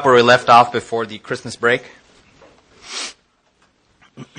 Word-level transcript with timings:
where 0.00 0.14
we 0.14 0.22
left 0.22 0.48
off 0.48 0.72
before 0.72 1.04
the 1.04 1.18
Christmas 1.18 1.54
break. 1.54 1.84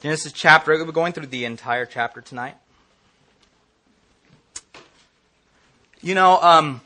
Genesis 0.00 0.32
chapter, 0.32 0.72
we're 0.72 0.92
going 0.92 1.12
through 1.12 1.26
the 1.26 1.44
entire 1.44 1.84
chapter 1.84 2.20
tonight. 2.20 2.54
You 6.00 6.14
know, 6.14 6.40
um, 6.40 6.80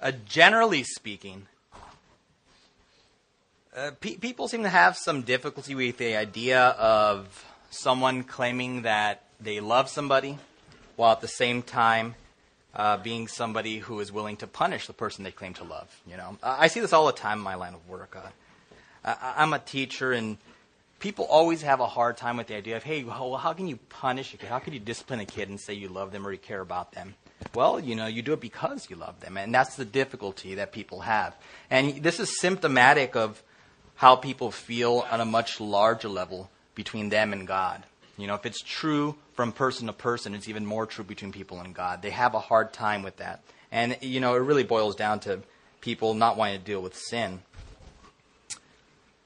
uh, 0.00 0.12
generally 0.26 0.84
speaking, 0.84 1.48
uh, 3.76 3.90
pe- 4.00 4.16
people 4.16 4.46
seem 4.46 4.62
to 4.62 4.68
have 4.68 4.96
some 4.96 5.22
difficulty 5.22 5.74
with 5.74 5.98
the 5.98 6.14
idea 6.14 6.60
of 6.60 7.44
someone 7.70 8.22
claiming 8.22 8.82
that 8.82 9.24
they 9.40 9.58
love 9.58 9.88
somebody 9.88 10.38
while 10.94 11.10
at 11.12 11.20
the 11.20 11.28
same 11.28 11.62
time 11.62 12.14
uh, 12.74 12.96
being 12.98 13.28
somebody 13.28 13.78
who 13.78 14.00
is 14.00 14.12
willing 14.12 14.36
to 14.36 14.46
punish 14.46 14.86
the 14.86 14.92
person 14.92 15.24
they 15.24 15.30
claim 15.30 15.54
to 15.54 15.64
love. 15.64 16.00
You 16.06 16.16
know, 16.16 16.38
I 16.42 16.68
see 16.68 16.80
this 16.80 16.92
all 16.92 17.06
the 17.06 17.12
time 17.12 17.38
in 17.38 17.44
my 17.44 17.54
line 17.54 17.74
of 17.74 17.88
work. 17.88 18.16
Uh, 18.16 18.28
I, 19.04 19.42
am 19.42 19.52
a 19.52 19.58
teacher, 19.58 20.12
and 20.12 20.38
people 20.98 21.24
always 21.24 21.62
have 21.62 21.80
a 21.80 21.86
hard 21.86 22.16
time 22.16 22.36
with 22.36 22.46
the 22.46 22.56
idea 22.56 22.76
of, 22.76 22.82
hey, 22.82 23.04
well, 23.04 23.36
how 23.36 23.52
can 23.52 23.68
you 23.68 23.76
punish 23.88 24.34
a 24.34 24.36
kid? 24.36 24.48
How 24.48 24.58
can 24.58 24.74
you 24.74 24.80
discipline 24.80 25.20
a 25.20 25.24
kid 25.24 25.48
and 25.48 25.58
say 25.58 25.74
you 25.74 25.88
love 25.88 26.12
them 26.12 26.26
or 26.26 26.32
you 26.32 26.38
care 26.38 26.60
about 26.60 26.92
them? 26.92 27.14
Well, 27.54 27.80
you 27.80 27.94
know, 27.94 28.06
you 28.06 28.22
do 28.22 28.32
it 28.32 28.40
because 28.40 28.90
you 28.90 28.96
love 28.96 29.20
them, 29.20 29.36
and 29.36 29.54
that's 29.54 29.76
the 29.76 29.84
difficulty 29.84 30.56
that 30.56 30.72
people 30.72 31.00
have. 31.00 31.36
And 31.70 32.02
this 32.02 32.20
is 32.20 32.40
symptomatic 32.40 33.16
of 33.16 33.42
how 33.94 34.16
people 34.16 34.50
feel 34.50 35.06
on 35.10 35.20
a 35.20 35.24
much 35.24 35.60
larger 35.60 36.08
level 36.08 36.50
between 36.74 37.08
them 37.08 37.32
and 37.32 37.46
God. 37.46 37.82
You 38.18 38.26
know, 38.26 38.34
if 38.34 38.44
it's 38.44 38.60
true 38.60 39.14
from 39.34 39.52
person 39.52 39.86
to 39.86 39.92
person, 39.92 40.34
it's 40.34 40.48
even 40.48 40.66
more 40.66 40.86
true 40.86 41.04
between 41.04 41.30
people 41.30 41.60
and 41.60 41.72
God. 41.72 42.02
They 42.02 42.10
have 42.10 42.34
a 42.34 42.40
hard 42.40 42.72
time 42.72 43.02
with 43.02 43.16
that. 43.18 43.44
And, 43.70 43.96
you 44.02 44.18
know, 44.20 44.34
it 44.34 44.40
really 44.40 44.64
boils 44.64 44.96
down 44.96 45.20
to 45.20 45.40
people 45.80 46.14
not 46.14 46.36
wanting 46.36 46.58
to 46.58 46.64
deal 46.64 46.82
with 46.82 46.96
sin. 46.96 47.42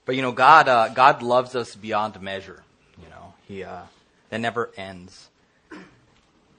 But, 0.05 0.17
you 0.17 0.21
know, 0.21 0.33
God, 0.33 0.69
uh, 0.69 0.89
God 0.91 1.23
loves 1.23 1.55
us 1.55 1.75
beyond 1.75 2.21
measure. 2.21 2.63
You 3.03 3.09
know, 3.09 3.35
He, 3.49 3.65
uh, 3.65 3.83
that 4.29 4.41
never 4.41 4.71
ends. 4.77 5.31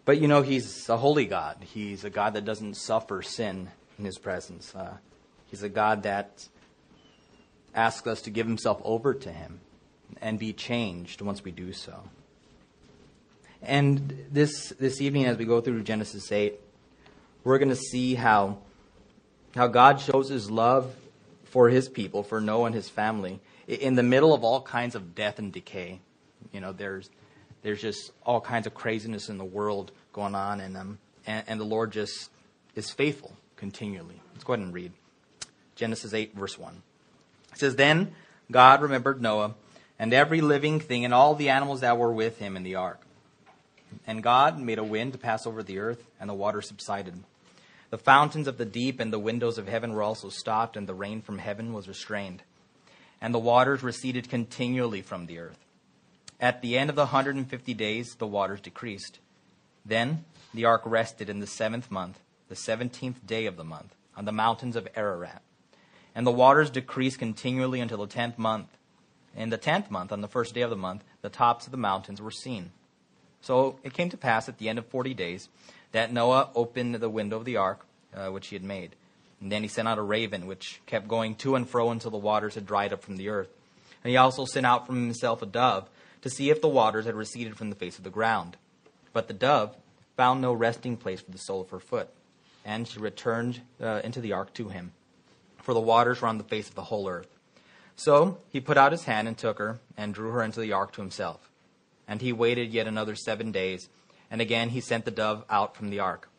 But, 0.05 0.19
you 0.19 0.27
know, 0.27 0.41
He's 0.41 0.89
a 0.89 0.97
holy 0.97 1.25
God. 1.25 1.57
He's 1.61 2.03
a 2.03 2.09
God 2.09 2.33
that 2.33 2.45
doesn't 2.45 2.77
suffer 2.77 3.21
sin 3.21 3.69
in 3.99 4.05
His 4.05 4.17
presence. 4.17 4.73
Uh, 4.73 4.97
he's 5.51 5.61
a 5.61 5.69
God 5.69 6.03
that 6.03 6.47
asks 7.75 8.07
us 8.07 8.23
to 8.23 8.31
give 8.31 8.47
Himself 8.47 8.81
over 8.83 9.13
to 9.13 9.31
Him 9.31 9.59
and 10.19 10.39
be 10.39 10.51
changed 10.51 11.21
once 11.21 11.43
we 11.43 11.51
do 11.51 11.73
so. 11.73 12.03
And 13.65 14.25
this, 14.29 14.69
this 14.79 14.99
evening, 14.99 15.25
as 15.25 15.37
we 15.37 15.45
go 15.45 15.61
through 15.61 15.83
Genesis 15.83 16.31
8, 16.31 16.59
we're 17.45 17.59
going 17.59 17.69
to 17.69 17.75
see 17.75 18.13
how, 18.13 18.57
how 19.55 19.67
God 19.67 20.01
shows 20.01 20.27
his 20.27 20.51
love 20.51 20.93
for 21.45 21.69
his 21.69 21.87
people, 21.87 22.23
for 22.23 22.41
Noah 22.41 22.65
and 22.65 22.75
his 22.75 22.89
family, 22.89 23.39
in 23.67 23.95
the 23.95 24.03
middle 24.03 24.33
of 24.33 24.43
all 24.43 24.61
kinds 24.61 24.95
of 24.95 25.15
death 25.15 25.39
and 25.39 25.53
decay. 25.53 25.99
You 26.51 26.59
know, 26.59 26.73
there's, 26.73 27.09
there's 27.61 27.81
just 27.81 28.11
all 28.25 28.41
kinds 28.41 28.67
of 28.67 28.73
craziness 28.73 29.29
in 29.29 29.37
the 29.37 29.45
world 29.45 29.93
going 30.11 30.35
on, 30.35 30.59
and, 30.59 30.75
um, 30.75 30.97
and, 31.25 31.45
and 31.47 31.59
the 31.59 31.65
Lord 31.65 31.91
just 31.91 32.29
is 32.75 32.89
faithful 32.91 33.33
continually. 33.55 34.19
Let's 34.33 34.43
go 34.43 34.53
ahead 34.53 34.65
and 34.65 34.73
read 34.73 34.91
Genesis 35.75 36.13
8, 36.13 36.35
verse 36.35 36.57
1. 36.59 36.81
It 37.53 37.59
says, 37.59 37.77
Then 37.77 38.13
God 38.51 38.81
remembered 38.81 39.21
Noah 39.21 39.55
and 39.97 40.13
every 40.13 40.41
living 40.41 40.81
thing 40.81 41.05
and 41.05 41.13
all 41.13 41.33
the 41.33 41.49
animals 41.49 41.79
that 41.79 41.97
were 41.97 42.11
with 42.11 42.39
him 42.39 42.57
in 42.57 42.63
the 42.63 42.75
ark. 42.75 42.99
And 44.05 44.23
God 44.23 44.59
made 44.59 44.79
a 44.79 44.83
wind 44.83 45.13
to 45.13 45.19
pass 45.19 45.45
over 45.45 45.63
the 45.63 45.79
earth, 45.79 46.03
and 46.19 46.29
the 46.29 46.33
water 46.33 46.61
subsided. 46.61 47.23
The 47.89 47.97
fountains 47.97 48.47
of 48.47 48.57
the 48.57 48.65
deep 48.65 48.99
and 48.99 49.13
the 49.13 49.19
windows 49.19 49.57
of 49.57 49.67
heaven 49.67 49.93
were 49.93 50.03
also 50.03 50.29
stopped, 50.29 50.75
and 50.75 50.87
the 50.87 50.93
rain 50.93 51.21
from 51.21 51.37
heaven 51.37 51.73
was 51.73 51.87
restrained. 51.87 52.41
And 53.21 53.33
the 53.33 53.39
waters 53.39 53.83
receded 53.83 54.29
continually 54.29 55.01
from 55.01 55.27
the 55.27 55.39
earth. 55.39 55.59
At 56.39 56.61
the 56.61 56.77
end 56.77 56.89
of 56.89 56.95
the 56.95 57.03
150 57.03 57.73
days, 57.73 58.15
the 58.15 58.27
waters 58.27 58.61
decreased. 58.61 59.19
Then 59.85 60.25
the 60.53 60.65
ark 60.65 60.81
rested 60.85 61.29
in 61.29 61.39
the 61.39 61.47
seventh 61.47 61.89
month, 61.89 62.19
the 62.49 62.55
seventeenth 62.55 63.25
day 63.25 63.45
of 63.45 63.57
the 63.57 63.63
month, 63.63 63.95
on 64.15 64.25
the 64.25 64.31
mountains 64.31 64.75
of 64.75 64.87
Ararat. 64.95 65.41
And 66.15 66.27
the 66.27 66.31
waters 66.31 66.69
decreased 66.69 67.19
continually 67.19 67.79
until 67.79 67.99
the 67.99 68.07
tenth 68.07 68.37
month. 68.37 68.67
In 69.35 69.49
the 69.49 69.57
tenth 69.57 69.89
month, 69.89 70.11
on 70.11 70.21
the 70.21 70.27
first 70.27 70.53
day 70.53 70.61
of 70.61 70.69
the 70.69 70.75
month, 70.75 71.03
the 71.21 71.29
tops 71.29 71.65
of 71.65 71.71
the 71.71 71.77
mountains 71.77 72.21
were 72.21 72.31
seen. 72.31 72.71
So 73.43 73.77
it 73.83 73.93
came 73.93 74.09
to 74.09 74.17
pass 74.17 74.49
at 74.49 74.57
the 74.57 74.69
end 74.69 74.79
of 74.79 74.87
forty 74.87 75.13
days 75.13 75.49
that 75.91 76.11
Noah 76.11 76.49
opened 76.55 76.95
the 76.95 77.09
window 77.09 77.37
of 77.37 77.45
the 77.45 77.57
ark 77.57 77.85
uh, 78.15 78.29
which 78.29 78.47
he 78.47 78.55
had 78.55 78.63
made. 78.63 78.95
And 79.41 79.51
then 79.51 79.61
he 79.61 79.67
sent 79.67 79.87
out 79.87 79.97
a 79.97 80.01
raven, 80.01 80.47
which 80.47 80.81
kept 80.85 81.07
going 81.07 81.35
to 81.35 81.55
and 81.55 81.69
fro 81.69 81.91
until 81.91 82.11
the 82.11 82.17
waters 82.17 82.55
had 82.55 82.65
dried 82.65 82.93
up 82.93 83.03
from 83.03 83.17
the 83.17 83.29
earth. 83.29 83.49
And 84.03 84.09
he 84.09 84.17
also 84.17 84.45
sent 84.45 84.65
out 84.65 84.87
from 84.87 85.03
himself 85.03 85.41
a 85.41 85.45
dove 85.45 85.89
to 86.21 86.29
see 86.29 86.49
if 86.49 86.61
the 86.61 86.69
waters 86.69 87.05
had 87.05 87.15
receded 87.15 87.57
from 87.57 87.69
the 87.69 87.75
face 87.75 87.97
of 87.97 88.03
the 88.03 88.09
ground. 88.09 88.55
But 89.11 89.27
the 89.27 89.33
dove 89.33 89.75
found 90.15 90.41
no 90.41 90.53
resting 90.53 90.95
place 90.95 91.21
for 91.21 91.31
the 91.31 91.37
sole 91.37 91.61
of 91.61 91.69
her 91.71 91.79
foot. 91.79 92.09
And 92.63 92.87
she 92.87 92.99
returned 92.99 93.61
uh, 93.81 93.99
into 94.03 94.21
the 94.21 94.31
ark 94.31 94.53
to 94.53 94.69
him, 94.69 94.93
for 95.57 95.73
the 95.73 95.81
waters 95.81 96.21
were 96.21 96.29
on 96.29 96.37
the 96.37 96.45
face 96.45 96.69
of 96.69 96.75
the 96.75 96.83
whole 96.83 97.09
earth. 97.09 97.27
So 97.97 98.37
he 98.49 98.61
put 98.61 98.77
out 98.77 98.93
his 98.93 99.03
hand 99.03 99.27
and 99.27 99.37
took 99.37 99.59
her, 99.59 99.79
and 99.97 100.13
drew 100.13 100.31
her 100.31 100.41
into 100.41 100.61
the 100.61 100.71
ark 100.71 100.93
to 100.93 101.01
himself. 101.01 101.49
And 102.13 102.21
he 102.21 102.31
waited 102.31 102.71
yet 102.73 102.85
another 102.85 103.15
seven 103.15 103.51
days, 103.51 103.89
and 104.29 104.39
again 104.39 104.69
he 104.69 104.81
sent 104.81 105.03
the 105.03 105.09
dove 105.09 105.43
out 105.49 105.75
from 105.75 105.89
the 105.89 105.99
ark. 105.99 106.29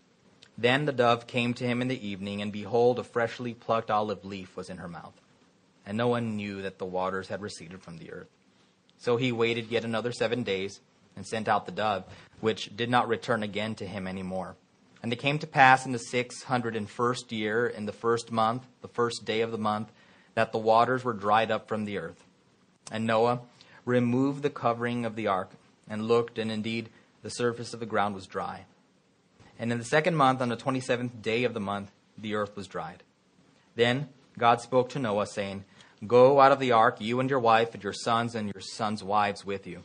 Then 0.57 0.85
the 0.85 0.93
dove 0.93 1.27
came 1.27 1.53
to 1.55 1.65
him 1.65 1.83
in 1.83 1.89
the 1.89 2.07
evening, 2.07 2.41
and 2.41 2.53
behold, 2.53 3.01
a 3.01 3.03
freshly 3.03 3.55
plucked 3.55 3.91
olive 3.91 4.25
leaf 4.25 4.57
was 4.57 4.71
in 4.71 4.77
her 4.77 4.87
mouth. 4.87 5.21
And 5.85 5.99
no 5.99 6.07
one 6.07 6.37
knew 6.37 6.63
that 6.63 6.79
the 6.79 6.85
waters 6.85 7.27
had 7.27 7.43
receded 7.43 7.83
from 7.83 7.99
the 7.99 8.13
earth. 8.13 8.29
So 8.99 9.17
he 9.17 9.33
waited 9.33 9.73
yet 9.73 9.85
another 9.85 10.13
seven 10.13 10.45
days, 10.45 10.79
and 11.17 11.27
sent 11.27 11.49
out 11.49 11.67
the 11.67 11.73
dove, 11.73 12.05
which 12.39 12.77
did 12.77 12.89
not 12.89 13.09
return 13.09 13.43
again 13.43 13.75
to 13.75 13.85
him 13.85 14.07
any 14.07 14.23
more. 14.23 14.55
And 15.03 15.13
it 15.13 15.19
came 15.19 15.41
to 15.41 15.47
pass 15.49 15.85
in 15.85 15.91
the 15.91 15.99
six 15.99 16.45
hundred 16.45 16.77
and 16.77 16.89
first 16.89 17.33
year, 17.33 17.67
in 17.67 17.87
the 17.87 17.93
first 17.93 18.31
month, 18.31 18.63
the 18.81 18.87
first 18.87 19.25
day 19.25 19.41
of 19.41 19.51
the 19.51 19.59
month, 19.59 19.91
that 20.37 20.53
the 20.53 20.59
waters 20.59 21.03
were 21.03 21.13
dried 21.15 21.51
up 21.51 21.67
from 21.67 21.85
the 21.85 21.99
earth. 21.99 22.23
And 22.93 23.09
Noah 23.09 23.41
removed 23.85 24.45
the 24.45 24.51
covering 24.51 25.05
of 25.05 25.17
the 25.17 25.27
ark 25.27 25.51
and 25.89 26.07
looked, 26.07 26.39
and 26.39 26.51
indeed 26.51 26.89
the 27.23 27.31
surface 27.31 27.75
of 27.75 27.81
the 27.81 27.87
ground 27.87 28.15
was 28.15 28.27
dry. 28.27 28.67
And 29.59 29.71
in 29.73 29.79
the 29.79 29.85
second 29.85 30.17
month, 30.17 30.41
on 30.41 30.49
the 30.49 30.57
twenty 30.57 30.81
seventh 30.81 31.23
day 31.23 31.45
of 31.45 31.55
the 31.55 31.61
month, 31.61 31.91
the 32.19 32.35
earth 32.35 32.57
was 32.57 32.67
dried. 32.67 33.03
Then 33.75 34.09
God 34.39 34.61
spoke 34.61 34.89
to 34.91 34.99
Noah, 34.99 35.27
saying, 35.27 35.65
Go 36.07 36.41
out 36.41 36.53
of 36.53 36.59
the 36.59 36.73
ark, 36.73 36.97
you 37.01 37.21
and 37.21 37.31
your 37.31 37.41
wife, 37.41 37.75
and 37.75 37.83
your 37.83 37.93
sons 37.93 38.35
and 38.35 38.53
your 38.53 38.61
sons' 38.61 39.03
wives 39.03 39.45
with 39.45 39.67
you. 39.67 39.83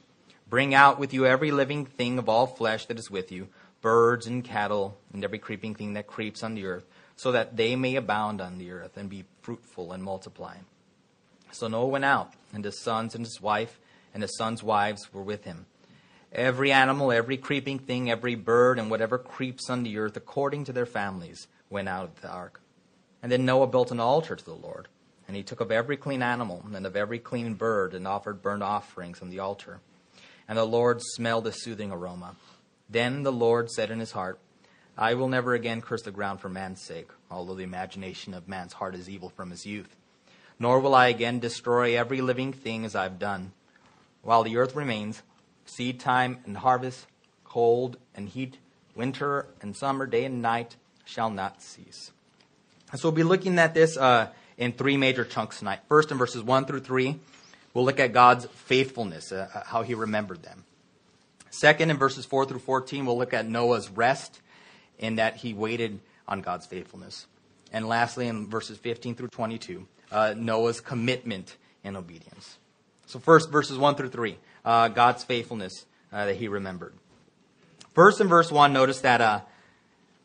Bring 0.49 0.73
out 0.73 0.99
with 0.99 1.13
you 1.13 1.25
every 1.25 1.51
living 1.51 1.85
thing 1.85 2.17
of 2.17 2.27
all 2.27 2.47
flesh 2.47 2.87
that 2.87 2.99
is 2.99 3.11
with 3.11 3.31
you, 3.31 3.47
birds 3.81 4.25
and 4.25 4.43
cattle, 4.43 4.97
and 5.13 5.23
every 5.23 5.39
creeping 5.39 5.75
thing 5.75 5.93
that 5.93 6.07
creeps 6.07 6.43
on 6.43 6.55
the 6.55 6.65
earth, 6.65 6.85
so 7.15 7.31
that 7.31 7.55
they 7.55 7.75
may 7.75 7.95
abound 7.95 8.41
on 8.41 8.57
the 8.57 8.71
earth 8.71 8.97
and 8.97 9.09
be 9.09 9.25
fruitful 9.41 9.91
and 9.91 10.03
multiply. 10.03 10.55
So 11.51 11.67
Noah 11.67 11.87
went 11.87 12.05
out, 12.05 12.33
and 12.53 12.65
his 12.65 12.79
sons 12.79 13.15
and 13.15 13.25
his 13.25 13.39
wife 13.39 13.79
and 14.13 14.23
his 14.23 14.35
sons' 14.35 14.63
wives 14.63 15.13
were 15.13 15.21
with 15.21 15.43
him. 15.43 15.65
Every 16.31 16.71
animal, 16.71 17.11
every 17.11 17.37
creeping 17.37 17.79
thing, 17.79 18.09
every 18.09 18.35
bird, 18.35 18.77
and 18.77 18.91
whatever 18.91 19.17
creeps 19.17 19.69
on 19.69 19.83
the 19.83 19.97
earth, 19.97 20.15
according 20.15 20.65
to 20.65 20.73
their 20.73 20.85
families, 20.85 21.47
went 21.69 21.89
out 21.89 22.05
of 22.05 22.21
the 22.21 22.29
ark. 22.29 22.61
And 23.23 23.31
then 23.31 23.45
Noah 23.45 23.67
built 23.67 23.91
an 23.91 23.99
altar 23.99 24.35
to 24.35 24.45
the 24.45 24.53
Lord, 24.53 24.87
and 25.27 25.35
he 25.35 25.43
took 25.43 25.59
of 25.59 25.71
every 25.71 25.97
clean 25.97 26.21
animal 26.21 26.63
and 26.73 26.85
of 26.85 26.95
every 26.95 27.19
clean 27.19 27.55
bird 27.55 27.93
and 27.93 28.07
offered 28.07 28.41
burnt 28.41 28.63
offerings 28.63 29.21
on 29.21 29.29
the 29.29 29.39
altar. 29.39 29.79
And 30.47 30.57
the 30.57 30.65
Lord 30.65 31.01
smelled 31.01 31.47
a 31.47 31.51
soothing 31.51 31.91
aroma. 31.91 32.35
Then 32.89 33.23
the 33.23 33.31
Lord 33.31 33.69
said 33.69 33.91
in 33.91 33.99
his 33.99 34.11
heart, 34.11 34.39
I 34.97 35.13
will 35.13 35.29
never 35.29 35.53
again 35.53 35.81
curse 35.81 36.01
the 36.01 36.11
ground 36.11 36.41
for 36.41 36.49
man's 36.49 36.81
sake, 36.81 37.09
although 37.31 37.55
the 37.55 37.63
imagination 37.63 38.33
of 38.33 38.47
man's 38.47 38.73
heart 38.73 38.95
is 38.95 39.09
evil 39.09 39.29
from 39.29 39.49
his 39.49 39.65
youth. 39.65 39.95
Nor 40.59 40.79
will 40.79 40.93
I 40.93 41.07
again 41.07 41.39
destroy 41.39 41.97
every 41.97 42.21
living 42.21 42.51
thing 42.51 42.83
as 42.83 42.95
I've 42.95 43.17
done. 43.17 43.53
While 44.21 44.43
the 44.43 44.57
earth 44.57 44.75
remains, 44.75 45.21
seed 45.69 45.99
time 45.99 46.39
and 46.45 46.57
harvest, 46.57 47.05
cold 47.45 47.97
and 48.15 48.27
heat, 48.27 48.57
winter 48.95 49.47
and 49.61 49.75
summer, 49.75 50.05
day 50.05 50.25
and 50.25 50.41
night 50.41 50.75
shall 51.05 51.29
not 51.29 51.61
cease. 51.61 52.11
And 52.91 52.99
So 52.99 53.09
we'll 53.09 53.15
be 53.15 53.23
looking 53.23 53.57
at 53.59 53.73
this 53.73 53.97
uh, 53.97 54.29
in 54.57 54.73
three 54.73 54.97
major 54.97 55.23
chunks 55.23 55.59
tonight. 55.59 55.79
First, 55.87 56.11
in 56.11 56.17
verses 56.17 56.43
1 56.43 56.65
through 56.65 56.81
3, 56.81 57.19
we'll 57.73 57.85
look 57.85 57.99
at 57.99 58.13
God's 58.13 58.45
faithfulness, 58.45 59.31
uh, 59.31 59.47
uh, 59.53 59.63
how 59.65 59.83
he 59.83 59.93
remembered 59.93 60.43
them. 60.43 60.63
Second, 61.51 61.91
in 61.91 61.97
verses 61.97 62.25
4 62.25 62.45
through 62.45 62.59
14, 62.59 63.05
we'll 63.05 63.17
look 63.17 63.33
at 63.33 63.47
Noah's 63.47 63.89
rest 63.89 64.41
in 64.97 65.15
that 65.15 65.37
he 65.37 65.53
waited 65.53 65.99
on 66.27 66.41
God's 66.41 66.65
faithfulness. 66.65 67.25
And 67.71 67.87
lastly, 67.87 68.27
in 68.27 68.47
verses 68.47 68.77
15 68.77 69.15
through 69.15 69.29
22, 69.29 69.87
uh, 70.11 70.33
Noah's 70.35 70.81
commitment 70.81 71.55
and 71.83 71.95
obedience. 71.95 72.57
So, 73.05 73.19
first, 73.19 73.49
verses 73.49 73.77
1 73.77 73.95
through 73.95 74.09
3 74.09 74.37
uh, 74.65 74.87
God's 74.89 75.23
faithfulness 75.23 75.85
uh, 76.11 76.25
that 76.25 76.35
he 76.35 76.47
remembered. 76.47 76.93
First, 77.93 78.21
in 78.21 78.27
verse 78.27 78.51
1, 78.51 78.71
notice 78.71 79.01
that 79.01 79.21
uh, 79.21 79.41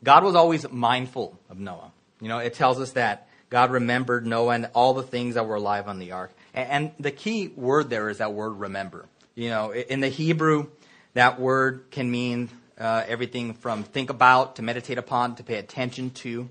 God 0.03 0.23
was 0.23 0.35
always 0.35 0.69
mindful 0.69 1.37
of 1.49 1.59
Noah. 1.59 1.91
You 2.21 2.27
know, 2.27 2.37
it 2.39 2.53
tells 2.53 2.79
us 2.79 2.91
that 2.91 3.27
God 3.49 3.71
remembered 3.71 4.25
Noah 4.25 4.53
and 4.53 4.69
all 4.73 4.93
the 4.93 5.03
things 5.03 5.35
that 5.35 5.45
were 5.45 5.55
alive 5.55 5.87
on 5.87 5.99
the 5.99 6.11
ark. 6.11 6.31
And, 6.53 6.69
and 6.69 6.91
the 6.99 7.11
key 7.11 7.49
word 7.49 7.89
there 7.89 8.09
is 8.09 8.19
that 8.19 8.33
word 8.33 8.51
remember. 8.51 9.05
You 9.35 9.49
know, 9.49 9.73
in 9.73 9.99
the 9.99 10.09
Hebrew, 10.09 10.67
that 11.13 11.39
word 11.39 11.85
can 11.91 12.09
mean 12.09 12.49
uh, 12.79 13.03
everything 13.07 13.53
from 13.53 13.83
think 13.83 14.09
about 14.09 14.57
to 14.57 14.61
meditate 14.61 14.97
upon 14.97 15.35
to 15.35 15.43
pay 15.43 15.55
attention 15.55 16.11
to. 16.11 16.49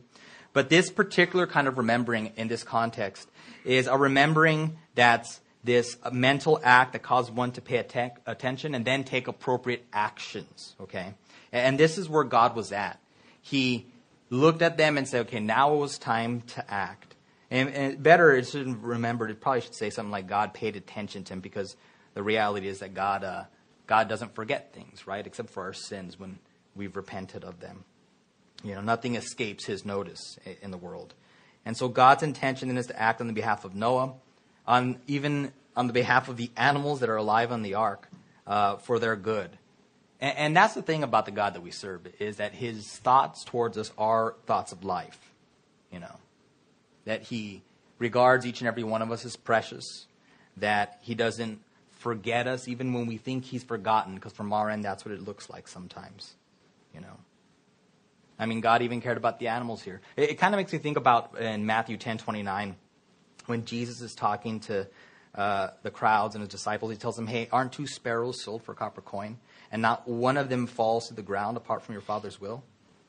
But 0.53 0.69
this 0.69 0.91
particular 0.91 1.47
kind 1.47 1.67
of 1.67 1.79
remembering 1.79 2.33
in 2.37 2.49
this 2.49 2.63
context 2.63 3.29
is 3.65 3.87
a 3.87 3.97
remembering 3.97 4.79
that's 4.95 5.41
this 5.65 5.97
mental 6.13 6.61
act 6.63 6.93
that 6.93 7.03
causes 7.03 7.31
one 7.33 7.51
to 7.53 7.61
pay 7.61 7.79
atten- 7.79 8.13
attention 8.27 8.75
and 8.75 8.85
then 8.85 9.03
take 9.03 9.27
appropriate 9.27 9.85
actions. 9.93 10.77
Okay? 10.81 11.15
And 11.53 11.79
this 11.79 11.99
is 11.99 12.09
where 12.09 12.25
God 12.25 12.55
was 12.55 12.71
at. 12.71 13.01
He 13.41 13.87
looked 14.31 14.63
at 14.63 14.77
them 14.77 14.99
and 14.99 15.09
said, 15.09 15.27
okay, 15.27 15.41
now 15.41 15.75
it 15.75 15.79
was 15.79 15.99
time 15.99 16.43
to 16.43 16.71
act. 16.71 17.15
And, 17.51 17.71
and 17.71 18.03
better, 18.03 18.35
it 18.35 18.47
should 18.47 18.83
remember, 18.83 19.29
it 19.29 19.41
probably 19.41 19.63
should 19.63 19.75
say 19.75 19.91
something 19.91 20.11
like 20.11 20.27
God 20.27 20.55
paid 20.55 20.77
attention 20.77 21.25
to 21.25 21.33
him 21.35 21.41
because 21.41 21.77
the 22.15 22.23
reality 22.23 22.69
is 22.69 22.81
that 22.81 22.95
God, 22.95 23.25
uh, 23.25 23.45
God 23.87 24.09
doesn't 24.09 24.35
forget 24.35 24.75
things, 24.75 25.07
right? 25.07 25.27
Except 25.27 25.51
for 25.51 25.63
our 25.65 25.73
sins 25.73 26.19
when 26.19 26.39
we've 26.75 26.97
repented 26.97 27.45
of 27.45 27.61
them. 27.61 27.85
You 28.63 28.75
know, 28.75 28.81
nothing 28.81 29.15
escapes 29.15 29.67
his 29.67 29.85
notice 29.85 30.39
in 30.63 30.71
the 30.71 30.79
world. 30.79 31.15
And 31.65 31.77
so 31.77 31.89
God's 31.89 32.23
intention 32.23 32.69
then 32.69 32.77
is 32.77 32.87
to 32.87 33.01
act 33.01 33.21
on 33.21 33.27
the 33.27 33.33
behalf 33.33 33.65
of 33.65 33.75
Noah, 33.75 34.15
on 34.67 35.01
even 35.07 35.53
on 35.77 35.87
the 35.87 35.93
behalf 35.93 36.29
of 36.29 36.37
the 36.37 36.51
animals 36.57 37.01
that 37.01 37.09
are 37.09 37.17
alive 37.17 37.53
on 37.53 37.63
the 37.63 37.75
ark, 37.75 38.09
uh, 38.47 38.77
for 38.77 38.99
their 38.99 39.17
good. 39.17 39.51
And, 40.21 40.39
and 40.39 40.57
that's 40.57 40.75
the 40.75 40.83
thing 40.83 41.03
about 41.03 41.27
the 41.27 41.33
God 41.33 41.55
that 41.55 41.63
we 41.63 41.71
serve 41.71 42.07
is 42.19 42.37
that 42.37 42.53
His 42.53 42.87
thoughts 42.87 43.45
towards 43.45 43.77
us 43.79 43.93
are 43.99 44.35
thoughts 44.47 44.73
of 44.73 44.85
life. 44.85 45.19
You 45.93 46.01
know, 46.01 46.17
that 47.05 47.23
He 47.23 47.63
regards 47.99 48.47
each 48.47 48.61
and 48.61 48.69
every 48.69 48.85
one 48.85 49.03
of 49.03 49.11
us 49.11 49.25
as 49.25 49.37
precious. 49.37 50.07
That 50.57 50.99
He 51.01 51.15
doesn't 51.15 51.61
forget 51.99 52.47
us 52.47 52.69
even 52.69 52.93
when 52.93 53.07
we 53.07 53.17
think 53.17 53.45
He's 53.45 53.65
forgotten, 53.65 54.15
because 54.15 54.33
from 54.33 54.53
our 54.53 54.71
end, 54.71 54.85
that's 54.85 55.05
what 55.05 55.15
it 55.15 55.23
looks 55.23 55.51
like 55.51 55.69
sometimes. 55.69 56.35
You 56.95 57.01
know. 57.01 57.19
I 58.39 58.47
mean, 58.47 58.61
God 58.61 58.83
even 58.83 59.01
cared 59.01 59.17
about 59.17 59.39
the 59.39 59.49
animals 59.49 59.83
here. 59.83 60.01
It, 60.17 60.31
it 60.31 60.35
kind 60.39 60.55
of 60.55 60.59
makes 60.59 60.73
me 60.73 60.79
think 60.79 60.97
about 60.97 61.39
in 61.39 61.67
Matthew 61.67 61.97
10 61.97 62.19
29, 62.19 62.77
when 63.47 63.65
Jesus 63.65 64.01
is 64.01 64.15
talking 64.15 64.61
to 64.61 64.87
uh, 65.35 65.69
the 65.83 65.91
crowds 65.91 66.35
and 66.35 66.43
his 66.43 66.51
disciples, 66.51 66.93
he 66.93 66.97
tells 66.97 67.17
them, 67.17 67.27
Hey, 67.27 67.49
aren't 67.51 67.73
two 67.73 67.87
sparrows 67.87 68.43
sold 68.43 68.63
for 68.63 68.73
a 68.73 68.75
copper 68.75 69.01
coin? 69.01 69.39
And 69.73 69.83
not 69.83 70.07
one 70.07 70.37
of 70.37 70.49
them 70.49 70.67
falls 70.67 71.09
to 71.09 71.15
the 71.15 71.23
ground 71.23 71.57
apart 71.57 71.83
from 71.83 71.95
your 71.95 72.03
Father's 72.03 72.41
will? 72.41 72.63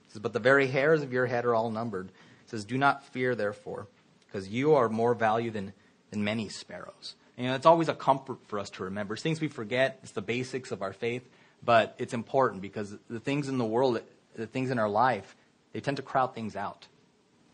He 0.07 0.13
says, 0.13 0.21
But 0.21 0.33
the 0.33 0.39
very 0.39 0.67
hairs 0.67 1.01
of 1.01 1.13
your 1.13 1.25
head 1.25 1.45
are 1.45 1.53
all 1.53 1.69
numbered. 1.69 2.07
He 2.07 2.49
says, 2.49 2.65
Do 2.65 2.77
not 2.77 3.05
fear, 3.05 3.35
therefore, 3.35 3.87
because 4.25 4.47
you 4.47 4.75
are 4.75 4.89
more 4.89 5.13
value 5.13 5.51
than, 5.51 5.73
than 6.11 6.23
many 6.23 6.49
sparrows. 6.49 7.15
And, 7.37 7.45
you 7.45 7.49
know, 7.51 7.55
it's 7.55 7.65
always 7.65 7.89
a 7.89 7.93
comfort 7.93 8.39
for 8.47 8.59
us 8.59 8.69
to 8.71 8.85
remember. 8.85 9.13
It's 9.13 9.23
things 9.23 9.41
we 9.41 9.47
forget, 9.47 9.99
it's 10.01 10.13
the 10.13 10.21
basics 10.21 10.71
of 10.71 10.81
our 10.81 10.93
faith, 10.93 11.27
but 11.63 11.95
it's 11.99 12.13
important 12.13 12.61
because 12.61 12.95
the 13.09 13.19
things 13.19 13.49
in 13.49 13.57
the 13.57 13.65
world 13.65 14.01
the 14.35 14.47
things 14.47 14.69
in 14.69 14.79
our 14.79 14.89
life, 14.89 15.35
they 15.73 15.79
tend 15.79 15.97
to 15.97 16.03
crowd 16.03 16.35
things 16.35 16.55
out. 16.55 16.87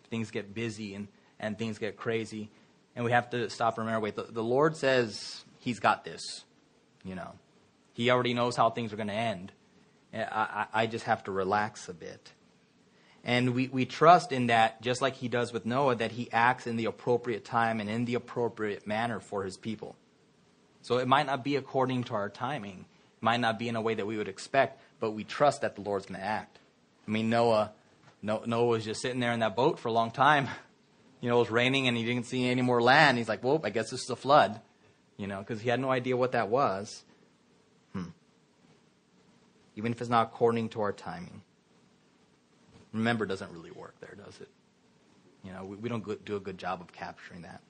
Things 0.10 0.32
get 0.32 0.54
busy 0.54 0.96
and, 0.96 1.08
and 1.40 1.58
things 1.58 1.78
get 1.78 1.96
crazy. 1.96 2.50
And 2.96 3.06
we 3.06 3.12
have 3.12 3.30
to 3.32 3.50
stop 3.50 3.78
and 3.78 3.86
remember 3.86 4.04
wait, 4.04 4.16
the, 4.16 4.24
the 4.24 4.44
Lord 4.44 4.76
says 4.76 5.44
He's 5.60 5.80
got 5.80 6.04
this. 6.04 6.44
You 7.04 7.16
know, 7.16 7.34
He 7.94 8.10
already 8.10 8.34
knows 8.34 8.56
how 8.56 8.70
things 8.70 8.94
are 8.94 8.98
going 8.98 9.08
to 9.08 9.14
end. 9.14 9.52
I, 10.14 10.20
I, 10.20 10.66
I 10.74 10.88
just 10.88 11.06
have 11.06 11.24
to 11.26 11.32
relax 11.32 11.88
a 11.88 11.94
bit. 11.94 12.32
And 13.24 13.54
we, 13.54 13.68
we 13.68 13.86
trust 13.86 14.32
in 14.32 14.48
that, 14.48 14.82
just 14.82 15.02
like 15.02 15.16
He 15.16 15.28
does 15.28 15.54
with 15.54 15.66
Noah, 15.66 15.96
that 15.96 16.12
He 16.12 16.32
acts 16.32 16.68
in 16.68 16.76
the 16.76 16.86
appropriate 16.86 17.46
time 17.46 17.80
and 17.80 17.90
in 17.90 18.06
the 18.06 18.16
appropriate 18.16 18.88
manner 18.88 19.20
for 19.20 19.44
His 19.44 19.58
people. 19.58 19.96
So 20.82 20.98
it 20.98 21.08
might 21.08 21.28
not 21.28 21.44
be 21.44 21.56
according 21.56 22.06
to 22.06 22.16
our 22.16 22.30
timing, 22.30 22.86
it 23.20 23.24
might 23.24 23.40
not 23.40 23.60
be 23.60 23.70
in 23.70 23.76
a 23.76 23.82
way 23.82 23.94
that 23.94 24.08
we 24.08 24.18
would 24.18 24.28
expect, 24.28 24.82
but 25.00 25.12
we 25.12 25.24
trust 25.24 25.62
that 25.62 25.76
the 25.76 25.82
Lord's 25.82 26.08
going 26.08 26.20
to 26.20 26.26
act. 26.26 26.58
I 27.08 27.12
mean, 27.12 27.30
Noah, 27.30 27.72
Noah 28.24 28.66
was 28.66 28.86
just 28.86 29.02
sitting 29.02 29.20
there 29.20 29.32
in 29.32 29.42
that 29.42 29.56
boat 29.56 29.80
for 29.80 29.88
a 29.88 29.92
long 29.92 30.12
time. 30.12 30.48
You 31.22 31.30
know, 31.30 31.38
it 31.38 31.40
was 31.40 31.52
raining 31.52 31.88
and 31.88 31.96
he 31.96 32.04
didn't 32.04 32.26
see 32.26 32.48
any 32.48 32.62
more 32.62 32.82
land. 32.82 33.18
He's 33.18 33.30
like, 33.30 33.44
well, 33.44 33.62
I 33.64 33.70
guess 33.70 33.92
this 33.92 34.04
is 34.04 34.10
a 34.10 34.16
flood, 34.16 34.60
you 35.18 35.28
know, 35.28 35.40
because 35.40 35.62
he 35.62 35.70
had 35.70 35.80
no 35.80 35.92
idea 35.92 36.18
what 36.18 36.32
that 36.34 36.50
was. 36.50 37.04
Hmm. 37.94 38.10
Even 39.76 39.92
if 39.92 40.02
it's 40.02 40.10
not 40.10 40.28
according 40.28 40.70
to 40.70 40.82
our 40.82 40.92
timing. 40.92 41.42
Remember, 42.92 43.26
doesn't 43.26 43.52
really 43.52 43.72
work 43.72 43.96
there, 44.02 44.16
does 44.16 44.42
it? 44.42 44.50
You 45.44 45.54
know, 45.54 45.64
we, 45.64 45.76
we 45.78 45.90
don't 45.90 46.26
do 46.26 46.36
a 46.36 46.40
good 46.40 46.58
job 46.58 46.82
of 46.82 46.92
capturing 46.92 47.44
that. 47.44 47.62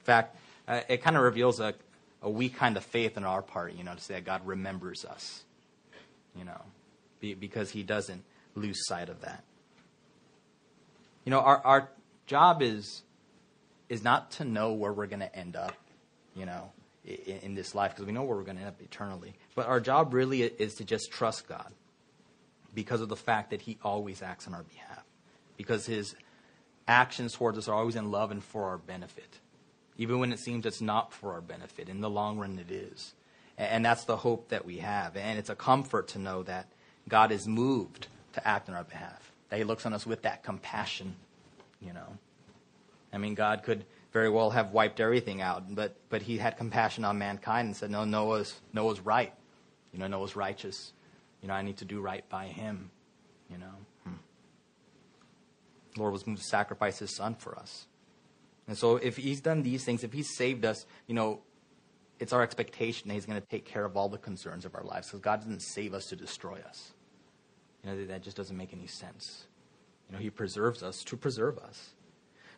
In 0.00 0.04
fact, 0.04 0.36
uh, 0.66 0.80
it 0.88 1.02
kind 1.02 1.16
of 1.16 1.22
reveals 1.22 1.60
a, 1.60 1.74
a 2.22 2.30
weak 2.30 2.56
kind 2.56 2.76
of 2.76 2.84
faith 2.84 3.16
on 3.16 3.24
our 3.24 3.42
part, 3.42 3.74
you 3.74 3.84
know, 3.84 3.94
to 3.94 4.00
say 4.00 4.14
that 4.14 4.24
God 4.24 4.46
remembers 4.46 5.04
us, 5.04 5.44
you 6.34 6.44
know 6.44 6.60
because 7.20 7.70
he 7.70 7.82
doesn't 7.82 8.24
lose 8.54 8.86
sight 8.86 9.08
of 9.08 9.20
that. 9.22 9.44
You 11.24 11.30
know, 11.30 11.40
our, 11.40 11.60
our 11.64 11.88
job 12.28 12.62
is, 12.62 13.02
is 13.88 14.04
not 14.04 14.30
to 14.32 14.44
know 14.44 14.72
where 14.72 14.92
we're 14.92 15.08
going 15.08 15.20
to 15.20 15.34
end 15.34 15.56
up, 15.56 15.74
you 16.36 16.46
know, 16.46 16.70
in, 17.04 17.38
in 17.42 17.54
this 17.54 17.74
life, 17.74 17.92
because 17.92 18.06
we 18.06 18.12
know 18.12 18.22
where 18.22 18.36
we're 18.36 18.44
going 18.44 18.58
to 18.58 18.62
end 18.62 18.68
up 18.70 18.80
eternally. 18.80 19.34
But 19.56 19.66
our 19.66 19.80
job 19.80 20.14
really 20.14 20.42
is 20.42 20.76
to 20.76 20.84
just 20.84 21.10
trust 21.10 21.48
God 21.48 21.72
because 22.74 23.00
of 23.00 23.08
the 23.08 23.16
fact 23.16 23.50
that 23.50 23.62
he 23.62 23.78
always 23.82 24.22
acts 24.22 24.46
on 24.46 24.54
our 24.54 24.62
behalf, 24.62 25.04
because 25.56 25.86
his 25.86 26.14
actions 26.86 27.32
towards 27.32 27.58
us 27.58 27.66
are 27.66 27.74
always 27.74 27.96
in 27.96 28.10
love 28.10 28.30
and 28.30 28.44
for 28.44 28.66
our 28.66 28.78
benefit. 28.78 29.40
Even 29.96 30.20
when 30.20 30.32
it 30.32 30.38
seems 30.38 30.64
it's 30.64 30.80
not 30.80 31.12
for 31.12 31.32
our 31.32 31.40
benefit, 31.40 31.88
in 31.88 32.00
the 32.00 32.10
long 32.10 32.38
run 32.38 32.58
it 32.58 32.70
is. 32.70 33.14
And 33.56 33.84
that's 33.84 34.04
the 34.04 34.16
hope 34.16 34.50
that 34.50 34.64
we 34.64 34.78
have. 34.78 35.16
And 35.16 35.38
it's 35.38 35.50
a 35.50 35.56
comfort 35.56 36.08
to 36.08 36.20
know 36.20 36.44
that 36.44 36.68
God 37.08 37.32
is 37.32 37.48
moved 37.48 38.06
to 38.34 38.46
act 38.46 38.68
on 38.68 38.76
our 38.76 38.84
behalf. 38.84 39.32
That 39.48 39.56
He 39.56 39.64
looks 39.64 39.84
on 39.84 39.92
us 39.92 40.06
with 40.06 40.22
that 40.22 40.44
compassion, 40.44 41.16
you 41.80 41.92
know. 41.92 42.18
I 43.12 43.18
mean, 43.18 43.34
God 43.34 43.62
could 43.62 43.84
very 44.12 44.28
well 44.28 44.50
have 44.50 44.72
wiped 44.72 45.00
everything 45.00 45.40
out, 45.40 45.74
but, 45.74 45.96
but 46.08 46.22
He 46.22 46.38
had 46.38 46.56
compassion 46.56 47.04
on 47.04 47.18
mankind 47.18 47.66
and 47.66 47.76
said, 47.76 47.90
no, 47.90 48.04
Noah's, 48.04 48.60
Noah's 48.72 49.00
right. 49.00 49.32
You 49.92 49.98
know, 49.98 50.06
Noah's 50.06 50.36
righteous. 50.36 50.92
You 51.42 51.48
know, 51.48 51.54
I 51.54 51.62
need 51.62 51.78
to 51.78 51.84
do 51.84 52.00
right 52.00 52.28
by 52.28 52.46
him, 52.46 52.90
you 53.50 53.58
know. 53.58 53.74
Hmm. 54.04 54.14
Lord 55.96 56.12
was 56.12 56.26
moved 56.26 56.42
to 56.42 56.48
sacrifice 56.48 56.98
His 56.98 57.14
Son 57.14 57.34
for 57.34 57.58
us. 57.58 57.86
And 58.66 58.76
so 58.76 58.96
if 58.96 59.16
He's 59.16 59.40
done 59.40 59.62
these 59.62 59.84
things, 59.84 60.04
if 60.04 60.12
He's 60.12 60.36
saved 60.36 60.64
us, 60.64 60.84
you 61.06 61.14
know, 61.14 61.40
it's 62.18 62.32
our 62.32 62.42
expectation 62.42 63.08
that 63.08 63.14
He's 63.14 63.26
going 63.26 63.40
to 63.40 63.46
take 63.46 63.64
care 63.64 63.84
of 63.84 63.96
all 63.96 64.08
the 64.08 64.18
concerns 64.18 64.64
of 64.64 64.74
our 64.74 64.84
lives 64.84 65.06
because 65.06 65.20
God 65.20 65.40
didn't 65.40 65.62
save 65.62 65.94
us 65.94 66.06
to 66.06 66.16
destroy 66.16 66.58
us. 66.68 66.92
You 67.82 67.90
know, 67.90 68.06
that 68.06 68.22
just 68.22 68.36
doesn't 68.36 68.56
make 68.56 68.72
any 68.72 68.88
sense. 68.88 69.46
You 70.08 70.16
know, 70.16 70.22
he 70.22 70.30
preserves 70.30 70.82
us 70.82 71.02
to 71.04 71.16
preserve 71.16 71.58
us. 71.58 71.90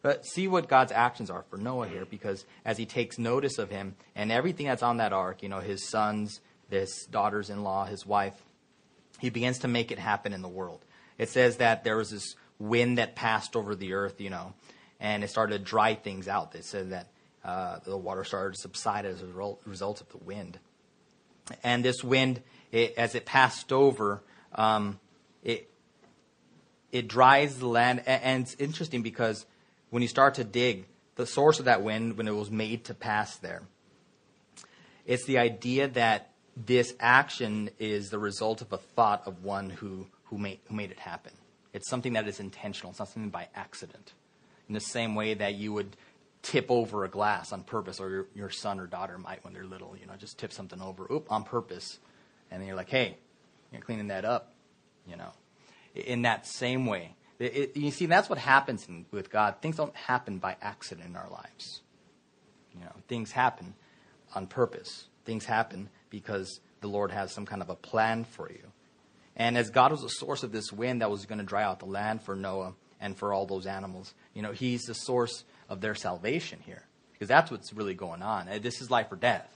But 0.03 0.25
see 0.25 0.49
what 0.49 0.69
God's 0.69 0.93
actions 0.93 1.31
are 1.31 1.45
for 1.51 1.59
Noah 1.59 1.89
here, 1.89 2.07
because 2.07 2.47
as 2.65 2.79
he 2.79 2.87
takes 2.87 3.19
notice 3.19 3.59
of 3.59 3.71
him 3.71 3.97
and 4.15 4.33
everything 4.33 4.67
that's 4.67 4.83
on 4.83 4.97
that 4.97 5.13
ark, 5.13 5.43
you 5.43 5.49
know, 5.49 5.61
his 5.61 5.89
sons, 5.89 6.41
his 6.71 7.07
daughters 7.11 7.51
in 7.51 7.63
law, 7.63 7.85
his 7.85 8.07
wife, 8.07 8.43
he 9.19 9.29
begins 9.29 9.59
to 9.59 9.69
make 9.69 9.93
it 9.93 9.99
happen 9.99 10.33
in 10.33 10.41
the 10.41 10.49
world. 10.49 10.81
It 11.19 11.29
says 11.29 11.59
that 11.59 11.85
there 11.85 11.97
was 11.97 12.11
this 12.11 12.35
wind 12.59 12.97
that 12.97 13.15
passed 13.15 13.57
over 13.57 13.75
the 13.75 13.93
earth, 13.93 14.21
you 14.21 14.31
know, 14.31 14.55
and 15.01 15.23
it 15.23 15.29
started 15.29 15.59
to 15.59 15.65
dry 15.65 15.95
things 15.95 16.29
out. 16.29 16.55
It 16.55 16.65
said 16.65 16.91
that 16.91 17.09
uh, 17.45 17.81
the 17.85 17.97
water 17.97 18.25
started 18.25 18.55
to 18.55 18.61
subside 18.61 19.05
as 19.05 19.23
a 19.23 19.27
result 19.67 20.01
of 20.01 20.09
the 20.09 20.19
wind. 20.19 20.59
And 21.63 21.85
this 21.85 22.03
wind, 22.03 22.41
it, 22.73 22.95
as 22.97 23.15
it 23.15 23.27
passed 23.27 23.73
over, 23.73 24.23
um, 24.55 24.99
it 25.43 25.70
it 26.93 27.09
dries 27.09 27.59
the 27.59 27.67
land, 27.67 28.03
and 28.07 28.43
it's 28.43 28.55
interesting 28.59 29.03
because 29.03 29.47
when 29.91 30.03
you 30.03 30.09
start 30.09 30.35
to 30.35 30.45
dig, 30.45 30.87
the 31.17 31.27
source 31.27 31.59
of 31.59 31.67
that 31.67 31.83
wind, 31.83 32.17
when 32.17 32.29
it 32.29 32.35
was 32.35 32.51
made 32.51 32.85
to 32.85 32.95
pass 32.95 33.37
there, 33.37 33.63
it's 35.07 35.25
the 35.27 35.39
idea 35.39 35.89
that 35.89 36.31
this 36.57 36.95
action 37.01 37.71
is 37.79 38.11
the 38.11 38.19
result 38.19 38.61
of 38.61 38.73
a 38.73 38.79
thought 38.79 39.23
of 39.27 39.45
one 39.45 39.71
who, 39.71 40.07
who, 40.25 40.39
made, 40.39 40.59
who 40.67 40.75
made 40.75 40.91
it 40.91 40.99
happen. 40.99 41.33
It's 41.73 41.89
something 41.89 42.15
that 42.15 42.27
is 42.27 42.41
intentional. 42.41 42.91
It's 42.91 42.99
not 42.99 43.09
something 43.09 43.31
by 43.31 43.49
accident. 43.55 44.13
In 44.69 44.75
the 44.75 44.81
same 44.81 45.15
way 45.15 45.35
that 45.35 45.55
you 45.55 45.73
would 45.73 45.97
tip 46.43 46.67
over 46.69 47.05
a 47.05 47.09
glass 47.09 47.53
on 47.53 47.63
purpose, 47.63 48.01
or 48.01 48.11
your, 48.11 48.27
your 48.35 48.51
son 48.51 48.81
or 48.81 48.87
daughter 48.87 49.19
might 49.19 49.45
when 49.45 49.53
they're 49.53 49.65
little, 49.65 49.97
you 50.01 50.07
know, 50.07 50.15
just 50.17 50.39
tip 50.39 50.53
something 50.53 50.81
over, 50.81 51.07
oop, 51.11 51.31
on 51.31 51.45
purpose. 51.45 51.99
And 52.51 52.61
then 52.61 52.67
you're 52.67 52.77
like, 52.77 52.89
hey, 52.89 53.17
you're 53.73 53.83
cleaning 53.83 54.09
that 54.09 54.25
up 54.25 54.55
you 55.07 55.17
know, 55.17 55.33
in 55.95 56.23
that 56.23 56.47
same 56.47 56.87
way. 56.87 57.15
It, 57.39 57.77
you 57.77 57.91
see, 57.91 58.07
that's 58.07 58.29
what 58.29 58.39
happens 58.39 58.87
in, 58.87 59.07
with 59.11 59.31
God. 59.31 59.57
Things 59.63 59.77
don't 59.77 59.97
happen 59.97 60.39
by 60.39 60.57
accident 60.61 61.09
in 61.09 61.17
our 61.17 61.29
lives. 61.31 61.81
You 62.75 62.81
know, 62.81 62.93
things 63.09 63.33
happen 63.33 63.75
on 64.35 64.47
purpose. 64.47 65.07
Things 65.25 65.47
happen 65.47 65.89
because 66.11 66.61
the 66.81 66.89
Lord 66.89 67.11
has 67.11 67.33
some 67.33 67.47
kind 67.47 67.63
of 67.63 67.71
a 67.71 67.75
plan 67.75 68.25
for 68.25 68.51
you. 68.51 68.73
And 69.37 69.57
as 69.57 69.71
God 69.71 69.91
was 69.91 70.03
the 70.03 70.09
source 70.09 70.43
of 70.43 70.53
this 70.53 70.71
wind 70.71 71.01
that 71.01 71.11
was 71.11 71.25
going 71.25 71.39
to 71.39 71.45
dry 71.45 71.63
out 71.63 71.79
the 71.79 71.87
land 71.87 72.23
for 72.23 72.37
Noah 72.37 72.75
and 73.01 73.17
for 73.17 73.33
all 73.33 73.47
those 73.47 73.67
animals. 73.67 74.15
You 74.35 74.43
know, 74.43 74.53
He's 74.53 74.83
the 74.83 74.95
source 74.95 75.45
of 75.69 75.81
their 75.81 75.95
salvation 75.95 76.61
here 76.65 76.85
because 77.13 77.29
that's 77.29 77.51
what's 77.51 77.73
really 77.73 77.95
going 77.95 78.23
on. 78.23 78.49
Uh, 78.49 78.59
this 78.61 78.81
is 78.81 78.91
life 78.91 79.11
or 79.11 79.17
death. 79.17 79.49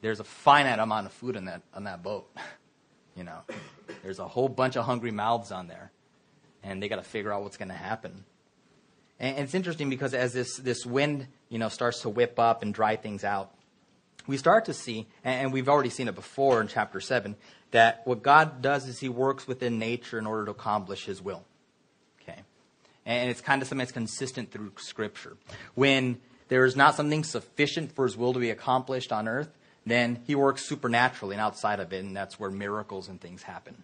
There's 0.00 0.20
a 0.20 0.24
finite 0.24 0.78
amount 0.78 1.06
of 1.06 1.12
food 1.12 1.36
on 1.36 1.46
that 1.46 1.62
on 1.74 1.84
that 1.84 2.02
boat. 2.02 2.30
You 3.16 3.22
know, 3.22 3.42
there's 4.04 4.18
a 4.18 4.28
whole 4.28 4.50
bunch 4.50 4.76
of 4.76 4.84
hungry 4.84 5.10
mouths 5.10 5.50
on 5.50 5.66
there, 5.66 5.90
and 6.62 6.82
they 6.82 6.88
got 6.88 6.96
to 6.96 7.02
figure 7.02 7.32
out 7.32 7.42
what's 7.42 7.56
going 7.56 7.70
to 7.70 7.74
happen. 7.74 8.24
And 9.18 9.38
it's 9.38 9.54
interesting 9.54 9.88
because 9.88 10.12
as 10.12 10.34
this 10.34 10.58
this 10.58 10.84
wind, 10.84 11.26
you 11.48 11.58
know, 11.58 11.70
starts 11.70 12.02
to 12.02 12.10
whip 12.10 12.38
up 12.38 12.62
and 12.62 12.74
dry 12.74 12.96
things 12.96 13.24
out, 13.24 13.50
we 14.26 14.36
start 14.36 14.66
to 14.66 14.74
see, 14.74 15.06
and 15.24 15.52
we've 15.52 15.68
already 15.68 15.88
seen 15.88 16.06
it 16.06 16.14
before 16.14 16.60
in 16.60 16.68
chapter 16.68 17.00
seven, 17.00 17.36
that 17.70 18.02
what 18.04 18.22
God 18.22 18.60
does 18.60 18.86
is 18.86 19.00
He 19.00 19.08
works 19.08 19.48
within 19.48 19.78
nature 19.78 20.18
in 20.18 20.26
order 20.26 20.44
to 20.44 20.50
accomplish 20.50 21.06
His 21.06 21.22
will. 21.22 21.44
Okay, 22.22 22.42
and 23.06 23.30
it's 23.30 23.40
kind 23.40 23.62
of 23.62 23.68
something 23.68 23.78
that's 23.78 23.92
consistent 23.92 24.52
through 24.52 24.72
Scripture. 24.76 25.38
When 25.74 26.20
there 26.48 26.66
is 26.66 26.76
not 26.76 26.94
something 26.94 27.24
sufficient 27.24 27.92
for 27.92 28.04
His 28.04 28.18
will 28.18 28.34
to 28.34 28.38
be 28.38 28.50
accomplished 28.50 29.12
on 29.12 29.28
earth, 29.28 29.56
then 29.86 30.20
he 30.26 30.34
works 30.34 30.66
supernaturally 30.66 31.34
and 31.34 31.40
outside 31.40 31.80
of 31.80 31.92
it, 31.92 32.04
and 32.04 32.16
that's 32.16 32.38
where 32.38 32.50
miracles 32.50 33.08
and 33.08 33.20
things 33.20 33.42
happen. 33.42 33.82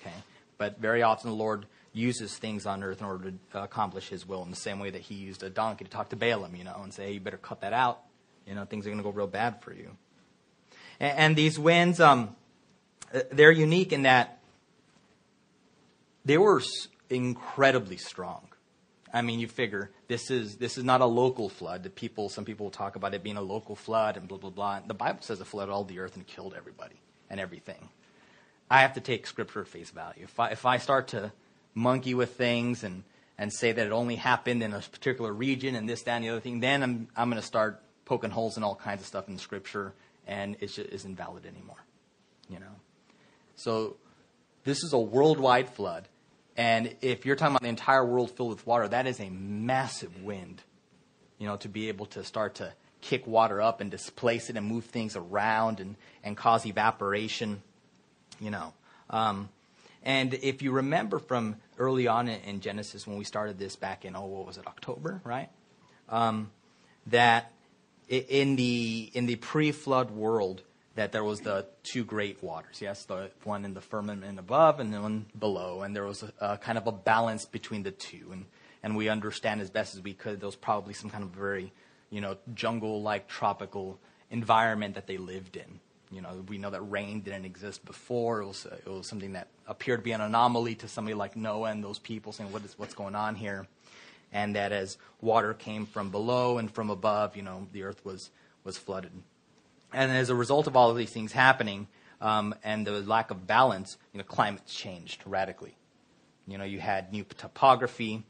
Okay? 0.00 0.14
But 0.56 0.78
very 0.78 1.02
often 1.02 1.30
the 1.30 1.36
Lord 1.36 1.66
uses 1.92 2.36
things 2.36 2.66
on 2.66 2.82
earth 2.82 3.00
in 3.00 3.06
order 3.06 3.32
to 3.52 3.62
accomplish 3.62 4.08
his 4.08 4.26
will 4.26 4.42
in 4.42 4.50
the 4.50 4.56
same 4.56 4.78
way 4.78 4.90
that 4.90 5.02
he 5.02 5.14
used 5.14 5.42
a 5.42 5.50
donkey 5.50 5.84
to 5.84 5.90
talk 5.90 6.10
to 6.10 6.16
Balaam, 6.16 6.54
you 6.54 6.64
know, 6.64 6.80
and 6.82 6.92
say, 6.92 7.06
hey, 7.06 7.12
you 7.12 7.20
better 7.20 7.38
cut 7.38 7.60
that 7.62 7.72
out. 7.72 8.00
You 8.46 8.54
know, 8.54 8.64
things 8.64 8.86
are 8.86 8.90
going 8.90 8.98
to 8.98 9.04
go 9.04 9.10
real 9.10 9.26
bad 9.26 9.62
for 9.62 9.72
you. 9.72 9.90
And, 11.00 11.18
and 11.18 11.36
these 11.36 11.58
winds, 11.58 12.00
um, 12.00 12.34
they're 13.30 13.52
unique 13.52 13.92
in 13.92 14.02
that 14.02 14.38
they 16.24 16.38
were 16.38 16.62
incredibly 17.10 17.96
strong. 17.96 18.48
I 19.12 19.22
mean, 19.22 19.40
you 19.40 19.48
figure 19.48 19.90
this 20.08 20.30
is 20.30 20.56
this 20.56 20.76
is 20.76 20.84
not 20.84 21.00
a 21.00 21.06
local 21.06 21.48
flood. 21.48 21.82
The 21.82 21.90
people, 21.90 22.28
some 22.28 22.44
people 22.44 22.70
talk 22.70 22.96
about 22.96 23.14
it 23.14 23.22
being 23.22 23.38
a 23.38 23.42
local 23.42 23.74
flood 23.74 24.18
and 24.18 24.28
blah 24.28 24.36
blah 24.36 24.50
blah. 24.50 24.80
The 24.86 24.92
Bible 24.92 25.20
says 25.22 25.40
it 25.40 25.46
flooded 25.46 25.72
all 25.72 25.84
the 25.84 25.98
earth 26.00 26.16
and 26.16 26.26
killed 26.26 26.54
everybody 26.54 26.96
and 27.30 27.40
everything. 27.40 27.88
I 28.70 28.82
have 28.82 28.94
to 28.94 29.00
take 29.00 29.26
Scripture 29.26 29.62
at 29.62 29.68
face 29.68 29.90
value. 29.90 30.24
If 30.24 30.38
I 30.38 30.50
if 30.50 30.66
I 30.66 30.78
start 30.78 31.08
to 31.08 31.32
monkey 31.74 32.14
with 32.14 32.34
things 32.36 32.84
and 32.84 33.04
and 33.36 33.52
say 33.52 33.72
that 33.72 33.86
it 33.86 33.92
only 33.92 34.16
happened 34.16 34.62
in 34.62 34.74
a 34.74 34.80
particular 34.80 35.32
region 35.32 35.74
and 35.74 35.88
this 35.88 36.02
that 36.02 36.16
and 36.16 36.24
the 36.24 36.30
other 36.30 36.40
thing, 36.40 36.60
then 36.60 36.82
I'm 36.82 37.08
I'm 37.16 37.30
going 37.30 37.40
to 37.40 37.46
start 37.46 37.82
poking 38.04 38.30
holes 38.30 38.56
in 38.56 38.62
all 38.62 38.74
kinds 38.74 39.00
of 39.00 39.06
stuff 39.06 39.28
in 39.28 39.38
Scripture, 39.38 39.94
and 40.26 40.56
it 40.60 40.68
just 40.68 40.90
isn't 40.90 41.16
valid 41.16 41.46
anymore. 41.46 41.82
You 42.48 42.60
know, 42.60 42.74
so 43.56 43.96
this 44.64 44.82
is 44.82 44.92
a 44.92 44.98
worldwide 44.98 45.68
flood 45.68 46.08
and 46.58 46.96
if 47.00 47.24
you're 47.24 47.36
talking 47.36 47.52
about 47.52 47.62
the 47.62 47.68
entire 47.68 48.04
world 48.04 48.32
filled 48.32 48.50
with 48.50 48.66
water, 48.66 48.88
that 48.88 49.06
is 49.06 49.20
a 49.20 49.30
massive 49.30 50.24
wind, 50.24 50.60
you 51.38 51.46
know, 51.46 51.56
to 51.58 51.68
be 51.68 51.88
able 51.88 52.06
to 52.06 52.24
start 52.24 52.56
to 52.56 52.72
kick 53.00 53.28
water 53.28 53.62
up 53.62 53.80
and 53.80 53.92
displace 53.92 54.50
it 54.50 54.56
and 54.56 54.66
move 54.66 54.86
things 54.86 55.14
around 55.14 55.78
and, 55.78 55.94
and 56.24 56.36
cause 56.36 56.66
evaporation, 56.66 57.62
you 58.40 58.50
know. 58.50 58.72
Um, 59.10 59.48
and 60.02 60.34
if 60.34 60.62
you 60.62 60.72
remember 60.72 61.18
from 61.18 61.56
early 61.78 62.06
on 62.06 62.28
in, 62.28 62.60
Genesis 62.60 63.06
when 63.06 63.18
we 63.18 63.24
started 63.24 63.58
this 63.58 63.76
back 63.76 64.04
in, 64.04 64.16
oh, 64.16 64.26
what 64.26 64.46
was 64.46 64.56
it, 64.56 64.66
October, 64.66 65.20
right? 65.24 65.48
Um, 66.08 66.50
that 67.08 67.52
in 68.08 68.56
the, 68.56 69.10
in 69.12 69.26
the 69.26 69.36
pre 69.36 69.72
flood 69.72 70.10
world, 70.10 70.62
that 70.94 71.12
there 71.12 71.24
was 71.24 71.40
the 71.40 71.66
two 71.84 72.04
great 72.04 72.42
waters. 72.42 72.80
Yes, 72.80 73.04
the 73.04 73.30
one 73.44 73.64
in 73.64 73.74
the 73.74 73.80
firmament 73.80 74.38
above 74.38 74.80
and 74.80 74.92
the 74.92 75.00
one 75.00 75.26
below, 75.38 75.82
and 75.82 75.94
there 75.94 76.04
was 76.04 76.22
a, 76.22 76.32
a 76.40 76.58
kind 76.58 76.76
of 76.76 76.86
a 76.86 76.92
balance 76.92 77.44
between 77.44 77.82
the 77.82 77.92
two. 77.92 78.30
And 78.32 78.46
and 78.82 78.96
we 78.96 79.08
understand 79.08 79.60
as 79.60 79.70
best 79.70 79.94
as 79.94 80.02
we 80.02 80.14
could 80.14 80.40
there 80.40 80.46
was 80.46 80.56
probably 80.56 80.94
some 80.94 81.10
kind 81.10 81.24
of 81.24 81.30
very, 81.30 81.72
you 82.10 82.20
know, 82.20 82.36
jungle-like 82.54 83.28
tropical 83.28 83.98
environment 84.30 84.94
that 84.94 85.06
they 85.06 85.18
lived 85.18 85.56
in. 85.56 85.80
You 86.10 86.22
know, 86.22 86.44
we 86.48 86.58
know 86.58 86.70
that 86.70 86.80
rain 86.82 87.20
didn't 87.20 87.44
exist 87.44 87.84
before. 87.84 88.40
It 88.40 88.46
was 88.46 88.66
it 88.66 88.88
was 88.88 89.08
something 89.08 89.32
that 89.32 89.48
appeared 89.66 90.00
to 90.00 90.04
be 90.04 90.12
an 90.12 90.20
anomaly 90.20 90.76
to 90.76 90.88
somebody 90.88 91.14
like 91.14 91.36
Noah 91.36 91.70
and 91.70 91.84
those 91.84 91.98
people 91.98 92.32
saying, 92.32 92.50
"What 92.50 92.64
is 92.64 92.78
what's 92.78 92.94
going 92.94 93.14
on 93.14 93.34
here?" 93.34 93.66
And 94.32 94.56
that 94.56 94.72
as 94.72 94.98
water 95.20 95.54
came 95.54 95.86
from 95.86 96.10
below 96.10 96.58
and 96.58 96.70
from 96.70 96.90
above, 96.90 97.36
you 97.36 97.42
know, 97.42 97.66
the 97.72 97.82
earth 97.82 98.04
was 98.04 98.30
was 98.64 98.78
flooded. 98.78 99.12
And 99.92 100.12
as 100.12 100.30
a 100.30 100.34
result 100.34 100.66
of 100.66 100.76
all 100.76 100.90
of 100.90 100.96
these 100.96 101.10
things 101.10 101.32
happening 101.32 101.88
um, 102.20 102.54
and 102.62 102.86
the 102.86 103.00
lack 103.00 103.30
of 103.30 103.46
balance, 103.46 103.96
you 104.12 104.18
know, 104.18 104.24
climate 104.24 104.66
changed 104.66 105.22
radically. 105.24 105.76
You 106.46 106.58
know, 106.58 106.64
you 106.64 106.80
had 106.80 107.12
new 107.12 107.24
topography. 107.24 108.24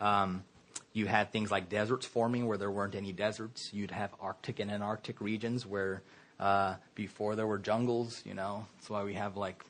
Um, 0.00 0.44
you 0.92 1.06
had 1.06 1.30
things 1.30 1.50
like 1.50 1.68
deserts 1.68 2.04
forming 2.04 2.46
where 2.46 2.58
there 2.58 2.70
weren't 2.70 2.94
any 2.96 3.12
deserts. 3.12 3.72
You'd 3.72 3.92
have 3.92 4.10
Arctic 4.20 4.58
and 4.58 4.70
Antarctic 4.70 5.20
regions 5.20 5.64
where 5.64 6.02
uh, 6.40 6.74
before 6.96 7.36
there 7.36 7.46
were 7.46 7.58
jungles. 7.58 8.22
You 8.24 8.34
know, 8.34 8.66
that's 8.76 8.90
why 8.90 9.04
we 9.04 9.14
have 9.14 9.36
like 9.36 9.64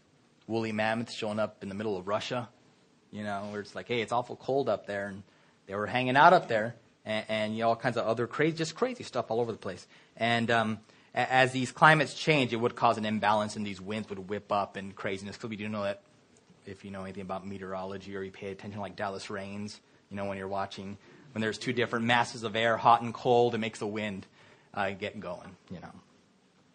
woolly 0.47 0.73
mammoths 0.73 1.15
showing 1.15 1.39
up 1.39 1.62
in 1.62 1.69
the 1.69 1.75
middle 1.75 1.99
of 1.99 2.09
Russia. 2.09 2.49
You 3.12 3.25
know, 3.25 3.49
where 3.50 3.61
it's 3.61 3.75
like, 3.75 3.89
hey, 3.89 4.00
it's 4.00 4.12
awful 4.12 4.37
cold 4.37 4.69
up 4.69 4.87
there, 4.87 5.09
and 5.09 5.25
they 5.67 5.75
were 5.75 5.87
hanging 5.87 6.17
out 6.17 6.33
up 6.33 6.47
there, 6.47 6.77
and, 7.05 7.25
and 7.29 7.55
you 7.55 7.62
know, 7.62 7.71
all 7.71 7.77
kinds 7.77 7.97
of 7.97 8.07
other 8.07 8.29
crazy, 8.29 8.57
just 8.57 8.77
crazy 8.77 9.03
stuff 9.03 9.31
all 9.31 9.41
over 9.41 9.50
the 9.50 9.59
place. 9.59 9.85
And 10.17 10.49
um, 10.49 10.79
as 11.12 11.50
these 11.50 11.73
climates 11.73 12.15
change, 12.15 12.53
it 12.53 12.57
would 12.57 12.77
cause 12.77 12.99
an 12.99 13.05
imbalance 13.05 13.57
and 13.57 13.67
these 13.67 13.81
winds 13.81 14.09
would 14.11 14.29
whip 14.29 14.53
up 14.53 14.77
and 14.77 14.95
craziness. 14.95 15.37
Because 15.37 15.50
we 15.50 15.57
do 15.57 15.69
know 15.69 15.83
that 15.83 16.03
if 16.67 16.85
you 16.85 16.91
know 16.91 17.03
anything 17.03 17.23
about 17.23 17.47
meteorology 17.47 18.17
or 18.17 18.23
you 18.23 18.31
pay 18.31 18.50
attention 18.53 18.81
like 18.81 18.95
Dallas 18.95 19.29
Raines, 19.29 19.81
you 20.11 20.17
know, 20.17 20.27
when 20.27 20.39
you're 20.39 20.49
watching, 20.49 20.97
when 21.33 21.43
there's 21.43 21.59
two 21.59 21.73
different 21.73 22.05
masses 22.05 22.45
of 22.45 22.55
air, 22.55 22.77
hot 22.77 23.03
and 23.03 23.12
cold, 23.12 23.55
it 23.55 23.59
makes 23.59 23.81
the 23.81 23.87
wind 23.87 24.27
uh, 24.73 24.91
get 24.91 25.19
going, 25.19 25.57
you 25.71 25.81
know. 25.81 25.93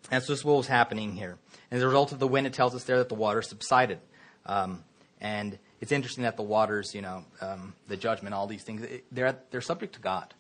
That's 0.10 0.28
just 0.28 0.46
what 0.46 0.58
was 0.58 0.68
happening 0.68 1.16
here. 1.16 1.38
And 1.72 1.78
as 1.78 1.84
a 1.84 1.88
result 1.88 2.12
of 2.12 2.20
the 2.20 2.28
wind, 2.28 2.48
it 2.48 2.54
tells 2.54 2.76
us 2.76 2.84
there 2.84 2.98
that 2.98 3.10
the 3.10 3.16
water 3.16 3.42
subsided. 3.42 4.00
Um, 4.46 4.84
and 5.20 5.58
it's 5.82 5.92
interesting 5.92 6.24
that 6.24 6.38
the 6.38 6.44
waters, 6.44 6.94
you 6.94 7.02
know, 7.02 7.26
um, 7.42 7.74
the 7.88 7.98
judgment, 7.98 8.36
all 8.36 8.48
these 8.48 8.64
things, 8.64 8.86
they're, 9.12 9.38
they're 9.52 9.62
subject 9.62 9.96
to 9.96 10.00
God, 10.00 10.34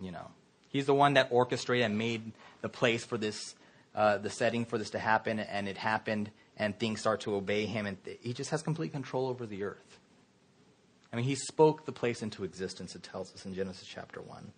you 0.00 0.10
know. 0.10 0.28
He's 0.68 0.86
the 0.86 0.94
one 0.94 1.14
that 1.14 1.28
orchestrated 1.30 1.86
and 1.86 1.96
made 1.96 2.32
the 2.60 2.68
place 2.68 3.04
for 3.04 3.16
this, 3.16 3.54
uh, 3.94 4.18
the 4.18 4.30
setting 4.30 4.64
for 4.64 4.76
this 4.76 4.90
to 4.90 4.98
happen, 4.98 5.38
and 5.38 5.68
it 5.68 5.78
happened, 5.78 6.30
and 6.56 6.78
things 6.78 7.00
start 7.00 7.20
to 7.22 7.34
obey 7.34 7.66
him, 7.66 7.86
and 7.86 8.02
th- 8.04 8.18
he 8.22 8.32
just 8.32 8.50
has 8.50 8.62
complete 8.62 8.92
control 8.92 9.28
over 9.28 9.46
the 9.46 9.62
earth. 9.62 9.98
I 11.12 11.16
mean, 11.16 11.24
he 11.24 11.36
spoke 11.36 11.86
the 11.86 11.92
place 11.92 12.22
into 12.22 12.44
existence, 12.44 12.94
it 12.94 13.02
tells 13.02 13.34
us 13.34 13.46
in 13.46 13.54
Genesis 13.54 13.88
chapter 13.88 14.20
1. 14.20 14.52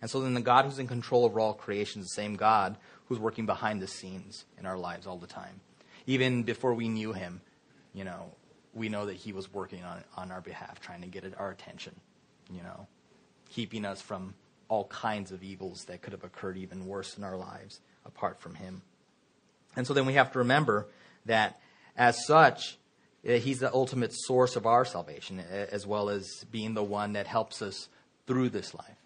And 0.00 0.08
so 0.08 0.20
then 0.20 0.34
the 0.34 0.40
God 0.40 0.64
who's 0.64 0.78
in 0.78 0.86
control 0.86 1.24
over 1.24 1.40
all 1.40 1.54
creation 1.54 2.02
is 2.02 2.08
the 2.08 2.14
same 2.14 2.36
God 2.36 2.76
who's 3.08 3.18
working 3.18 3.46
behind 3.46 3.80
the 3.80 3.86
scenes 3.86 4.44
in 4.58 4.66
our 4.66 4.76
lives 4.76 5.06
all 5.06 5.18
the 5.18 5.26
time. 5.26 5.60
Even 6.06 6.42
before 6.42 6.74
we 6.74 6.88
knew 6.88 7.12
him, 7.12 7.40
you 7.94 8.04
know, 8.04 8.32
we 8.74 8.88
know 8.88 9.06
that 9.06 9.16
he 9.16 9.32
was 9.32 9.52
working 9.52 9.82
on, 9.82 10.02
on 10.16 10.30
our 10.30 10.40
behalf, 10.40 10.80
trying 10.80 11.00
to 11.02 11.08
get 11.08 11.24
our 11.38 11.50
attention, 11.50 11.94
you 12.50 12.62
know, 12.62 12.86
keeping 13.50 13.84
us 13.84 14.00
from 14.00 14.34
all 14.68 14.84
kinds 14.84 15.32
of 15.32 15.42
evils 15.42 15.84
that 15.86 16.02
could 16.02 16.12
have 16.12 16.24
occurred 16.24 16.56
even 16.56 16.86
worse 16.86 17.16
in 17.16 17.24
our 17.24 17.36
lives 17.36 17.80
apart 18.04 18.40
from 18.40 18.54
Him. 18.54 18.82
And 19.76 19.86
so 19.86 19.94
then 19.94 20.06
we 20.06 20.14
have 20.14 20.32
to 20.32 20.38
remember 20.38 20.88
that 21.26 21.60
as 21.96 22.26
such, 22.26 22.78
eh, 23.24 23.38
He's 23.38 23.60
the 23.60 23.72
ultimate 23.72 24.12
source 24.12 24.56
of 24.56 24.66
our 24.66 24.84
salvation, 24.84 25.40
eh, 25.40 25.66
as 25.70 25.86
well 25.86 26.10
as 26.10 26.44
being 26.50 26.74
the 26.74 26.84
one 26.84 27.14
that 27.14 27.26
helps 27.26 27.62
us 27.62 27.88
through 28.26 28.50
this 28.50 28.74
life. 28.74 28.97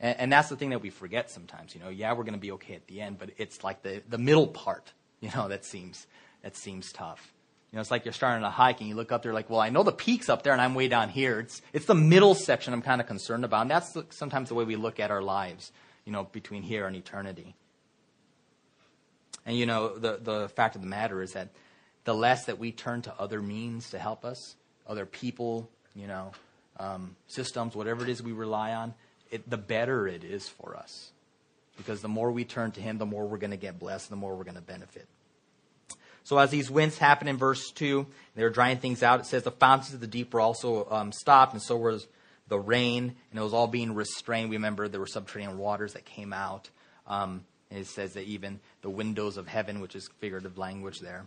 And, 0.00 0.18
and 0.20 0.32
that's 0.32 0.48
the 0.48 0.56
thing 0.56 0.70
that 0.70 0.82
we 0.82 0.90
forget 0.90 1.30
sometimes. 1.30 1.74
You 1.74 1.80
know, 1.80 1.88
yeah, 1.88 2.12
we're 2.12 2.24
going 2.24 2.34
to 2.34 2.40
be 2.40 2.52
okay 2.52 2.74
at 2.74 2.86
the 2.86 3.00
end, 3.00 3.18
but 3.18 3.30
it's 3.36 3.64
like 3.64 3.82
the, 3.82 4.02
the 4.08 4.18
middle 4.18 4.46
part, 4.46 4.92
you 5.20 5.30
know, 5.34 5.48
that 5.48 5.64
seems, 5.64 6.06
that 6.42 6.56
seems 6.56 6.92
tough. 6.92 7.32
You 7.72 7.76
know, 7.76 7.80
it's 7.80 7.90
like 7.90 8.04
you're 8.04 8.12
starting 8.12 8.44
a 8.44 8.50
hike 8.50 8.80
and 8.80 8.88
you 8.88 8.94
look 8.94 9.10
up 9.10 9.24
there 9.24 9.32
like, 9.32 9.50
well, 9.50 9.58
I 9.58 9.68
know 9.68 9.82
the 9.82 9.90
peak's 9.90 10.28
up 10.28 10.42
there 10.44 10.52
and 10.52 10.62
I'm 10.62 10.76
way 10.76 10.86
down 10.86 11.08
here. 11.08 11.40
It's, 11.40 11.60
it's 11.72 11.86
the 11.86 11.94
middle 11.94 12.36
section 12.36 12.72
I'm 12.72 12.82
kind 12.82 13.00
of 13.00 13.08
concerned 13.08 13.44
about. 13.44 13.62
And 13.62 13.70
that's 13.70 13.92
the, 13.92 14.06
sometimes 14.10 14.48
the 14.48 14.54
way 14.54 14.64
we 14.64 14.76
look 14.76 15.00
at 15.00 15.10
our 15.10 15.22
lives, 15.22 15.72
you 16.04 16.12
know, 16.12 16.22
between 16.22 16.62
here 16.62 16.86
and 16.86 16.94
eternity. 16.94 17.56
And, 19.44 19.58
you 19.58 19.66
know, 19.66 19.98
the, 19.98 20.20
the 20.22 20.48
fact 20.50 20.76
of 20.76 20.82
the 20.82 20.86
matter 20.86 21.20
is 21.20 21.32
that 21.32 21.48
the 22.04 22.14
less 22.14 22.44
that 22.46 22.58
we 22.58 22.70
turn 22.70 23.02
to 23.02 23.14
other 23.18 23.42
means 23.42 23.90
to 23.90 23.98
help 23.98 24.24
us, 24.24 24.54
other 24.86 25.04
people, 25.04 25.68
you 25.96 26.06
know, 26.06 26.32
um, 26.78 27.16
systems, 27.26 27.74
whatever 27.74 28.04
it 28.04 28.08
is 28.08 28.22
we 28.22 28.32
rely 28.32 28.72
on, 28.72 28.94
it, 29.34 29.50
the 29.50 29.58
better 29.58 30.06
it 30.06 30.22
is 30.22 30.48
for 30.48 30.76
us. 30.76 31.10
Because 31.76 32.00
the 32.00 32.08
more 32.08 32.30
we 32.30 32.44
turn 32.44 32.70
to 32.72 32.80
Him, 32.80 32.98
the 32.98 33.06
more 33.06 33.26
we're 33.26 33.38
going 33.38 33.50
to 33.50 33.56
get 33.56 33.80
blessed, 33.80 34.08
the 34.08 34.16
more 34.16 34.36
we're 34.36 34.44
going 34.44 34.54
to 34.54 34.62
benefit. 34.62 35.08
So 36.22 36.38
as 36.38 36.50
these 36.50 36.70
winds 36.70 36.96
happen 36.96 37.26
in 37.26 37.36
verse 37.36 37.70
2, 37.72 38.06
they're 38.36 38.48
drying 38.48 38.78
things 38.78 39.02
out. 39.02 39.20
It 39.20 39.26
says 39.26 39.42
the 39.42 39.50
fountains 39.50 39.92
of 39.92 40.00
the 40.00 40.06
deep 40.06 40.32
were 40.32 40.40
also 40.40 40.88
um, 40.88 41.10
stopped, 41.10 41.52
and 41.52 41.60
so 41.60 41.76
was 41.76 42.06
the 42.48 42.58
rain, 42.58 43.14
and 43.30 43.40
it 43.40 43.42
was 43.42 43.52
all 43.52 43.66
being 43.66 43.94
restrained. 43.94 44.50
We 44.50 44.56
remember 44.56 44.86
there 44.86 45.00
were 45.00 45.06
subterranean 45.06 45.58
waters 45.58 45.94
that 45.94 46.04
came 46.04 46.32
out. 46.32 46.70
Um, 47.06 47.44
and 47.70 47.80
it 47.80 47.88
says 47.88 48.12
that 48.12 48.24
even 48.24 48.60
the 48.82 48.90
windows 48.90 49.36
of 49.36 49.48
heaven, 49.48 49.80
which 49.80 49.96
is 49.96 50.08
figurative 50.20 50.56
language 50.56 51.00
there, 51.00 51.26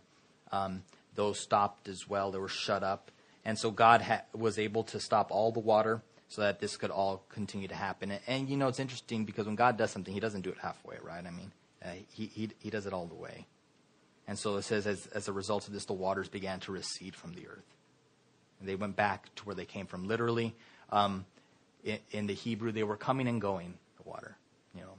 um, 0.52 0.82
those 1.14 1.42
stopped 1.42 1.90
as 1.90 2.08
well. 2.08 2.32
They 2.32 2.40
were 2.40 2.48
shut 2.48 2.84
up. 2.84 3.12
And 3.44 3.60
so 3.60 3.70
God 3.70 4.02
ha- 4.02 4.24
was 4.34 4.58
able 4.58 4.84
to 4.86 5.00
stop 5.00 5.30
all 5.30 5.52
the 5.52 5.60
water 5.60 6.02
so 6.28 6.42
that 6.42 6.60
this 6.60 6.78
could 6.78 6.92
all 6.92 7.24
continue 7.30 7.68
to 7.68 7.76
happen. 7.76 8.12
And, 8.12 8.22
and, 8.28 8.50
you 8.50 8.58
know, 8.58 8.68
it's 8.68 8.80
interesting 8.80 9.26
because 9.26 9.46
when 9.46 9.56
God 9.56 9.78
does 9.78 9.92
something, 9.92 10.14
he 10.14 10.20
doesn't 10.20 10.42
do 10.42 10.50
it 10.50 10.58
halfway, 10.62 10.98
right? 11.02 11.26
I 11.26 11.32
mean, 11.32 11.52
uh, 11.84 11.90
he, 12.12 12.26
he, 12.26 12.50
he 12.60 12.70
does 12.70 12.86
it 12.86 12.94
all 12.94 13.06
the 13.06 13.16
way. 13.16 13.46
And 14.28 14.38
so 14.38 14.58
it 14.58 14.64
says, 14.64 14.86
as, 14.86 15.08
as 15.08 15.28
a 15.28 15.34
result 15.34 15.68
of 15.68 15.74
this, 15.74 15.86
the 15.86 15.94
waters 15.94 16.28
began 16.28 16.60
to 16.62 16.72
recede 16.72 17.16
from 17.16 17.34
the 17.34 17.48
earth. 17.48 17.64
And 18.60 18.68
they 18.68 18.76
went 18.76 18.96
back 18.96 19.34
to 19.36 19.46
where 19.46 19.56
they 19.56 19.66
came 19.66 19.86
from. 19.86 20.08
Literally, 20.08 20.54
um, 20.92 21.26
in, 21.84 22.00
in, 22.12 22.28
the 22.28 22.34
Hebrew, 22.34 22.72
they 22.72 22.84
were 22.84 22.98
coming 22.98 23.28
and 23.28 23.40
going, 23.40 23.76
the 23.96 24.10
water. 24.10 24.36
You 24.76 24.82
know, 24.82 24.94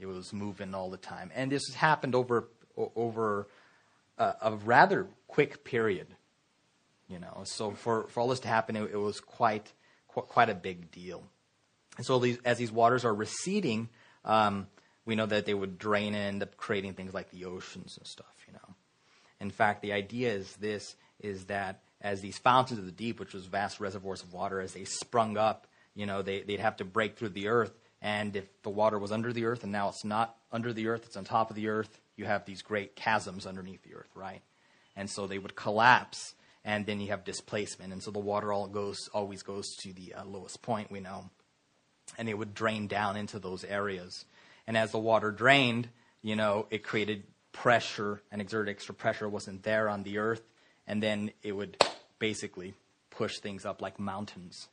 it 0.00 0.06
was 0.06 0.32
moving 0.32 0.74
all 0.74 0.90
the 0.90 0.96
time. 0.96 1.30
And 1.34 1.52
this 1.52 1.74
happened 1.74 2.14
over, 2.14 2.48
over 2.76 3.48
a, 4.16 4.34
a 4.40 4.56
rather 4.64 5.06
quick 5.28 5.64
period. 5.64 6.06
You 7.08 7.18
know, 7.18 7.42
so 7.44 7.72
for, 7.72 8.08
for 8.08 8.20
all 8.20 8.28
this 8.28 8.40
to 8.40 8.48
happen, 8.48 8.74
it, 8.74 8.90
it 8.92 8.96
was 8.96 9.20
quite, 9.20 9.72
quite, 10.22 10.50
a 10.50 10.54
big 10.54 10.90
deal. 10.90 11.22
And 11.96 12.06
so 12.06 12.18
these, 12.18 12.38
as 12.44 12.58
these 12.58 12.72
waters 12.72 13.04
are 13.04 13.14
receding, 13.14 13.88
um, 14.24 14.66
we 15.04 15.14
know 15.14 15.26
that 15.26 15.46
they 15.46 15.54
would 15.54 15.78
drain 15.78 16.14
and 16.14 16.24
end 16.24 16.42
up 16.42 16.56
creating 16.56 16.94
things 16.94 17.14
like 17.14 17.30
the 17.30 17.44
oceans 17.44 17.96
and 17.96 18.06
stuff, 18.06 18.34
you 18.46 18.52
know. 18.52 18.74
In 19.40 19.50
fact, 19.50 19.82
the 19.82 19.92
idea 19.92 20.32
is 20.32 20.54
this, 20.56 20.96
is 21.20 21.44
that 21.46 21.82
as 22.00 22.20
these 22.20 22.38
fountains 22.38 22.78
of 22.78 22.86
the 22.86 22.92
deep, 22.92 23.18
which 23.20 23.34
was 23.34 23.46
vast 23.46 23.80
reservoirs 23.80 24.22
of 24.22 24.32
water, 24.32 24.60
as 24.60 24.72
they 24.72 24.84
sprung 24.84 25.36
up, 25.36 25.66
you 25.94 26.06
know, 26.06 26.22
they, 26.22 26.42
they'd 26.42 26.60
have 26.60 26.76
to 26.76 26.84
break 26.84 27.16
through 27.16 27.30
the 27.30 27.48
earth. 27.48 27.72
And 28.02 28.36
if 28.36 28.62
the 28.62 28.70
water 28.70 28.98
was 28.98 29.12
under 29.12 29.32
the 29.32 29.46
earth 29.46 29.62
and 29.62 29.72
now 29.72 29.88
it's 29.88 30.04
not 30.04 30.36
under 30.52 30.72
the 30.72 30.88
earth, 30.88 31.04
it's 31.06 31.16
on 31.16 31.24
top 31.24 31.50
of 31.50 31.56
the 31.56 31.68
earth, 31.68 32.00
you 32.16 32.24
have 32.24 32.44
these 32.44 32.62
great 32.62 32.96
chasms 32.96 33.46
underneath 33.46 33.82
the 33.82 33.94
earth, 33.94 34.10
right? 34.14 34.42
And 34.94 35.08
so 35.10 35.26
they 35.26 35.38
would 35.38 35.56
collapse, 35.56 36.34
and 36.66 36.84
then 36.84 37.00
you 37.00 37.08
have 37.08 37.24
displacement. 37.24 37.92
And 37.92 38.02
so 38.02 38.10
the 38.10 38.18
water 38.18 38.52
all 38.52 38.66
goes, 38.66 39.08
always 39.14 39.42
goes 39.44 39.76
to 39.76 39.92
the 39.92 40.14
uh, 40.14 40.24
lowest 40.24 40.60
point, 40.62 40.90
we 40.90 40.98
know. 40.98 41.30
And 42.18 42.28
it 42.28 42.36
would 42.36 42.54
drain 42.54 42.88
down 42.88 43.16
into 43.16 43.38
those 43.38 43.62
areas. 43.62 44.24
And 44.66 44.76
as 44.76 44.90
the 44.90 44.98
water 44.98 45.30
drained, 45.30 45.88
you 46.22 46.34
know, 46.34 46.66
it 46.70 46.82
created 46.82 47.22
pressure 47.52 48.20
and 48.32 48.42
exerted 48.42 48.74
extra 48.74 48.94
pressure 48.94 49.28
wasn't 49.28 49.62
there 49.62 49.88
on 49.88 50.02
the 50.02 50.18
earth. 50.18 50.42
And 50.88 51.00
then 51.00 51.30
it 51.44 51.52
would 51.52 51.82
basically 52.18 52.74
push 53.10 53.38
things 53.38 53.64
up 53.64 53.80
like 53.80 54.00
mountains, 54.00 54.66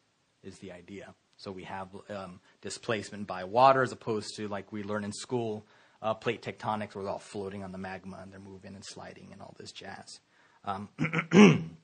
is 0.43 0.57
the 0.57 0.71
idea. 0.71 1.13
So 1.37 1.51
we 1.51 1.63
have 1.65 1.89
um, 2.09 2.39
displacement 2.61 3.27
by 3.27 3.43
water 3.43 3.83
as 3.83 3.91
opposed 3.91 4.35
to 4.37 4.47
like 4.47 4.71
we 4.71 4.81
learn 4.81 5.03
in 5.03 5.13
school, 5.13 5.67
uh, 6.01 6.15
plate 6.15 6.41
tectonics 6.41 6.95
where 6.95 7.03
they're 7.03 7.13
all 7.13 7.19
floating 7.19 7.63
on 7.63 7.71
the 7.71 7.77
magma 7.77 8.17
and 8.19 8.33
they're 8.33 8.39
moving 8.39 8.73
and 8.73 8.83
sliding 8.83 9.29
and 9.31 9.43
all 9.43 9.55
this 9.59 9.71
jazz. 9.71 10.19
Um, 10.65 10.89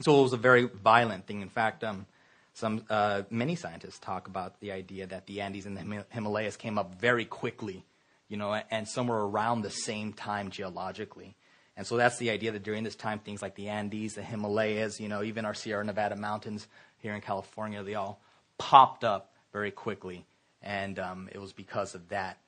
so 0.00 0.18
it 0.18 0.22
was 0.22 0.32
a 0.32 0.38
very 0.38 0.64
violent 0.64 1.26
thing. 1.26 1.42
In 1.42 1.48
fact, 1.48 1.84
um, 1.84 2.06
some 2.54 2.84
uh, 2.90 3.22
many 3.30 3.54
scientists 3.54 3.98
talk 3.98 4.28
about 4.28 4.60
the 4.60 4.72
idea 4.72 5.06
that 5.06 5.26
the 5.26 5.40
Andes 5.40 5.66
and 5.66 5.76
the 5.76 6.04
Himalayas 6.10 6.56
came 6.56 6.78
up 6.78 6.94
very 7.00 7.24
quickly, 7.24 7.84
you 8.28 8.36
know, 8.36 8.52
and 8.70 8.88
somewhere 8.88 9.18
around 9.18 9.62
the 9.62 9.70
same 9.70 10.12
time 10.12 10.50
geologically. 10.50 11.36
And 11.76 11.86
so 11.86 11.96
that's 11.96 12.18
the 12.18 12.30
idea 12.30 12.52
that 12.52 12.62
during 12.62 12.84
this 12.84 12.96
time, 12.96 13.18
things 13.18 13.40
like 13.40 13.54
the 13.54 13.68
Andes, 13.68 14.14
the 14.14 14.22
Himalayas, 14.22 15.00
you 15.00 15.08
know, 15.08 15.22
even 15.22 15.44
our 15.44 15.54
Sierra 15.54 15.84
Nevada 15.84 16.16
mountains 16.16 16.68
here 16.98 17.14
in 17.14 17.22
California, 17.22 17.82
they 17.82 17.94
all 17.94 18.20
popped 18.58 19.04
up 19.04 19.32
very 19.52 19.70
quickly. 19.70 20.26
And 20.60 20.98
um, 20.98 21.28
it 21.32 21.38
was 21.38 21.52
because 21.52 21.94
of 21.94 22.10
that 22.10 22.38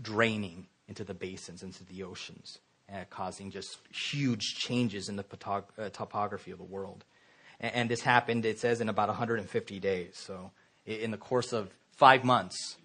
draining 0.00 0.66
into 0.88 1.04
the 1.04 1.14
basins, 1.14 1.62
into 1.62 1.84
the 1.84 2.02
oceans, 2.02 2.58
uh, 2.92 3.04
causing 3.10 3.50
just 3.50 3.78
huge 3.90 4.54
changes 4.56 5.08
in 5.08 5.16
the 5.16 5.24
uh, 5.46 5.88
topography 5.90 6.50
of 6.50 6.58
the 6.58 6.64
world. 6.64 7.04
And, 7.60 7.74
and, 7.74 7.90
this 7.90 8.00
happened, 8.00 8.44
it 8.44 8.58
says, 8.58 8.80
in 8.80 8.88
about 8.88 9.08
150 9.08 9.80
days. 9.80 10.12
So 10.14 10.50
in 10.86 11.10
the 11.10 11.16
course 11.16 11.52
of 11.52 11.70
five 11.96 12.24
months, 12.24 12.76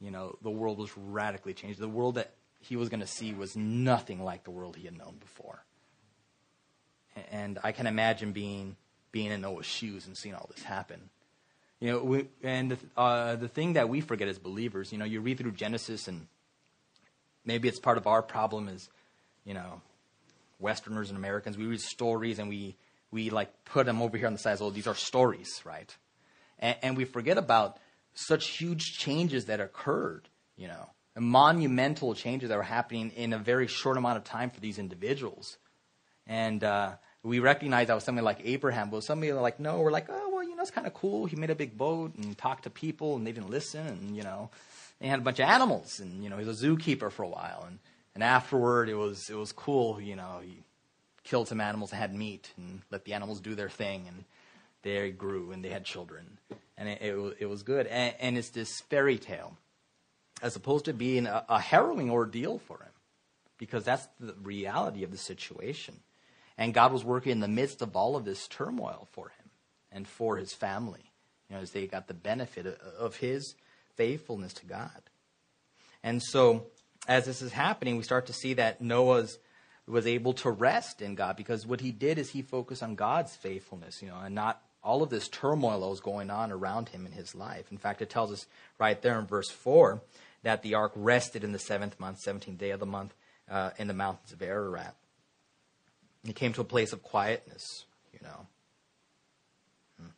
you 0.00 0.10
know, 0.10 0.36
the 0.42 0.50
world 0.50 0.78
was 0.78 0.96
radically 0.96 1.54
changed. 1.54 1.78
The 1.78 1.88
world 1.88 2.16
that 2.16 2.32
he 2.60 2.76
was 2.76 2.88
going 2.88 3.00
to 3.00 3.06
see 3.06 3.32
was 3.32 3.56
nothing 3.56 4.22
like 4.22 4.44
the 4.44 4.50
world 4.50 4.76
he 4.76 4.84
had 4.84 4.96
known 4.96 5.16
before. 5.20 5.64
And 7.30 7.58
I 7.62 7.72
can 7.72 7.86
imagine 7.86 8.32
being 8.32 8.76
being 9.12 9.30
in 9.30 9.42
Noah's 9.42 9.64
shoes 9.64 10.08
and 10.08 10.16
seeing 10.16 10.34
all 10.34 10.50
this 10.52 10.64
happen. 10.64 11.08
You 11.78 11.92
know, 11.92 12.02
we, 12.02 12.26
and 12.42 12.76
uh, 12.96 13.36
the 13.36 13.46
thing 13.46 13.74
that 13.74 13.88
we 13.88 14.00
forget 14.00 14.26
as 14.26 14.40
believers, 14.40 14.90
you 14.90 14.98
know, 14.98 15.04
you 15.04 15.20
read 15.20 15.38
through 15.38 15.52
Genesis 15.52 16.08
and 16.08 16.26
maybe 17.44 17.68
it's 17.68 17.78
part 17.78 17.96
of 17.96 18.08
our 18.08 18.22
problem 18.22 18.68
is, 18.68 18.90
you 19.44 19.54
know, 19.54 19.80
Westerners 20.58 21.08
and 21.08 21.18
Americans, 21.18 21.56
we 21.56 21.66
read 21.66 21.80
stories 21.80 22.38
and 22.38 22.48
we, 22.48 22.76
we 23.10 23.30
like 23.30 23.50
put 23.64 23.86
them 23.86 24.02
over 24.02 24.16
here 24.16 24.26
on 24.26 24.32
the 24.32 24.38
side. 24.38 24.58
Oh, 24.60 24.70
these 24.70 24.86
are 24.86 24.94
stories, 24.94 25.60
right? 25.64 25.94
And, 26.58 26.76
and 26.82 26.96
we 26.96 27.04
forget 27.04 27.38
about 27.38 27.78
such 28.14 28.48
huge 28.48 28.98
changes 28.98 29.46
that 29.46 29.60
occurred, 29.60 30.28
you 30.56 30.68
know, 30.68 30.88
monumental 31.16 32.14
changes 32.14 32.48
that 32.48 32.56
were 32.56 32.62
happening 32.62 33.10
in 33.10 33.32
a 33.32 33.38
very 33.38 33.66
short 33.66 33.96
amount 33.96 34.16
of 34.16 34.24
time 34.24 34.50
for 34.50 34.60
these 34.60 34.78
individuals. 34.78 35.58
And 36.26 36.64
uh, 36.64 36.92
we 37.22 37.38
recognize 37.38 37.88
that 37.88 37.94
was 37.94 38.04
something 38.04 38.24
like 38.24 38.40
Abraham, 38.44 38.90
but 38.90 39.04
somebody 39.04 39.32
like, 39.32 39.60
Noah, 39.60 39.80
we're 39.80 39.90
like, 39.90 40.06
oh, 40.08 40.30
well, 40.32 40.42
you 40.42 40.56
know, 40.56 40.62
it's 40.62 40.70
kind 40.70 40.86
of 40.86 40.94
cool. 40.94 41.26
He 41.26 41.36
made 41.36 41.50
a 41.50 41.54
big 41.54 41.76
boat 41.76 42.14
and 42.16 42.36
talked 42.36 42.64
to 42.64 42.70
people, 42.70 43.16
and 43.16 43.26
they 43.26 43.32
didn't 43.32 43.50
listen, 43.50 43.86
and, 43.86 44.16
you 44.16 44.22
know, 44.22 44.50
he 45.00 45.08
had 45.08 45.18
a 45.18 45.22
bunch 45.22 45.38
of 45.38 45.48
animals, 45.48 46.00
and 46.00 46.22
you 46.22 46.30
know 46.30 46.38
he 46.38 46.44
was 46.44 46.62
a 46.62 46.66
zookeeper 46.66 47.10
for 47.10 47.22
a 47.24 47.28
while, 47.28 47.64
and 47.66 47.78
and 48.14 48.22
afterward 48.22 48.88
it 48.88 48.94
was 48.94 49.28
it 49.30 49.36
was 49.36 49.52
cool. 49.52 50.00
You 50.00 50.16
know, 50.16 50.40
he 50.42 50.62
killed 51.24 51.48
some 51.48 51.60
animals 51.60 51.90
and 51.90 52.00
had 52.00 52.14
meat, 52.14 52.52
and 52.56 52.82
let 52.90 53.04
the 53.04 53.14
animals 53.14 53.40
do 53.40 53.54
their 53.54 53.68
thing, 53.68 54.06
and 54.08 54.24
they 54.82 55.10
grew 55.10 55.52
and 55.52 55.64
they 55.64 55.70
had 55.70 55.84
children, 55.84 56.38
and 56.76 56.88
it 56.88 57.02
it, 57.02 57.36
it 57.40 57.46
was 57.46 57.62
good. 57.62 57.86
And, 57.86 58.14
and, 58.20 58.38
it's 58.38 58.50
this 58.50 58.80
fairy 58.82 59.18
tale, 59.18 59.56
as 60.42 60.56
opposed 60.56 60.84
to 60.86 60.92
being 60.92 61.26
a, 61.26 61.44
a 61.48 61.60
harrowing 61.60 62.10
ordeal 62.10 62.58
for 62.58 62.78
him, 62.78 62.92
because 63.58 63.84
that's 63.84 64.06
the 64.20 64.34
reality 64.42 65.02
of 65.02 65.10
the 65.10 65.18
situation. 65.18 66.00
And 66.56 66.72
God 66.72 66.92
was 66.92 67.04
working 67.04 67.32
in 67.32 67.40
the 67.40 67.48
midst 67.48 67.82
of 67.82 67.96
all 67.96 68.14
of 68.14 68.24
this 68.24 68.46
turmoil 68.46 69.08
for 69.10 69.30
him 69.30 69.50
and 69.90 70.06
for 70.06 70.36
his 70.36 70.52
family, 70.52 71.10
you 71.48 71.56
know, 71.56 71.62
as 71.62 71.72
they 71.72 71.88
got 71.88 72.06
the 72.06 72.14
benefit 72.14 72.66
of, 72.66 72.76
of 72.98 73.16
his 73.16 73.56
faithfulness 73.96 74.52
to 74.54 74.66
God. 74.66 75.02
And 76.02 76.22
so, 76.22 76.66
as 77.06 77.26
this 77.26 77.42
is 77.42 77.52
happening, 77.52 77.96
we 77.96 78.02
start 78.02 78.26
to 78.26 78.32
see 78.32 78.54
that 78.54 78.80
Noah's 78.80 79.38
was 79.86 80.06
able 80.06 80.32
to 80.32 80.50
rest 80.50 81.02
in 81.02 81.14
God 81.14 81.36
because 81.36 81.66
what 81.66 81.80
he 81.80 81.92
did 81.92 82.18
is 82.18 82.30
he 82.30 82.42
focused 82.42 82.82
on 82.82 82.94
God's 82.94 83.36
faithfulness, 83.36 84.00
you 84.00 84.08
know, 84.08 84.18
and 84.18 84.34
not 84.34 84.62
all 84.82 85.02
of 85.02 85.10
this 85.10 85.28
turmoil 85.28 85.80
that 85.80 85.88
was 85.88 86.00
going 86.00 86.30
on 86.30 86.52
around 86.52 86.90
him 86.90 87.06
in 87.06 87.12
his 87.12 87.34
life. 87.34 87.70
In 87.70 87.78
fact, 87.78 88.02
it 88.02 88.10
tells 88.10 88.32
us 88.32 88.46
right 88.78 89.00
there 89.00 89.18
in 89.18 89.26
verse 89.26 89.50
4 89.50 90.00
that 90.42 90.62
the 90.62 90.74
ark 90.74 90.92
rested 90.94 91.44
in 91.44 91.52
the 91.52 91.58
seventh 91.58 91.98
month, 92.00 92.18
17th 92.26 92.58
day 92.58 92.70
of 92.70 92.80
the 92.80 92.86
month, 92.86 93.14
uh, 93.50 93.70
in 93.78 93.88
the 93.88 93.94
mountains 93.94 94.32
of 94.32 94.42
Ararat. 94.42 94.94
He 96.24 96.32
came 96.32 96.52
to 96.54 96.60
a 96.62 96.64
place 96.64 96.92
of 96.92 97.02
quietness, 97.02 97.84
you 98.12 98.20
know. 98.22 98.46
Hmm. 100.00 100.08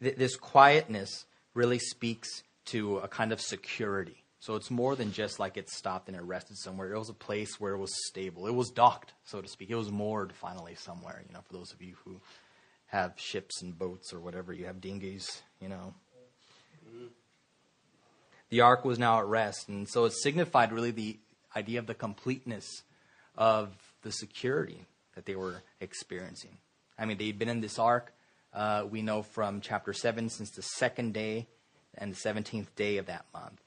This 0.00 0.36
quietness 0.36 1.26
really 1.52 1.78
speaks 1.78 2.42
to 2.66 2.98
a 2.98 3.08
kind 3.08 3.32
of 3.32 3.40
security. 3.40 4.23
So 4.44 4.56
it's 4.56 4.70
more 4.70 4.94
than 4.94 5.10
just 5.10 5.38
like 5.38 5.56
it 5.56 5.70
stopped 5.70 6.06
and 6.06 6.14
it 6.14 6.22
rested 6.22 6.58
somewhere. 6.58 6.92
It 6.92 6.98
was 6.98 7.08
a 7.08 7.14
place 7.14 7.58
where 7.58 7.72
it 7.72 7.78
was 7.78 8.06
stable. 8.08 8.46
It 8.46 8.54
was 8.54 8.68
docked, 8.68 9.14
so 9.24 9.40
to 9.40 9.48
speak. 9.48 9.70
It 9.70 9.74
was 9.74 9.90
moored 9.90 10.34
finally 10.34 10.74
somewhere, 10.74 11.22
you 11.26 11.32
know, 11.32 11.40
for 11.40 11.54
those 11.54 11.72
of 11.72 11.80
you 11.80 11.94
who 12.04 12.20
have 12.88 13.14
ships 13.16 13.62
and 13.62 13.78
boats 13.78 14.12
or 14.12 14.20
whatever, 14.20 14.52
you 14.52 14.66
have 14.66 14.82
dinghies, 14.82 15.40
you 15.60 15.70
know. 15.70 15.94
The 18.50 18.60
ark 18.60 18.84
was 18.84 18.98
now 18.98 19.18
at 19.18 19.24
rest, 19.24 19.70
and 19.70 19.88
so 19.88 20.04
it 20.04 20.12
signified 20.12 20.72
really 20.72 20.90
the 20.90 21.18
idea 21.56 21.78
of 21.78 21.86
the 21.86 21.94
completeness 21.94 22.82
of 23.38 23.74
the 24.02 24.12
security 24.12 24.84
that 25.14 25.24
they 25.24 25.36
were 25.36 25.62
experiencing. 25.80 26.58
I 26.98 27.06
mean, 27.06 27.16
they'd 27.16 27.38
been 27.38 27.48
in 27.48 27.62
this 27.62 27.78
ark 27.78 28.12
uh, 28.52 28.84
we 28.90 29.00
know 29.00 29.22
from 29.22 29.62
chapter 29.62 29.94
7 29.94 30.28
since 30.28 30.50
the 30.50 30.62
second 30.62 31.14
day 31.14 31.48
and 31.96 32.12
the 32.12 32.16
17th 32.16 32.66
day 32.76 32.98
of 32.98 33.06
that 33.06 33.24
month. 33.32 33.63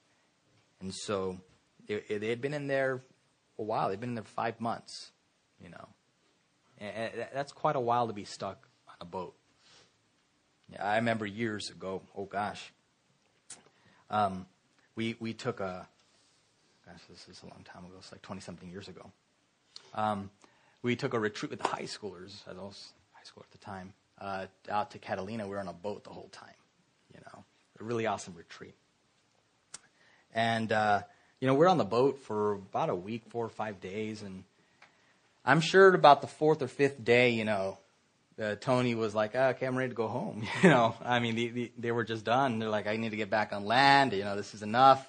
And 0.80 0.94
so 0.94 1.38
they, 1.86 2.28
had 2.28 2.40
been 2.40 2.54
in 2.54 2.66
there 2.66 3.02
a 3.58 3.62
while. 3.62 3.88
They'd 3.88 4.00
been 4.00 4.10
in 4.10 4.14
there 4.14 4.24
five 4.24 4.60
months, 4.60 5.10
you 5.62 5.70
know. 5.70 5.88
And 6.78 7.26
that's 7.34 7.52
quite 7.52 7.76
a 7.76 7.80
while 7.80 8.06
to 8.06 8.12
be 8.12 8.24
stuck 8.24 8.68
on 8.88 8.94
a 9.00 9.04
boat. 9.04 9.34
Yeah, 10.72 10.84
I 10.84 10.96
remember 10.96 11.26
years 11.26 11.70
ago, 11.70 12.02
oh 12.16 12.26
gosh, 12.26 12.72
um, 14.10 14.46
we, 14.94 15.16
we 15.18 15.32
took 15.32 15.60
a, 15.60 15.88
gosh, 16.86 17.00
this 17.08 17.26
is 17.28 17.42
a 17.42 17.46
long 17.46 17.64
time 17.64 17.84
ago, 17.84 17.94
it's 17.98 18.12
like 18.12 18.22
20 18.22 18.40
something 18.42 18.70
years 18.70 18.86
ago. 18.86 19.10
Um, 19.94 20.30
we 20.82 20.94
took 20.94 21.14
a 21.14 21.18
retreat 21.18 21.50
with 21.50 21.62
the 21.62 21.68
high 21.68 21.82
schoolers, 21.82 22.46
I 22.46 22.52
was 22.52 22.92
high 23.12 23.24
school 23.24 23.44
at 23.46 23.50
the 23.50 23.64
time, 23.64 23.94
uh, 24.20 24.46
out 24.70 24.90
to 24.92 24.98
Catalina. 24.98 25.44
We 25.44 25.50
were 25.50 25.60
on 25.60 25.68
a 25.68 25.72
boat 25.72 26.04
the 26.04 26.10
whole 26.10 26.28
time, 26.32 26.54
you 27.14 27.20
know, 27.20 27.44
a 27.80 27.84
really 27.84 28.06
awesome 28.06 28.34
retreat. 28.36 28.74
And, 30.34 30.70
uh, 30.72 31.02
you 31.40 31.46
know, 31.46 31.54
we're 31.54 31.68
on 31.68 31.78
the 31.78 31.84
boat 31.84 32.20
for 32.20 32.54
about 32.54 32.90
a 32.90 32.94
week, 32.94 33.22
four 33.28 33.44
or 33.44 33.50
five 33.50 33.80
days. 33.80 34.22
And 34.22 34.44
I'm 35.44 35.60
sure 35.60 35.94
about 35.94 36.20
the 36.20 36.26
fourth 36.26 36.62
or 36.62 36.68
fifth 36.68 37.02
day, 37.02 37.30
you 37.30 37.44
know, 37.44 37.78
uh, 38.40 38.54
Tony 38.54 38.94
was 38.94 39.14
like, 39.14 39.34
oh, 39.34 39.48
okay, 39.48 39.66
I'm 39.66 39.76
ready 39.76 39.90
to 39.90 39.94
go 39.94 40.08
home. 40.08 40.46
You 40.62 40.70
know, 40.70 40.94
I 41.04 41.18
mean, 41.18 41.34
the, 41.34 41.48
the, 41.48 41.72
they 41.78 41.92
were 41.92 42.04
just 42.04 42.24
done. 42.24 42.58
They're 42.58 42.68
like, 42.68 42.86
I 42.86 42.96
need 42.96 43.10
to 43.10 43.16
get 43.16 43.30
back 43.30 43.52
on 43.52 43.64
land. 43.64 44.12
You 44.12 44.24
know, 44.24 44.36
this 44.36 44.54
is 44.54 44.62
enough. 44.62 45.06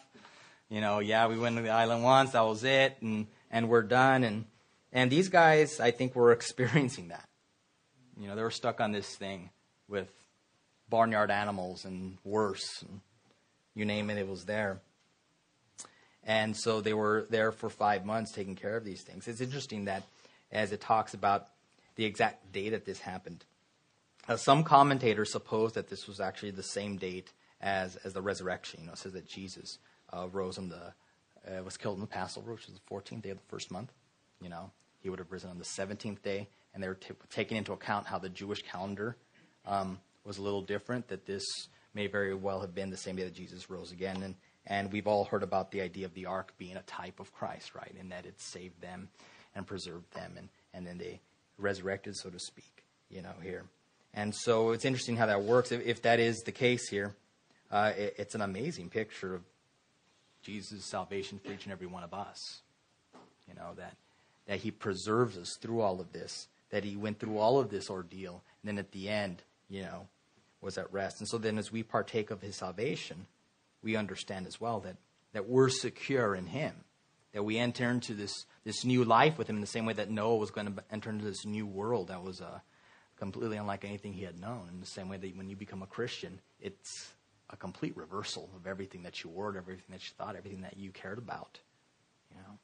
You 0.70 0.82
know, 0.82 1.00
yeah, 1.00 1.28
we 1.28 1.38
went 1.38 1.56
to 1.58 1.62
the 1.62 1.70
island 1.70 2.04
once. 2.04 2.32
That 2.32 2.46
was 2.46 2.64
it. 2.64 2.98
And, 3.02 3.28
and 3.52 3.70
we're 3.70 3.84
done. 3.84 4.24
And, 4.24 4.46
and 4.92 5.12
these 5.12 5.30
guys, 5.30 5.80
I 5.80 5.92
think, 5.92 6.16
were 6.16 6.32
experiencing 6.40 7.10
that. 7.10 7.28
You 8.20 8.28
know, 8.28 8.36
they 8.36 8.42
were 8.42 8.52
stuck 8.52 8.82
on 8.82 8.92
this 8.92 9.16
thing 9.16 9.50
with 9.88 10.10
barnyard 10.90 11.32
animals 11.32 11.86
and 11.86 12.18
worse. 12.24 12.82
And 12.82 13.02
you 13.76 13.86
name 13.86 14.10
it, 14.10 14.18
it 14.18 14.28
was 14.28 14.46
there. 14.46 14.80
And 16.30 16.56
so 16.56 16.80
they 16.80 16.94
were 16.94 17.26
there 17.32 17.52
for 17.52 17.72
five 17.72 18.06
months 18.06 18.32
taking 18.32 18.56
care 18.56 18.78
of 18.78 18.86
these 18.86 19.02
things. 19.02 19.28
It's 19.28 19.42
interesting 19.42 19.86
that 19.86 20.04
as 20.52 20.72
it 20.72 20.80
talks 20.80 21.16
about 21.16 21.48
the 21.96 22.06
exact 22.06 22.52
day 22.52 22.70
that 22.70 22.86
this 22.86 23.00
happened, 23.00 23.44
uh, 24.28 24.38
some 24.38 24.64
commentators 24.64 25.32
suppose 25.32 25.74
that 25.74 25.90
this 25.90 26.08
was 26.08 26.20
actually 26.20 26.52
the 26.52 26.62
same 26.62 26.98
date 26.98 27.32
as, 27.62 27.96
as 28.04 28.14
the 28.14 28.22
resurrection. 28.22 28.82
You 28.82 28.86
know, 28.86 28.94
it 28.94 29.00
says 29.00 29.14
that 29.14 29.28
Jesus 29.28 29.80
uh, 30.16 30.28
rose 30.32 30.60
on 30.60 30.70
the, 30.70 30.94
uh, 31.52 31.64
was 31.64 31.78
killed 31.78 31.96
on 31.96 32.02
the 32.02 32.06
Passover, 32.06 32.52
which 32.52 32.68
was 32.68 32.76
the 32.76 32.96
14th 32.96 33.24
day 33.24 33.32
of 33.32 33.38
the 33.38 33.48
first 33.48 33.72
month. 33.72 33.92
You 34.40 34.50
know, 34.50 34.70
he 35.00 35.10
would 35.10 35.18
have 35.18 35.32
risen 35.32 35.50
on 35.50 35.58
the 35.58 35.66
17th 35.66 36.22
day, 36.22 36.48
and 36.76 36.84
they 36.84 36.88
were 36.88 36.94
t- 36.94 37.16
taking 37.32 37.58
into 37.58 37.74
account 37.74 38.06
how 38.06 38.20
the 38.20 38.30
Jewish 38.30 38.62
calendar 38.62 39.18
um, 39.66 40.00
was 40.24 40.38
a 40.38 40.44
little 40.44 40.62
different, 40.62 41.08
that 41.08 41.26
this 41.26 41.44
may 41.96 42.06
very 42.06 42.36
well 42.36 42.62
have 42.62 42.76
been 42.76 42.92
the 42.92 42.98
same 42.98 43.16
day 43.16 43.24
that 43.24 43.34
Jesus 43.34 43.68
rose 43.68 43.92
again. 43.92 44.22
And, 44.22 44.36
and 44.70 44.92
we've 44.94 45.08
all 45.08 45.26
heard 45.26 45.44
about 45.44 45.72
the 45.72 45.82
idea 45.82 46.06
of 46.06 46.14
the 46.14 46.28
ark 46.28 46.54
being 46.58 46.78
a 46.78 46.82
type 46.84 47.20
of 47.20 47.34
Christ, 47.34 47.74
right? 47.76 47.94
In 48.00 48.10
that 48.10 48.26
it 48.26 48.40
saved 48.40 48.80
them 48.82 49.10
and 49.56 49.66
preserved 49.66 50.14
them, 50.14 50.36
and, 50.38 50.50
and 50.74 50.86
then 50.86 51.00
they 51.00 51.20
resurrected, 51.58 52.16
so 52.16 52.30
to 52.30 52.40
speak, 52.40 52.84
you 53.10 53.22
know, 53.22 53.34
here. 53.42 53.64
And 54.14 54.34
so 54.34 54.72
it's 54.72 54.86
interesting 54.86 55.18
how 55.18 55.26
that 55.26 55.44
works. 55.44 55.72
If, 55.72 55.86
if 55.86 56.02
that 56.04 56.20
is 56.20 56.42
the 56.42 56.52
case 56.52 56.88
here, 56.88 57.16
uh, 57.72 57.94
it, 57.98 58.16
it's 58.18 58.36
an 58.36 58.42
amazing 58.42 58.90
picture 58.90 59.34
of 59.36 59.42
Jesus' 60.42 60.86
salvation 60.86 61.40
for 61.44 61.52
each 61.52 61.64
and 61.66 61.74
every 61.74 61.88
one 61.88 62.04
of 62.04 62.14
us. 62.14 62.62
You 63.48 63.56
know, 63.56 63.72
that, 63.78 63.96
that 64.46 64.60
he 64.60 64.70
preserves 64.70 65.38
us 65.38 65.58
through 65.60 65.82
all 65.82 66.00
of 66.00 66.14
this, 66.14 66.48
that 66.70 66.84
he 66.84 66.96
went 66.96 67.20
through 67.20 67.40
all 67.40 67.60
of 67.60 67.70
this 67.70 67.90
ordeal, 67.90 68.44
and 68.62 68.70
then 68.70 68.78
at 68.78 68.92
the 68.92 69.10
end, 69.10 69.42
you 69.70 69.82
know, 69.82 70.08
was 70.62 70.78
at 70.78 70.92
rest. 70.94 71.20
And 71.20 71.28
so 71.28 71.40
then 71.40 71.58
as 71.58 71.72
we 71.72 71.82
partake 71.82 72.30
of 72.30 72.42
his 72.42 72.56
salvation, 72.56 73.26
we 73.82 73.96
understand 73.96 74.48
as 74.48 74.60
well 74.60 74.80
that, 74.82 74.98
that 75.34 75.48
we're 75.48 75.70
secure 75.70 76.36
in 76.36 76.48
him, 76.48 76.74
that 77.34 77.44
we 77.44 77.58
enter 77.58 77.90
into 77.90 78.14
this, 78.14 78.46
this 78.64 78.84
new 78.84 79.04
life 79.04 79.38
with 79.38 79.50
him 79.50 79.58
in 79.58 79.62
the 79.62 79.68
same 79.68 79.86
way 79.86 79.94
that 79.94 80.10
Noah 80.10 80.38
was 80.38 80.52
going 80.52 80.74
to 80.74 80.84
enter 80.92 81.10
into 81.10 81.26
this 81.26 81.46
new 81.46 81.66
world 81.66 82.08
that 82.08 82.24
was 82.24 82.42
uh, 82.42 82.60
completely 83.18 83.58
unlike 83.58 83.86
anything 83.86 84.14
he 84.14 84.24
had 84.24 84.40
known. 84.40 84.70
In 84.72 84.80
the 84.80 84.86
same 84.86 85.10
way 85.10 85.18
that 85.18 85.38
when 85.38 85.50
you 85.50 85.56
become 85.56 85.82
a 85.82 85.88
Christian, 85.88 86.40
it's 86.60 87.10
a 87.50 87.58
complete 87.58 87.96
reversal 87.96 88.50
of 88.56 88.68
everything 88.68 89.04
that 89.04 89.24
you 89.24 89.30
were, 89.30 89.56
everything 89.58 89.84
that 89.90 90.04
you 90.04 90.12
thought, 90.18 90.36
everything 90.36 90.62
that 90.62 90.78
you 90.78 90.92
cared 90.92 91.18
about. 91.18 91.60
You 92.32 92.38
know? 92.42 92.58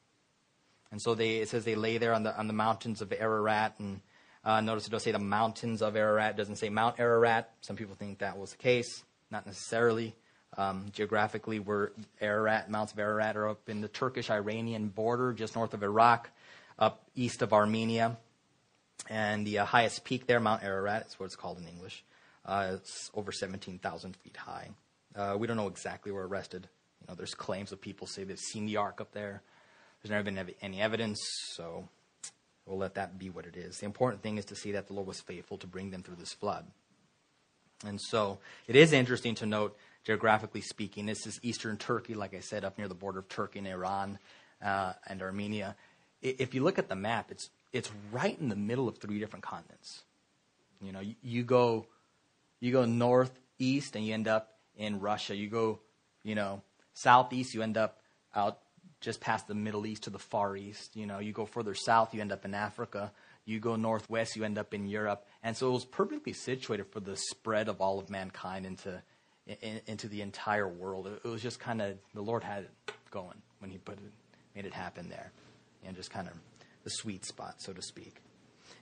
And 0.91 1.01
so 1.01 1.15
they, 1.15 1.38
it 1.38 1.49
says 1.49 1.65
they 1.65 1.75
lay 1.75 1.97
there 1.97 2.13
on 2.13 2.23
the, 2.23 2.38
on 2.38 2.47
the 2.47 2.54
mountains 2.54 3.01
of 3.01 3.12
Ararat 3.12 3.75
and 3.80 4.01
uh, 4.45 4.62
notice 4.62 4.86
it 4.86 4.91
doesn't 4.91 5.04
say 5.04 5.12
the 5.12 5.19
mountains 5.19 5.82
of 5.82 5.95
Ararat. 5.95 6.36
It 6.36 6.38
doesn't 6.38 6.58
say 6.58 6.69
Mount 6.69 6.99
Ararat. 6.99 7.51
Some 7.62 7.75
people 7.75 7.95
think 7.95 8.19
that 8.19 8.38
was 8.38 8.51
the 8.51 8.58
case. 8.58 9.04
Not 9.32 9.47
necessarily. 9.47 10.15
Um, 10.57 10.85
geographically, 10.93 11.59
where 11.59 11.91
Ararat, 12.21 12.69
Mounts 12.69 12.93
of 12.93 12.99
Ararat 12.99 13.35
are 13.35 13.49
up 13.49 13.67
in 13.67 13.81
the 13.81 13.89
Turkish-Iranian 13.89 14.87
border, 14.87 15.33
just 15.33 15.55
north 15.55 15.73
of 15.73 15.83
Iraq, 15.83 16.29
up 16.79 17.03
east 17.13 17.41
of 17.41 17.51
Armenia. 17.51 18.17
And 19.09 19.45
the 19.45 19.59
uh, 19.59 19.65
highest 19.65 20.05
peak 20.05 20.27
there, 20.27 20.39
Mount 20.39 20.63
Ararat, 20.63 21.07
is 21.07 21.19
what 21.19 21.25
it's 21.25 21.35
called 21.35 21.57
in 21.59 21.67
English. 21.67 22.03
Uh, 22.45 22.71
it's 22.75 23.11
over 23.13 23.33
17,000 23.33 24.15
feet 24.15 24.37
high. 24.37 24.69
Uh, 25.13 25.35
we 25.37 25.45
don't 25.45 25.57
know 25.57 25.67
exactly 25.67 26.11
where 26.11 26.23
it 26.23 26.29
rested. 26.29 26.69
You 27.01 27.07
know, 27.09 27.15
there's 27.15 27.33
claims 27.33 27.73
of 27.73 27.81
people 27.81 28.07
say 28.07 28.23
they've 28.23 28.39
seen 28.39 28.65
the 28.65 28.77
ark 28.77 29.01
up 29.01 29.11
there. 29.11 29.41
There's 30.01 30.11
never 30.11 30.23
been 30.23 30.55
any 30.61 30.81
evidence, 30.81 31.19
so 31.53 31.89
We'll 32.65 32.77
let 32.77 32.95
that 32.95 33.19
be 33.19 33.29
what 33.29 33.45
it 33.45 33.55
is. 33.55 33.77
The 33.77 33.85
important 33.85 34.23
thing 34.23 34.37
is 34.37 34.45
to 34.45 34.55
see 34.55 34.71
that 34.71 34.87
the 34.87 34.93
Lord 34.93 35.07
was 35.07 35.21
faithful 35.21 35.57
to 35.59 35.67
bring 35.67 35.91
them 35.91 36.01
through 36.01 36.15
this 36.15 36.33
flood. 36.33 36.65
And 37.85 37.99
so 38.01 38.39
it 38.67 38.75
is 38.75 38.91
interesting 38.91 39.35
to 39.35 39.45
note, 39.45 39.77
geographically 40.05 40.61
speaking, 40.61 41.07
this 41.07 41.27
is 41.27 41.39
eastern 41.43 41.77
Turkey, 41.77 42.13
like 42.13 42.33
I 42.33 42.39
said, 42.39 42.63
up 42.63 42.77
near 42.77 42.87
the 42.87 42.95
border 42.95 43.19
of 43.19 43.27
Turkey 43.27 43.59
and 43.59 43.67
Iran 43.67 44.19
uh, 44.63 44.93
and 45.07 45.21
Armenia. 45.21 45.75
If 46.21 46.53
you 46.53 46.63
look 46.63 46.79
at 46.79 46.87
the 46.87 46.95
map, 46.95 47.31
it's, 47.31 47.49
it's 47.73 47.91
right 48.11 48.39
in 48.39 48.49
the 48.49 48.55
middle 48.55 48.87
of 48.87 48.99
three 48.99 49.19
different 49.19 49.43
continents. 49.43 50.03
You 50.81 50.91
know, 50.91 50.99
you, 50.99 51.15
you 51.23 51.43
go, 51.43 51.87
you 52.59 52.71
go 52.71 52.85
northeast 52.85 53.95
and 53.95 54.05
you 54.05 54.13
end 54.13 54.27
up 54.27 54.53
in 54.77 54.99
Russia. 54.99 55.35
You 55.35 55.49
go, 55.49 55.79
you 56.23 56.35
know, 56.35 56.61
southeast, 56.93 57.53
you 57.53 57.63
end 57.63 57.77
up 57.77 57.99
out 58.35 58.59
just 59.01 59.21
past 59.21 59.47
the 59.47 59.55
Middle 59.55 59.85
East 59.85 60.03
to 60.03 60.09
the 60.09 60.19
Far 60.19 60.55
East. 60.55 60.95
You 60.95 61.05
know, 61.05 61.19
you 61.19 61.31
go 61.31 61.45
further 61.45 61.73
south, 61.73 62.13
you 62.13 62.21
end 62.21 62.31
up 62.31 62.45
in 62.45 62.53
Africa. 62.53 63.11
You 63.45 63.59
go 63.59 63.75
northwest, 63.75 64.35
you 64.35 64.43
end 64.43 64.57
up 64.57 64.73
in 64.73 64.87
Europe. 64.87 65.25
And 65.43 65.55
so 65.55 65.69
it 65.69 65.73
was 65.73 65.85
perfectly 65.85 66.33
situated 66.33 66.87
for 66.91 66.99
the 66.99 67.15
spread 67.15 67.69
of 67.69 67.79
all 67.79 67.99
of 67.99 68.09
mankind 68.09 68.65
into, 68.65 69.03
in, 69.47 69.81
into 69.88 70.08
the 70.08 70.21
entire 70.21 70.67
world. 70.67 71.08
It, 71.08 71.27
was 71.27 71.41
just 71.41 71.60
kind 71.60 71.81
of, 71.81 71.97
the 72.13 72.21
Lord 72.21 72.43
had 72.43 72.63
it 72.63 72.71
going 73.12 73.41
when 73.60 73.71
He 73.71 73.77
put 73.77 73.97
it, 73.97 74.12
made 74.55 74.65
it 74.65 74.73
happen 74.73 75.10
there. 75.10 75.31
And 75.86 75.95
just 75.95 76.10
kind 76.10 76.27
of 76.27 76.34
the 76.84 76.89
sweet 76.89 77.25
spot, 77.25 77.55
so 77.60 77.73
to 77.73 77.81
speak. 77.81 78.15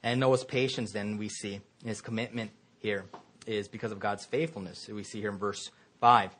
And 0.04 0.19
Noah's 0.19 0.43
patience, 0.43 0.91
then 0.91 1.17
we 1.17 1.30
see, 1.30 1.62
his 1.86 2.02
commitment 2.02 2.52
here 2.80 3.06
is 3.45 3.67
because 3.67 3.91
of 3.91 3.99
God's 3.99 4.26
faithfulness. 4.26 4.88
We 4.88 5.04
see 5.04 5.19
here 5.19 5.32
in 5.32 5.38
verse 5.38 5.69
5 5.99 6.32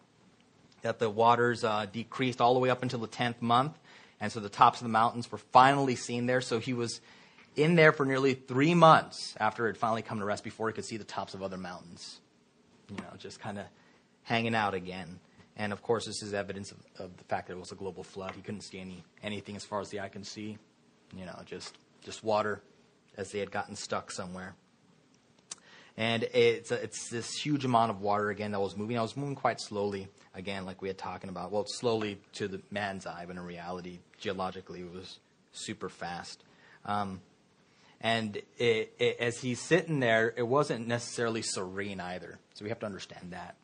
that 0.82 1.00
the 1.00 1.10
waters 1.10 1.64
uh, 1.64 1.86
decreased 1.92 2.42
all 2.42 2.54
the 2.54 2.60
way 2.60 2.70
up 2.70 2.84
until 2.84 3.00
the 3.00 3.08
10th 3.08 3.42
month. 3.42 3.78
And 4.20 4.32
so 4.32 4.40
the 4.40 4.50
tops 4.50 4.80
of 4.80 4.86
the 4.86 4.92
mountains 4.92 5.32
were 5.32 5.38
finally 5.38 5.96
seen 5.96 6.26
there. 6.26 6.42
So 6.42 6.60
he 6.60 6.74
was 6.74 7.02
in 7.56 7.76
there 7.76 7.92
for 7.92 8.06
nearly 8.06 8.34
three 8.34 8.74
months 8.74 9.36
after 9.40 9.66
it 9.66 9.72
had 9.72 9.78
finally 9.78 10.02
come 10.02 10.20
to 10.20 10.26
rest 10.26 10.44
before 10.44 10.68
he 10.68 10.74
could 10.74 10.86
see 10.86 10.98
the 10.98 11.04
tops 11.04 11.34
of 11.34 11.42
other 11.42 11.58
mountains. 11.58 12.20
You 12.90 12.98
know, 12.98 13.18
just 13.18 13.40
kind 13.40 13.58
of 13.58 13.66
hanging 14.24 14.56
out 14.56 14.74
again. 14.74 15.20
And 15.56 15.72
of 15.72 15.84
course, 15.84 16.06
this 16.06 16.24
is 16.24 16.34
evidence 16.34 16.72
of, 16.72 16.78
of, 16.98 17.18
the 17.18 17.24
fact 17.26 17.48
that 17.48 17.54
it 17.54 17.60
was 17.60 17.72
a 17.72 17.76
global 17.76 18.04
flood. 18.04 18.32
He 18.36 18.42
couldn't 18.42 18.62
see 18.62 18.80
any 18.80 19.04
anything 19.22 19.56
as 19.56 19.64
far 19.64 19.82
as 19.82 19.90
the 19.90 20.00
eye 20.00 20.10
can 20.10 20.24
see. 20.24 20.58
You 21.16 21.26
know, 21.26 21.40
just 21.46 21.78
just 22.02 22.24
water 22.24 22.62
as 23.18 23.32
they 23.32 23.40
had 23.40 23.52
gotten 23.52 23.76
stuck 23.76 24.12
somewhere. 24.12 24.56
And 25.96 26.24
it's 26.34 26.72
it's 26.72 27.10
this 27.10 27.32
huge 27.34 27.66
amount 27.66 27.92
of 27.92 28.02
water 28.02 28.32
again 28.32 28.52
that 28.52 28.60
was 28.60 28.76
moving. 28.76 28.98
I 28.98 29.04
was 29.04 29.16
moving 29.16 29.36
quite 29.36 29.62
slowly 29.62 30.08
again, 30.34 30.66
like 30.66 30.82
we 30.82 30.88
had 30.88 30.98
talking 30.98 31.30
about. 31.30 31.52
Well, 31.52 31.66
slowly 31.68 32.20
to 32.34 32.48
the 32.48 32.62
man's 32.72 33.06
eye, 33.06 33.26
but 33.28 33.36
in 33.36 33.44
reality, 33.44 34.00
geologically, 34.20 34.80
it 34.80 34.92
was 34.92 35.20
super 35.52 35.90
fast. 35.90 36.44
Um, 36.86 37.22
and 38.02 38.38
it, 38.58 38.94
it, 39.00 39.18
as 39.20 39.40
he's 39.40 39.62
sitting 39.62 40.00
there, 40.00 40.34
it 40.36 40.44
wasn't 40.48 40.88
necessarily 40.88 41.42
serene 41.42 42.02
either. 42.02 42.40
So 42.56 42.66
we 42.66 42.70
have 42.70 42.80
to 42.80 42.86
understand 42.86 43.32
that. 43.32 43.56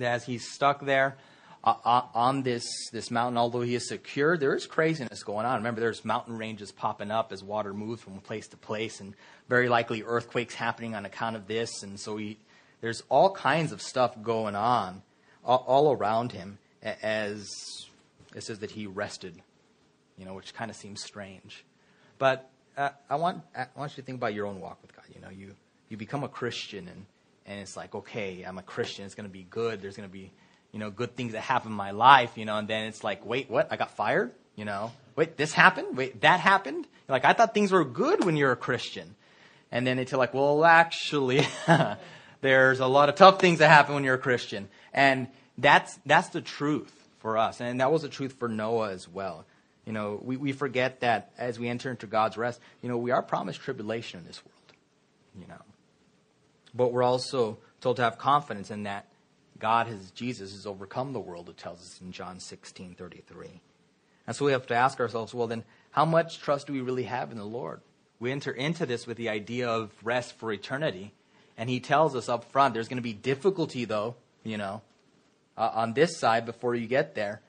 As 0.00 0.24
he's 0.24 0.50
stuck 0.50 0.84
there 0.84 1.16
uh, 1.62 1.74
uh, 1.84 2.02
on 2.14 2.42
this, 2.42 2.64
this 2.92 3.10
mountain, 3.10 3.38
although 3.38 3.62
he 3.62 3.74
is 3.74 3.88
secure, 3.88 4.36
there 4.36 4.54
is 4.54 4.66
craziness 4.66 5.22
going 5.22 5.46
on. 5.46 5.56
Remember, 5.56 5.80
there's 5.80 6.04
mountain 6.04 6.36
ranges 6.36 6.72
popping 6.72 7.10
up 7.10 7.32
as 7.32 7.42
water 7.42 7.72
moves 7.72 8.02
from 8.02 8.18
place 8.20 8.48
to 8.48 8.56
place, 8.56 9.00
and 9.00 9.14
very 9.48 9.68
likely 9.68 10.02
earthquakes 10.02 10.54
happening 10.54 10.94
on 10.94 11.04
account 11.04 11.36
of 11.36 11.46
this. 11.46 11.82
And 11.82 11.98
so 11.98 12.16
he, 12.16 12.38
there's 12.80 13.02
all 13.08 13.30
kinds 13.30 13.72
of 13.72 13.80
stuff 13.80 14.20
going 14.22 14.54
on 14.54 15.02
all 15.44 15.92
around 15.92 16.32
him 16.32 16.58
as 16.82 17.48
it 18.34 18.42
says 18.42 18.58
that 18.60 18.70
he 18.70 18.86
rested, 18.86 19.40
you 20.18 20.24
know, 20.24 20.34
which 20.34 20.54
kind 20.54 20.70
of 20.70 20.76
seems 20.76 21.02
strange. 21.02 21.64
But 22.18 22.50
uh, 22.76 22.90
I, 23.08 23.16
want, 23.16 23.42
I 23.56 23.66
want 23.76 23.92
you 23.92 24.02
to 24.02 24.06
think 24.06 24.18
about 24.18 24.34
your 24.34 24.46
own 24.46 24.60
walk 24.60 24.78
with 24.82 24.94
God. 24.94 25.04
You 25.14 25.20
know, 25.20 25.30
you, 25.30 25.54
you 25.88 25.96
become 25.96 26.24
a 26.24 26.28
Christian, 26.28 26.88
and, 26.88 27.06
and 27.46 27.60
it's 27.60 27.76
like, 27.76 27.94
okay, 27.94 28.42
I'm 28.42 28.58
a 28.58 28.62
Christian. 28.62 29.04
It's 29.04 29.14
going 29.14 29.28
to 29.28 29.32
be 29.32 29.46
good. 29.48 29.82
There's 29.82 29.96
going 29.96 30.08
to 30.08 30.12
be, 30.12 30.32
you 30.72 30.78
know, 30.78 30.90
good 30.90 31.16
things 31.16 31.32
that 31.32 31.40
happen 31.40 31.72
in 31.72 31.76
my 31.76 31.90
life, 31.90 32.36
you 32.36 32.44
know, 32.44 32.56
and 32.56 32.66
then 32.66 32.86
it's 32.86 33.04
like, 33.04 33.24
wait, 33.26 33.50
what? 33.50 33.68
I 33.70 33.76
got 33.76 33.90
fired? 33.92 34.32
You 34.56 34.64
know, 34.64 34.92
wait, 35.16 35.36
this 35.36 35.52
happened? 35.52 35.96
Wait, 35.96 36.20
that 36.20 36.40
happened? 36.40 36.86
Like, 37.08 37.24
I 37.24 37.32
thought 37.32 37.54
things 37.54 37.72
were 37.72 37.84
good 37.84 38.24
when 38.24 38.36
you're 38.36 38.52
a 38.52 38.56
Christian. 38.56 39.14
And 39.70 39.86
then 39.86 39.98
it's 39.98 40.12
like, 40.12 40.32
well, 40.32 40.64
actually, 40.64 41.46
there's 42.40 42.80
a 42.80 42.86
lot 42.86 43.08
of 43.08 43.16
tough 43.16 43.40
things 43.40 43.58
that 43.58 43.68
happen 43.68 43.94
when 43.94 44.04
you're 44.04 44.14
a 44.14 44.18
Christian. 44.18 44.68
And 44.92 45.28
that's, 45.58 45.98
that's 46.06 46.28
the 46.28 46.40
truth 46.40 46.92
for 47.18 47.36
us. 47.36 47.60
And 47.60 47.80
that 47.80 47.90
was 47.90 48.02
the 48.02 48.08
truth 48.08 48.34
for 48.38 48.48
Noah 48.48 48.90
as 48.90 49.08
well. 49.08 49.44
You 49.84 49.92
know, 49.92 50.20
we, 50.22 50.36
we 50.36 50.52
forget 50.52 51.00
that 51.00 51.32
as 51.36 51.58
we 51.58 51.68
enter 51.68 51.90
into 51.90 52.06
God's 52.06 52.36
rest, 52.36 52.60
you 52.80 52.88
know, 52.88 52.96
we 52.96 53.10
are 53.10 53.22
promised 53.22 53.60
tribulation 53.60 54.20
in 54.20 54.26
this 54.26 54.40
world, 54.44 54.72
you 55.38 55.46
know. 55.46 55.60
But 56.74 56.92
we're 56.92 57.02
also 57.02 57.58
told 57.80 57.96
to 57.96 58.02
have 58.02 58.18
confidence 58.18 58.70
in 58.70 58.84
that 58.84 59.06
God 59.58 59.86
has, 59.86 60.10
Jesus 60.10 60.52
has 60.52 60.66
overcome 60.66 61.12
the 61.12 61.20
world, 61.20 61.48
it 61.48 61.56
tells 61.56 61.80
us 61.80 62.00
in 62.00 62.12
John 62.12 62.40
16, 62.40 62.94
33. 62.94 63.60
And 64.26 64.34
so 64.34 64.44
we 64.44 64.52
have 64.52 64.66
to 64.66 64.74
ask 64.74 64.98
ourselves, 65.00 65.34
well, 65.34 65.46
then, 65.46 65.64
how 65.90 66.04
much 66.04 66.40
trust 66.40 66.66
do 66.66 66.72
we 66.72 66.80
really 66.80 67.04
have 67.04 67.30
in 67.30 67.38
the 67.38 67.44
Lord? 67.44 67.80
we 68.24 68.32
enter 68.32 68.52
into 68.52 68.86
this 68.86 69.06
with 69.06 69.16
the 69.16 69.28
idea 69.28 69.68
of 69.68 69.90
rest 70.02 70.38
for 70.38 70.50
eternity. 70.50 71.12
And 71.56 71.68
he 71.68 71.78
tells 71.78 72.16
us 72.16 72.28
up 72.28 72.50
front 72.50 72.74
there's 72.74 72.88
going 72.88 72.96
to 72.96 73.02
be 73.02 73.12
difficulty, 73.12 73.84
though, 73.84 74.16
you 74.42 74.56
know, 74.56 74.82
uh, 75.58 75.70
on 75.74 75.92
this 75.92 76.18
side 76.18 76.46
before 76.46 76.74
you 76.74 76.86
get 76.86 77.14
there. 77.14 77.42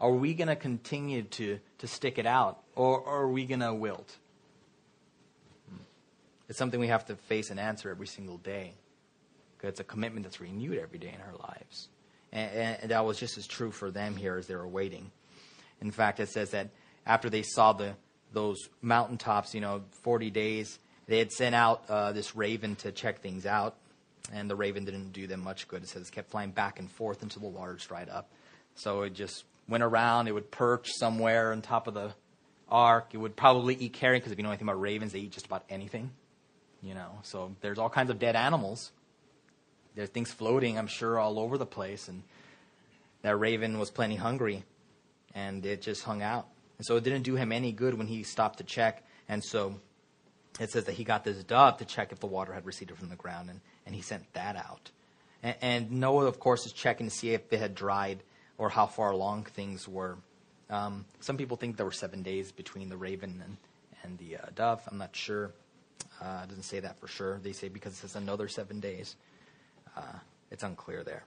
Are 0.00 0.10
we 0.10 0.34
going 0.34 0.48
to 0.48 0.56
continue 0.56 1.22
to, 1.22 1.60
to 1.78 1.86
stick 1.86 2.18
it 2.18 2.26
out, 2.26 2.60
or, 2.74 2.98
or 2.98 3.22
are 3.22 3.28
we 3.28 3.44
going 3.44 3.60
to 3.60 3.72
wilt? 3.72 4.16
It's 6.48 6.58
something 6.58 6.80
we 6.80 6.88
have 6.88 7.06
to 7.06 7.16
face 7.16 7.50
and 7.50 7.58
answer 7.58 7.90
every 7.90 8.06
single 8.06 8.38
day. 8.38 8.74
It's 9.62 9.80
a 9.80 9.84
commitment 9.84 10.24
that's 10.24 10.40
renewed 10.40 10.78
every 10.78 10.98
day 10.98 11.14
in 11.14 11.20
our 11.20 11.36
lives. 11.48 11.88
And, 12.32 12.78
and, 12.82 12.90
that 12.90 13.04
was 13.04 13.18
just 13.18 13.38
as 13.38 13.46
true 13.46 13.70
for 13.70 13.90
them 13.90 14.16
here 14.16 14.36
as 14.36 14.46
they 14.46 14.56
were 14.56 14.66
waiting. 14.66 15.12
In 15.80 15.90
fact, 15.90 16.18
it 16.18 16.30
says 16.30 16.50
that 16.50 16.70
after 17.06 17.30
they 17.30 17.42
saw 17.42 17.72
the 17.72 17.94
those 18.32 18.68
mountaintops, 18.80 19.54
you 19.54 19.60
know, 19.60 19.82
40 20.02 20.30
days, 20.30 20.78
they 21.06 21.18
had 21.18 21.30
sent 21.30 21.54
out 21.54 21.84
uh, 21.88 22.12
this 22.12 22.34
raven 22.34 22.76
to 22.76 22.90
check 22.90 23.20
things 23.20 23.44
out, 23.44 23.76
and 24.32 24.48
the 24.48 24.56
raven 24.56 24.84
didn't 24.86 25.12
do 25.12 25.26
them 25.26 25.44
much 25.44 25.68
good. 25.68 25.82
It 25.82 25.90
says 25.90 26.08
it 26.08 26.12
kept 26.12 26.30
flying 26.30 26.50
back 26.50 26.78
and 26.78 26.90
forth 26.90 27.22
until 27.22 27.42
the 27.42 27.48
waters 27.48 27.84
dried 27.84 28.08
up. 28.08 28.30
So 28.74 29.02
it 29.02 29.12
just 29.12 29.44
went 29.68 29.82
around. 29.82 30.28
It 30.28 30.32
would 30.32 30.50
perch 30.50 30.90
somewhere 30.92 31.52
on 31.52 31.60
top 31.60 31.86
of 31.86 31.94
the 31.94 32.14
ark. 32.70 33.08
It 33.12 33.18
would 33.18 33.36
probably 33.36 33.74
eat 33.74 33.92
carrion 33.92 34.20
because 34.20 34.32
if 34.32 34.38
you 34.38 34.44
know 34.44 34.50
anything 34.50 34.68
about 34.68 34.80
ravens, 34.80 35.12
they 35.12 35.20
eat 35.20 35.32
just 35.32 35.46
about 35.46 35.64
anything. 35.68 36.10
You 36.82 36.94
know, 36.94 37.18
so 37.22 37.54
there's 37.60 37.78
all 37.78 37.88
kinds 37.88 38.10
of 38.10 38.18
dead 38.18 38.34
animals. 38.34 38.90
There's 39.94 40.08
things 40.08 40.32
floating, 40.32 40.78
I'm 40.78 40.88
sure, 40.88 41.18
all 41.18 41.38
over 41.38 41.56
the 41.56 41.66
place, 41.66 42.08
and 42.08 42.22
that 43.22 43.36
raven 43.36 43.78
was 43.78 43.90
plenty 43.90 44.16
hungry, 44.16 44.64
and 45.34 45.64
it 45.64 45.80
just 45.82 46.02
hung 46.02 46.22
out. 46.22 46.48
And 46.78 46.86
so 46.86 46.96
it 46.96 47.04
didn't 47.04 47.22
do 47.22 47.36
him 47.36 47.52
any 47.52 47.70
good 47.70 47.94
when 47.94 48.08
he 48.08 48.24
stopped 48.24 48.58
to 48.58 48.64
check. 48.64 49.04
And 49.28 49.44
so 49.44 49.80
it 50.58 50.70
says 50.70 50.84
that 50.84 50.94
he 50.94 51.04
got 51.04 51.22
this 51.22 51.44
dove 51.44 51.78
to 51.78 51.84
check 51.84 52.10
if 52.10 52.18
the 52.18 52.26
water 52.26 52.52
had 52.52 52.66
receded 52.66 52.96
from 52.96 53.08
the 53.08 53.16
ground, 53.16 53.48
and, 53.50 53.60
and 53.86 53.94
he 53.94 54.02
sent 54.02 54.32
that 54.32 54.56
out. 54.56 54.90
And, 55.42 55.56
and 55.62 55.90
Noah, 55.92 56.26
of 56.26 56.40
course, 56.40 56.66
is 56.66 56.72
checking 56.72 57.08
to 57.08 57.14
see 57.14 57.30
if 57.30 57.52
it 57.52 57.60
had 57.60 57.74
dried 57.74 58.22
or 58.58 58.70
how 58.70 58.86
far 58.86 59.12
along 59.12 59.44
things 59.44 59.86
were. 59.86 60.18
Um, 60.68 61.04
some 61.20 61.36
people 61.36 61.56
think 61.56 61.76
there 61.76 61.86
were 61.86 61.92
seven 61.92 62.22
days 62.22 62.50
between 62.50 62.88
the 62.88 62.96
raven 62.96 63.40
and, 63.44 63.56
and 64.02 64.18
the 64.18 64.38
uh, 64.38 64.46
dove. 64.54 64.82
I'm 64.90 64.98
not 64.98 65.14
sure. 65.14 65.52
Uh, 66.20 66.46
doesn't 66.46 66.64
say 66.64 66.80
that 66.80 66.98
for 66.98 67.08
sure. 67.08 67.38
They 67.42 67.52
say 67.52 67.68
because 67.68 67.92
it 67.94 67.96
says 67.96 68.16
another 68.16 68.48
seven 68.48 68.80
days. 68.80 69.16
Uh, 69.96 70.02
it's 70.50 70.62
unclear 70.62 71.02
there. 71.02 71.24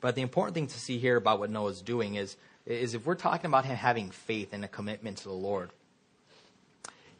But 0.00 0.14
the 0.14 0.22
important 0.22 0.54
thing 0.54 0.66
to 0.66 0.78
see 0.78 0.98
here 0.98 1.16
about 1.16 1.38
what 1.38 1.50
Noah's 1.50 1.80
doing 1.80 2.16
is 2.16 2.36
is 2.66 2.94
if 2.94 3.04
we're 3.04 3.14
talking 3.14 3.46
about 3.46 3.64
him 3.64 3.76
having 3.76 4.10
faith 4.10 4.52
and 4.52 4.64
a 4.64 4.68
commitment 4.68 5.18
to 5.18 5.24
the 5.24 5.32
Lord, 5.34 5.70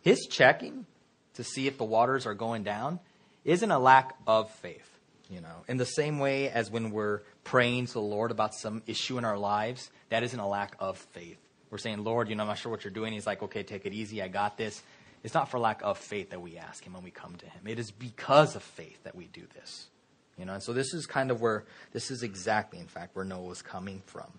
his 0.00 0.26
checking 0.26 0.86
to 1.34 1.44
see 1.44 1.66
if 1.66 1.78
the 1.78 1.84
waters 1.84 2.26
are 2.26 2.34
going 2.34 2.62
down 2.62 2.98
isn't 3.44 3.70
a 3.70 3.78
lack 3.78 4.16
of 4.26 4.50
faith. 4.50 4.90
You 5.30 5.40
know, 5.40 5.64
in 5.68 5.78
the 5.78 5.86
same 5.86 6.18
way 6.18 6.50
as 6.50 6.70
when 6.70 6.90
we're 6.90 7.20
praying 7.44 7.86
to 7.86 7.94
the 7.94 8.00
Lord 8.00 8.30
about 8.30 8.54
some 8.54 8.82
issue 8.86 9.16
in 9.16 9.24
our 9.24 9.38
lives, 9.38 9.90
that 10.10 10.22
isn't 10.22 10.38
a 10.38 10.46
lack 10.46 10.76
of 10.78 10.98
faith. 10.98 11.38
We're 11.70 11.78
saying, 11.78 12.04
Lord, 12.04 12.28
you 12.28 12.36
know, 12.36 12.42
I'm 12.42 12.48
not 12.48 12.58
sure 12.58 12.70
what 12.70 12.84
you're 12.84 12.92
doing. 12.92 13.14
He's 13.14 13.26
like, 13.26 13.42
okay, 13.42 13.62
take 13.62 13.86
it 13.86 13.94
easy. 13.94 14.22
I 14.22 14.28
got 14.28 14.58
this. 14.58 14.82
It's 15.24 15.34
not 15.34 15.50
for 15.50 15.58
lack 15.58 15.80
of 15.82 15.98
faith 15.98 16.30
that 16.30 16.40
we 16.40 16.58
ask 16.58 16.84
him 16.84 16.92
when 16.92 17.02
we 17.02 17.10
come 17.10 17.34
to 17.36 17.46
him. 17.46 17.62
It 17.66 17.78
is 17.78 17.90
because 17.90 18.54
of 18.54 18.62
faith 18.62 19.02
that 19.04 19.16
we 19.16 19.26
do 19.26 19.42
this. 19.54 19.88
You 20.38 20.44
know, 20.44 20.54
and 20.54 20.62
so 20.62 20.72
this 20.72 20.92
is 20.92 21.06
kind 21.06 21.30
of 21.30 21.40
where 21.40 21.64
this 21.92 22.10
is 22.10 22.22
exactly, 22.22 22.78
in 22.78 22.86
fact, 22.86 23.16
where 23.16 23.24
Noah 23.24 23.42
was 23.42 23.62
coming 23.62 24.02
from 24.06 24.30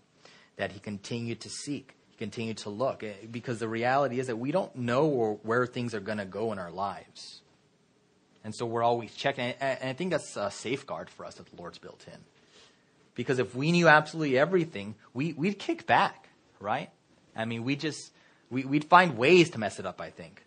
that 0.58 0.72
he 0.72 0.80
continued 0.80 1.42
to 1.42 1.50
seek, 1.50 1.96
he 2.10 2.18
continued 2.18 2.58
to 2.58 2.70
look. 2.70 3.04
Eh, 3.04 3.14
because 3.32 3.60
the 3.60 3.68
reality 3.68 4.20
is 4.20 4.28
that 4.28 4.38
we 4.38 4.52
don't 4.52 4.76
know 4.76 5.40
where 5.42 5.66
things 5.66 5.96
are 5.96 6.00
going 6.00 6.20
to 6.20 6.26
go 6.26 6.52
in 6.52 6.60
our 6.60 6.72
lives. 6.72 7.42
And 8.44 8.54
so 8.54 8.68
we're 8.68 8.84
always 8.84 9.12
checking. 9.16 9.56
And 9.60 9.90
I 9.90 9.94
think 9.94 10.12
that's 10.12 10.38
a 10.38 10.52
safeguard 10.52 11.10
for 11.10 11.26
us 11.26 11.36
that 11.36 11.48
the 11.48 11.56
Lord's 11.60 11.80
built 11.80 12.06
in. 12.08 12.20
Because 13.16 13.40
if 13.40 13.56
we 13.56 13.72
knew 13.72 13.88
absolutely 13.88 14.38
everything, 14.38 14.94
we, 15.16 15.34
we'd 15.34 15.58
kick 15.58 15.88
back, 15.88 16.30
right? 16.60 16.92
I 17.36 17.46
mean, 17.46 17.64
we 17.64 17.76
just, 17.76 18.12
we, 18.52 18.66
we'd 18.66 18.86
find 18.86 19.18
ways 19.18 19.50
to 19.52 19.58
mess 19.58 19.80
it 19.80 19.86
up, 19.88 20.00
I 20.00 20.12
think, 20.12 20.45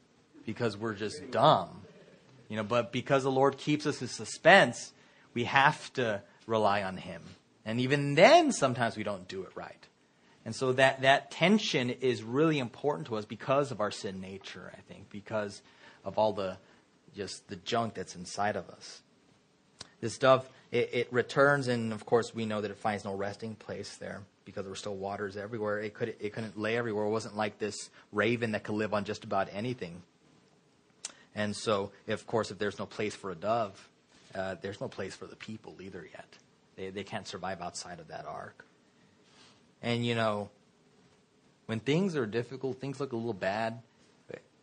because 0.48 0.78
we're 0.78 0.94
just 0.94 1.30
dumb. 1.30 1.68
You 2.48 2.56
know, 2.56 2.62
but 2.62 2.90
because 2.90 3.22
the 3.22 3.30
Lord 3.30 3.58
keeps 3.58 3.84
us 3.84 4.00
in 4.00 4.08
suspense, 4.08 4.94
we 5.34 5.44
have 5.44 5.92
to 5.92 6.22
rely 6.46 6.82
on 6.82 6.96
Him. 6.96 7.20
And 7.66 7.78
even 7.80 8.14
then, 8.14 8.50
sometimes 8.52 8.96
we 8.96 9.02
don't 9.02 9.28
do 9.28 9.42
it 9.42 9.50
right. 9.54 9.86
And 10.46 10.56
so 10.56 10.72
that, 10.72 11.02
that 11.02 11.30
tension 11.30 11.90
is 11.90 12.22
really 12.22 12.58
important 12.58 13.08
to 13.08 13.16
us 13.16 13.26
because 13.26 13.70
of 13.70 13.82
our 13.82 13.90
sin 13.90 14.22
nature, 14.22 14.72
I 14.74 14.80
think, 14.90 15.10
because 15.10 15.60
of 16.02 16.16
all 16.16 16.32
the 16.32 16.56
just 17.14 17.46
the 17.48 17.56
junk 17.56 17.92
that's 17.92 18.16
inside 18.16 18.56
of 18.56 18.70
us. 18.70 19.02
This 20.00 20.16
dove, 20.16 20.48
it, 20.72 20.88
it 20.94 21.12
returns, 21.12 21.68
and 21.68 21.92
of 21.92 22.06
course, 22.06 22.34
we 22.34 22.46
know 22.46 22.62
that 22.62 22.70
it 22.70 22.78
finds 22.78 23.04
no 23.04 23.12
resting 23.12 23.54
place 23.54 23.96
there 23.96 24.22
because 24.46 24.62
there 24.62 24.70
were 24.70 24.76
still 24.76 24.96
waters 24.96 25.36
everywhere. 25.36 25.80
It, 25.80 25.92
could, 25.92 26.14
it 26.20 26.32
couldn't 26.32 26.58
lay 26.58 26.78
everywhere. 26.78 27.04
It 27.04 27.10
wasn't 27.10 27.36
like 27.36 27.58
this 27.58 27.90
raven 28.12 28.52
that 28.52 28.64
could 28.64 28.76
live 28.76 28.94
on 28.94 29.04
just 29.04 29.24
about 29.24 29.48
anything. 29.52 30.00
And 31.38 31.54
so, 31.54 31.92
of 32.08 32.26
course, 32.26 32.50
if 32.50 32.58
there's 32.58 32.80
no 32.80 32.86
place 32.86 33.14
for 33.14 33.30
a 33.30 33.36
dove, 33.36 33.88
uh, 34.34 34.56
there's 34.60 34.80
no 34.80 34.88
place 34.88 35.14
for 35.14 35.26
the 35.26 35.36
people 35.36 35.80
either 35.80 36.04
yet. 36.12 36.26
They, 36.74 36.90
they 36.90 37.04
can't 37.04 37.28
survive 37.28 37.62
outside 37.62 38.00
of 38.00 38.08
that 38.08 38.26
ark. 38.26 38.66
And, 39.80 40.04
you 40.04 40.16
know, 40.16 40.50
when 41.66 41.78
things 41.78 42.16
are 42.16 42.26
difficult, 42.26 42.80
things 42.80 42.98
look 42.98 43.12
a 43.12 43.16
little 43.16 43.32
bad, 43.32 43.80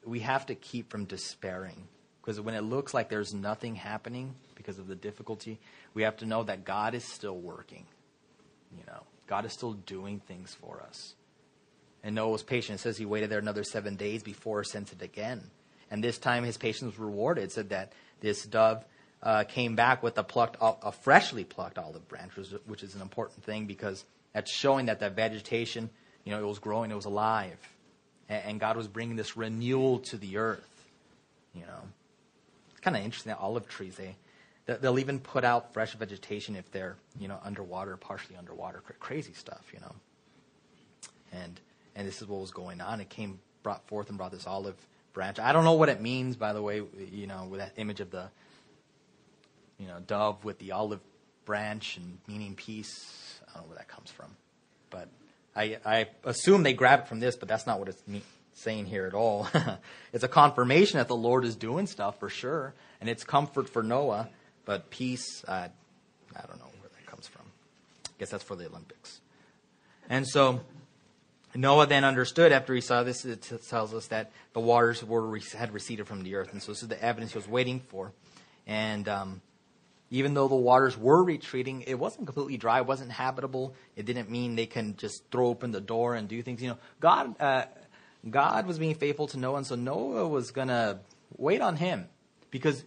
we 0.05 0.19
have 0.19 0.47
to 0.47 0.55
keep 0.55 0.89
from 0.89 1.05
despairing. 1.05 1.87
Because 2.21 2.41
when 2.41 2.55
it 2.55 2.61
looks 2.63 2.93
like 2.93 3.07
there's 3.07 3.33
nothing 3.33 3.75
happening 3.75 4.35
because 4.55 4.77
of 4.77 4.87
the 4.87 4.95
difficulty, 4.95 5.59
we 5.93 6.03
have 6.03 6.17
to 6.17 6.25
know 6.25 6.43
that 6.43 6.65
God 6.65 6.93
is 6.93 7.05
still 7.05 7.37
working. 7.37 7.85
You 8.77 8.83
know, 8.85 9.03
God 9.27 9.45
is 9.45 9.53
still 9.53 9.73
doing 9.73 10.19
things 10.19 10.53
for 10.53 10.83
us. 10.85 11.15
And 12.03 12.15
Noah 12.15 12.31
was 12.31 12.43
patient. 12.43 12.81
It 12.81 12.83
says 12.83 12.97
he 12.97 13.05
waited 13.05 13.29
there 13.29 13.39
another 13.39 13.63
seven 13.63 13.95
days 13.95 14.23
before 14.23 14.65
sent 14.65 14.91
it 14.91 15.01
again. 15.01 15.51
And 15.91 16.03
this 16.03 16.17
time 16.17 16.43
his 16.43 16.57
patience 16.57 16.93
was 16.93 16.99
rewarded. 16.99 17.45
It 17.45 17.51
said 17.51 17.69
that 17.69 17.93
this 18.21 18.43
dove 18.43 18.83
uh, 19.21 19.43
came 19.43 19.75
back 19.75 20.03
with 20.03 20.17
a 20.17 20.23
plucked, 20.23 20.57
a 20.61 20.91
freshly 20.91 21.43
plucked 21.43 21.77
olive 21.77 22.07
branch, 22.07 22.33
which 22.65 22.83
is 22.83 22.95
an 22.95 23.01
important 23.01 23.43
thing 23.43 23.65
because 23.65 24.03
that's 24.33 24.51
showing 24.51 24.87
that 24.87 24.99
that 24.99 25.15
vegetation, 25.15 25.89
you 26.23 26.31
know, 26.31 26.39
it 26.39 26.45
was 26.45 26.59
growing, 26.59 26.91
it 26.91 26.95
was 26.95 27.05
alive. 27.05 27.57
And, 28.27 28.59
God 28.59 28.75
was 28.75 28.87
bringing 28.87 29.15
this 29.15 29.37
renewal 29.37 29.99
to 29.99 30.17
the 30.17 30.37
earth, 30.37 30.67
you 31.53 31.61
know. 31.61 31.81
It's 32.71 32.79
kind 32.79 32.97
of 32.97 33.03
interesting 33.03 33.29
that 33.29 33.39
olive 33.39 33.67
trees, 33.69 33.95
they, 33.95 34.15
they'll 34.65 34.97
even 34.97 35.19
put 35.19 35.43
out 35.43 35.73
fresh 35.73 35.93
vegetation 35.93 36.55
if 36.55 36.71
they're, 36.71 36.95
you 37.19 37.27
know, 37.27 37.37
underwater, 37.43 37.95
partially 37.97 38.35
underwater. 38.35 38.81
Crazy 38.99 39.33
stuff, 39.33 39.63
you 39.71 39.79
know. 39.79 39.95
And, 41.31 41.59
and 41.95 42.07
this 42.07 42.19
is 42.21 42.27
what 42.27 42.41
was 42.41 42.49
going 42.49 42.81
on. 42.81 42.99
It 42.99 43.09
came, 43.09 43.39
brought 43.61 43.87
forth 43.87 44.09
and 44.09 44.17
brought 44.17 44.31
this 44.31 44.47
olive 44.47 44.75
branch. 45.15 45.39
I 45.39 45.51
don't 45.51 45.63
know 45.63 45.73
what 45.73 45.89
it 45.89 45.99
means, 45.99 46.35
by 46.35 46.53
the 46.53 46.61
way, 46.61 46.83
you 47.11 47.25
know, 47.25 47.47
with 47.49 47.59
that 47.59 47.73
image 47.77 48.01
of 48.01 48.11
the, 48.11 48.29
you 49.79 49.87
know, 49.87 49.97
dove 50.05 50.45
with 50.45 50.59
the 50.59 50.73
olive 50.73 50.99
branch 51.45 51.97
and 51.97 52.19
meaning 52.27 52.53
peace 52.55 53.35
I 53.55 53.59
don't 53.59 53.63
know 53.63 53.69
where 53.69 53.77
that 53.77 53.87
comes 53.87 54.11
from. 54.11 54.35
But 54.89 55.07
I, 55.55 55.77
I 55.85 56.07
assume 56.25 56.63
they 56.63 56.73
grab 56.73 57.01
it 57.01 57.07
from 57.07 57.19
this, 57.19 57.35
but 57.35 57.47
that's 57.47 57.65
not 57.65 57.79
what 57.79 57.87
it's 57.87 58.03
saying 58.53 58.85
here 58.85 59.05
at 59.05 59.13
all. 59.13 59.47
it's 60.13 60.23
a 60.23 60.27
confirmation 60.27 60.97
that 60.97 61.07
the 61.07 61.15
Lord 61.15 61.45
is 61.45 61.55
doing 61.55 61.87
stuff 61.87 62.19
for 62.19 62.29
sure, 62.29 62.73
and 62.99 63.09
it's 63.09 63.23
comfort 63.23 63.69
for 63.69 63.81
Noah, 63.81 64.29
but 64.65 64.89
peace, 64.89 65.43
uh, 65.47 65.69
I 66.35 66.47
don't 66.47 66.59
know 66.59 66.69
where 66.81 66.89
that 66.89 67.05
comes 67.05 67.27
from. 67.27 67.43
I 68.05 68.09
guess 68.19 68.29
that's 68.29 68.43
for 68.43 68.55
the 68.55 68.67
Olympics. 68.67 69.21
And 70.09 70.27
so 70.27 70.61
Noah 71.55 71.87
then 71.87 72.03
understood 72.03 72.51
after 72.51 72.73
he 72.73 72.81
saw 72.81 73.03
this, 73.03 73.23
it 73.25 73.49
tells 73.67 73.93
us 73.93 74.07
that 74.07 74.31
the 74.53 74.59
waters 74.59 75.03
were 75.03 75.39
had 75.57 75.73
receded 75.73 76.07
from 76.07 76.23
the 76.23 76.35
earth. 76.35 76.51
And 76.51 76.61
so 76.61 76.71
this 76.71 76.81
is 76.81 76.89
the 76.89 77.01
evidence 77.01 77.31
he 77.31 77.37
was 77.37 77.47
waiting 77.47 77.79
for. 77.79 78.11
And 78.67 79.07
um, 79.07 79.41
even 80.09 80.33
though 80.33 80.47
the 80.47 80.55
waters 80.55 80.97
were 80.97 81.23
retreating, 81.23 81.81
it 81.81 81.95
wasn't 81.95 82.27
completely 82.27 82.57
dry, 82.57 82.79
it 82.79 82.85
wasn't 82.85 83.11
habitable. 83.11 83.73
It 83.95 84.05
didn't 84.05 84.29
mean 84.29 84.55
they 84.55 84.65
can 84.65 84.97
just 84.97 85.29
throw 85.31 85.47
open 85.47 85.71
the 85.71 85.81
door 85.81 86.15
and 86.15 86.27
do 86.27 86.41
things. 86.41 86.61
You 86.61 86.69
know, 86.69 86.77
God, 86.99 87.39
uh, 87.39 87.65
God 88.29 88.67
was 88.67 88.77
being 88.77 88.95
faithful 88.95 89.27
to 89.27 89.37
Noah, 89.37 89.57
and 89.57 89.67
so 89.67 89.75
Noah 89.75 90.27
was 90.27 90.51
going 90.51 90.67
to 90.67 90.99
wait 91.37 91.61
on 91.61 91.75
him 91.77 92.07
because 92.51 92.83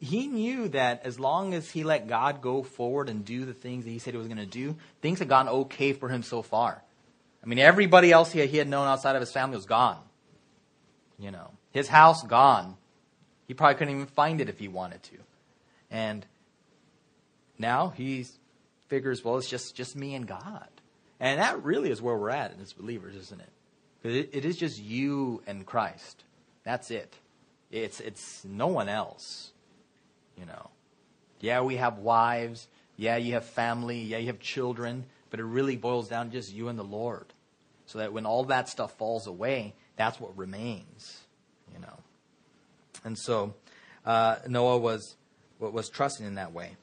he 0.00 0.26
knew 0.26 0.68
that 0.68 1.04
as 1.04 1.18
long 1.18 1.54
as 1.54 1.70
he 1.70 1.84
let 1.84 2.06
God 2.06 2.40
go 2.40 2.62
forward 2.62 3.08
and 3.08 3.24
do 3.24 3.44
the 3.44 3.54
things 3.54 3.84
that 3.84 3.90
he 3.90 3.98
said 3.98 4.14
he 4.14 4.18
was 4.18 4.28
going 4.28 4.38
to 4.38 4.46
do, 4.46 4.76
things 5.02 5.18
had 5.18 5.28
gone 5.28 5.48
okay 5.48 5.92
for 5.92 6.08
him 6.08 6.22
so 6.22 6.42
far. 6.42 6.82
I 7.48 7.50
mean, 7.50 7.60
everybody 7.60 8.12
else 8.12 8.30
he 8.30 8.40
had 8.58 8.68
known 8.68 8.86
outside 8.86 9.16
of 9.16 9.20
his 9.20 9.32
family 9.32 9.56
was 9.56 9.64
gone. 9.64 9.96
You 11.18 11.30
know, 11.30 11.50
his 11.70 11.88
house 11.88 12.22
gone. 12.22 12.76
He 13.46 13.54
probably 13.54 13.76
couldn't 13.76 13.94
even 13.94 14.06
find 14.06 14.42
it 14.42 14.50
if 14.50 14.58
he 14.58 14.68
wanted 14.68 15.02
to. 15.04 15.16
And 15.90 16.26
now 17.58 17.88
he 17.88 18.26
figures, 18.88 19.24
well, 19.24 19.38
it's 19.38 19.48
just, 19.48 19.74
just 19.74 19.96
me 19.96 20.14
and 20.14 20.26
God. 20.26 20.68
And 21.20 21.40
that 21.40 21.64
really 21.64 21.90
is 21.90 22.02
where 22.02 22.14
we're 22.18 22.28
at 22.28 22.52
as 22.60 22.74
believers, 22.74 23.16
isn't 23.16 23.40
it? 23.40 23.48
Because 24.02 24.18
it, 24.18 24.30
it 24.34 24.44
is 24.44 24.58
just 24.58 24.78
you 24.78 25.42
and 25.46 25.64
Christ. 25.64 26.24
That's 26.64 26.90
it. 26.90 27.16
It's, 27.70 27.98
it's 28.00 28.44
no 28.44 28.66
one 28.66 28.90
else, 28.90 29.52
you 30.36 30.44
know. 30.44 30.68
Yeah, 31.40 31.62
we 31.62 31.76
have 31.76 31.96
wives. 31.96 32.68
Yeah, 32.98 33.16
you 33.16 33.32
have 33.32 33.46
family. 33.46 34.02
Yeah, 34.02 34.18
you 34.18 34.26
have 34.26 34.38
children. 34.38 35.06
But 35.30 35.40
it 35.40 35.44
really 35.44 35.76
boils 35.76 36.10
down 36.10 36.26
to 36.26 36.32
just 36.32 36.52
you 36.52 36.68
and 36.68 36.78
the 36.78 36.84
Lord. 36.84 37.24
So 37.88 37.98
that 38.00 38.12
when 38.12 38.26
all 38.26 38.44
that 38.44 38.68
stuff 38.68 38.98
falls 38.98 39.26
away, 39.26 39.74
that's 39.96 40.20
what 40.20 40.36
remains, 40.36 41.22
you 41.72 41.80
know. 41.80 41.98
And 43.02 43.18
so 43.18 43.54
uh, 44.04 44.36
Noah 44.46 44.76
was, 44.76 45.16
was 45.58 45.88
trusting 45.88 46.26
in 46.26 46.34
that 46.34 46.52
way. 46.52 46.76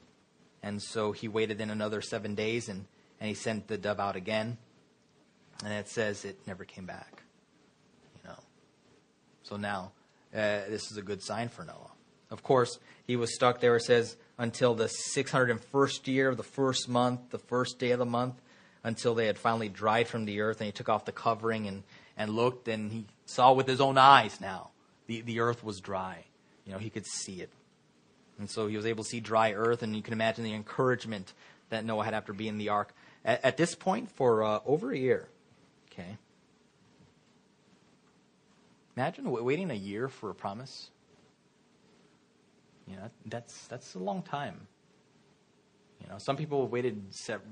And 0.63 0.81
so 0.81 1.11
he 1.11 1.27
waited 1.27 1.61
in 1.61 1.69
another 1.69 2.01
seven 2.01 2.33
days 2.33 2.69
and, 2.69 2.85
and 3.19 3.29
he 3.29 3.35
sent 3.35 3.67
the 3.67 3.77
dove 3.77 3.99
out 3.99 4.15
again. 4.15 4.57
And 5.63 5.71
it 5.71 5.89
says 5.89 6.25
it 6.25 6.39
never 6.47 6.65
came 6.65 6.87
back. 6.87 7.21
You 8.15 8.29
know. 8.29 8.39
So 9.43 9.57
now, 9.57 9.91
uh, 10.33 10.65
this 10.67 10.91
is 10.91 10.97
a 10.97 11.03
good 11.03 11.21
sign 11.21 11.49
for 11.49 11.63
Noah. 11.63 11.91
Of 12.31 12.41
course, 12.41 12.79
he 13.05 13.15
was 13.15 13.35
stuck 13.35 13.59
there, 13.59 13.75
it 13.75 13.83
says, 13.83 14.17
until 14.39 14.73
the 14.73 14.91
601st 15.15 16.07
year 16.07 16.29
of 16.29 16.37
the 16.37 16.43
first 16.43 16.89
month, 16.89 17.29
the 17.29 17.37
first 17.37 17.77
day 17.77 17.91
of 17.91 17.99
the 17.99 18.05
month, 18.05 18.41
until 18.85 19.15
they 19.15 19.25
had 19.25 19.37
finally 19.37 19.67
dried 19.67 20.07
from 20.07 20.25
the 20.25 20.39
earth. 20.41 20.61
And 20.61 20.67
he 20.67 20.71
took 20.71 20.87
off 20.87 21.05
the 21.05 21.11
covering 21.11 21.67
and, 21.67 21.83
and 22.15 22.35
looked, 22.35 22.67
and 22.67 22.91
he 22.91 23.05
saw 23.25 23.51
with 23.51 23.67
his 23.67 23.81
own 23.81 23.97
eyes 23.97 24.39
now 24.39 24.69
the, 25.07 25.21
the 25.21 25.39
earth 25.39 25.63
was 25.63 25.81
dry. 25.81 26.23
You 26.65 26.73
know, 26.73 26.77
he 26.77 26.91
could 26.91 27.05
see 27.05 27.41
it. 27.41 27.49
And 28.37 28.49
so 28.49 28.67
he 28.67 28.77
was 28.77 28.85
able 28.85 29.03
to 29.03 29.09
see 29.09 29.19
dry 29.19 29.53
earth, 29.53 29.81
and 29.81 29.95
you 29.95 30.03
can 30.03 30.13
imagine 30.13 30.43
the 30.43 30.53
encouragement 30.53 31.33
that 31.69 31.83
Noah 31.83 32.05
had 32.05 32.13
after 32.13 32.31
being 32.31 32.49
in 32.49 32.57
the 32.57 32.69
ark. 32.69 32.93
At, 33.23 33.43
at 33.43 33.57
this 33.57 33.73
point, 33.73 34.11
for 34.11 34.43
uh, 34.43 34.59
over 34.65 34.91
a 34.91 34.97
year, 34.97 35.27
okay. 35.91 36.17
Imagine 38.95 39.31
waiting 39.31 39.71
a 39.71 39.75
year 39.75 40.09
for 40.09 40.29
a 40.29 40.35
promise. 40.35 40.91
You 42.87 42.97
know, 42.97 43.09
that's 43.25 43.65
that's 43.67 43.95
a 43.95 43.99
long 43.99 44.21
time. 44.21 44.67
You 46.05 46.11
know, 46.11 46.19
some 46.19 46.37
people 46.37 46.61
have 46.61 46.71
waited 46.71 47.01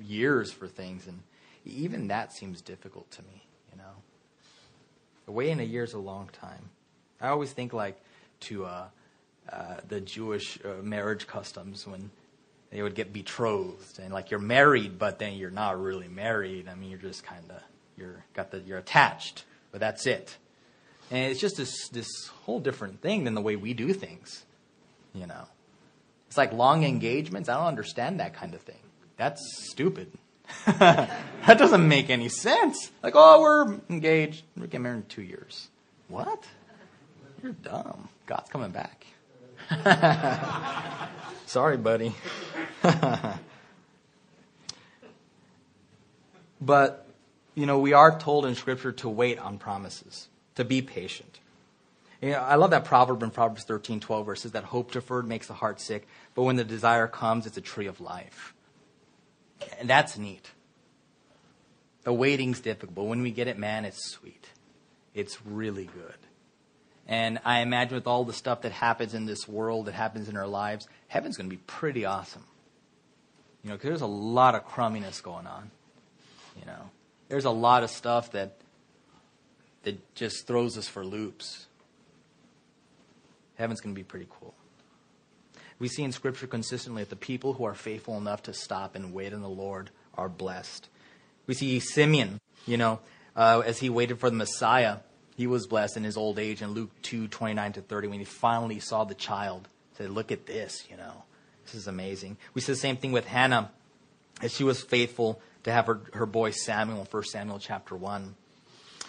years 0.02 0.52
for 0.52 0.68
things, 0.68 1.08
and 1.08 1.22
even 1.66 2.08
that 2.10 2.34
seems 2.34 2.62
difficult 2.62 3.10
to 3.12 3.24
me. 3.24 3.48
You 3.72 3.80
know, 3.80 5.34
waiting 5.34 5.60
a 5.60 5.64
year 5.64 5.84
is 5.84 5.94
a 5.94 6.00
long 6.00 6.30
time. 6.32 6.70
I 7.20 7.30
always 7.30 7.52
think 7.52 7.74
like 7.74 8.00
to 8.42 8.66
uh, 8.66 8.86
uh, 9.52 9.76
the 9.88 10.02
Jewish 10.02 10.60
uh, 10.64 10.84
marriage 10.84 11.26
customs 11.26 11.88
when 11.88 12.12
they 12.70 12.82
would 12.82 12.96
get 12.96 13.12
betrothed 13.14 14.00
and 14.00 14.14
like 14.14 14.30
you're 14.30 14.40
married, 14.40 15.00
but 15.00 15.20
then 15.20 15.34
you're 15.34 15.52
not 15.52 15.82
really 15.82 16.08
married. 16.08 16.68
I 16.68 16.76
mean, 16.76 16.90
you're 16.90 17.00
just 17.00 17.24
kind 17.24 17.44
of 17.50 17.62
you're 17.98 18.24
got 18.34 18.52
the 18.52 18.60
you're 18.60 18.78
attached, 18.78 19.46
but 19.72 19.80
that's 19.80 20.06
it. 20.06 20.38
And 21.10 21.32
it's 21.32 21.40
just 21.40 21.58
this 21.58 21.88
this 21.90 22.28
whole 22.44 22.60
different 22.60 23.02
thing 23.02 23.24
than 23.24 23.34
the 23.34 23.42
way 23.42 23.56
we 23.56 23.74
do 23.74 23.94
things. 23.94 24.46
You 25.14 25.28
know, 25.28 25.46
it's 26.34 26.38
like 26.40 26.52
long 26.52 26.84
engagements. 26.84 27.48
I 27.48 27.58
don't 27.58 27.68
understand 27.68 28.20
that 28.20 28.34
kind 28.34 28.56
of 28.56 28.62
thing. 28.62 28.80
That's 29.18 29.40
stupid. 29.70 30.12
that 30.66 31.20
doesn't 31.46 31.88
make 31.88 32.10
any 32.10 32.28
sense. 32.28 32.90
Like, 33.04 33.14
oh, 33.16 33.40
we're 33.40 33.80
engaged. 33.88 34.44
We're 34.58 34.66
getting 34.66 34.82
married 34.82 34.96
in 34.96 35.06
two 35.06 35.22
years. 35.22 35.68
What? 36.08 36.44
You're 37.44 37.52
dumb. 37.52 38.10
God's 38.26 38.50
coming 38.50 38.72
back. 38.72 39.06
Sorry, 41.46 41.78
buddy. 41.78 42.16
but, 46.60 47.06
you 47.54 47.68
know, 47.68 47.78
we 47.78 47.94
are 47.94 48.18
told 48.18 48.48
in 48.48 48.56
Scripture 48.56 48.92
to 48.94 49.08
wait 49.08 49.38
on 49.38 49.60
promises, 49.60 50.30
to 50.56 50.66
be 50.66 50.82
patient. 50.82 51.40
You 52.24 52.30
know, 52.30 52.38
I 52.40 52.56
love 52.56 52.70
that 52.70 52.86
proverb 52.86 53.22
in 53.22 53.32
Proverbs 53.32 53.66
13, 53.66 54.00
12, 54.00 54.26
where 54.26 54.34
it 54.34 54.38
says 54.38 54.54
that 54.54 54.64
hope 54.64 54.94
deferred 54.94 55.28
makes 55.28 55.48
the 55.48 55.54
heart 55.54 55.82
sick, 55.82 56.08
but 56.36 56.44
when 56.44 56.56
the 56.56 56.64
desire 56.64 57.06
comes, 57.06 57.46
it's 57.46 57.58
a 57.58 57.62
tree 57.62 57.86
of 57.86 58.00
life. 58.00 58.54
And 59.78 59.90
that's 59.90 60.18
neat. 60.18 60.52
The 62.04 62.14
waiting's 62.14 62.62
difficult, 62.62 62.96
but 62.96 63.04
when 63.04 63.24
we 63.24 63.32
get 63.32 63.50
it, 63.50 63.58
man, 63.58 63.84
it's 63.84 64.10
sweet. 64.10 64.48
It's 65.14 65.46
really 65.46 65.84
good. 65.84 66.16
And 67.10 67.40
I 67.44 67.60
imagine 67.60 67.96
with 67.96 68.08
all 68.08 68.24
the 68.24 68.32
stuff 68.32 68.62
that 68.62 68.72
happens 68.72 69.14
in 69.14 69.26
this 69.26 69.46
world, 69.46 69.88
that 69.88 69.94
happens 69.94 70.30
in 70.30 70.38
our 70.38 70.48
lives, 70.48 70.88
heaven's 71.10 71.36
going 71.36 71.50
to 71.50 71.54
be 71.54 71.62
pretty 71.68 72.06
awesome. 72.06 72.46
You 73.66 73.72
know, 73.72 73.76
because 73.76 73.90
there's 73.90 74.02
a 74.02 74.06
lot 74.06 74.56
of 74.56 74.66
crumminess 74.66 75.20
going 75.20 75.46
on. 75.46 75.72
You 76.58 76.68
know, 76.68 76.90
there's 77.28 77.44
a 77.44 77.52
lot 77.52 77.84
of 77.84 77.90
stuff 77.90 78.32
that 78.32 78.56
that 79.84 80.16
just 80.16 80.48
throws 80.48 80.78
us 80.78 80.88
for 80.88 81.04
loops. 81.04 81.68
Heaven's 83.64 83.82
going 83.82 83.96
to 83.96 84.00
be 84.00 84.04
pretty 84.04 84.28
cool. 84.30 84.54
We 85.80 85.88
see 85.88 86.04
in 86.04 86.12
Scripture 86.12 86.48
consistently 86.48 87.04
that 87.04 87.10
the 87.10 87.16
people 87.16 87.54
who 87.54 87.64
are 87.64 87.74
faithful 87.74 88.18
enough 88.18 88.44
to 88.44 88.54
stop 88.54 88.96
and 88.96 89.14
wait 89.14 89.34
on 89.34 89.42
the 89.42 89.50
Lord 89.50 89.90
are 90.16 90.30
blessed. 90.30 90.90
We 91.48 91.54
see 91.54 91.80
Simeon, 91.80 92.42
you 92.66 92.78
know, 92.78 93.00
uh, 93.36 93.64
as 93.66 93.80
he 93.80 93.90
waited 93.90 94.20
for 94.20 94.30
the 94.30 94.36
Messiah 94.36 94.98
he 95.36 95.48
was 95.48 95.66
blessed 95.66 95.98
in 95.98 96.04
his 96.04 96.18
old 96.18 96.38
age 96.38 96.62
in 96.62 96.72
Luke 96.72 96.92
2 97.04 97.28
29 97.28 97.74
to 97.74 97.82
30 97.82 98.08
when 98.10 98.20
he 98.20 98.26
finally 98.26 98.80
saw 98.80 99.04
the 99.04 99.16
child. 99.16 99.68
Said, 99.98 100.10
Look 100.10 100.32
at 100.32 100.46
this, 100.46 100.86
you 100.90 100.98
know. 100.98 101.24
This 101.66 101.76
is 101.76 101.88
amazing. 101.88 102.38
We 102.54 102.62
see 102.62 102.74
the 102.74 102.78
same 102.78 102.98
thing 102.98 103.12
with 103.12 103.26
Hannah 103.26 103.72
as 104.42 104.54
she 104.54 104.64
was 104.64 104.82
faithful 104.82 105.42
to 105.64 105.72
have 105.72 105.88
her, 105.88 106.02
her 106.14 106.26
boy 106.26 106.52
Samuel 106.52 107.00
in 107.00 107.06
1 107.06 107.24
Samuel 107.24 107.60
chapter 107.60 107.96
1. 107.96 108.36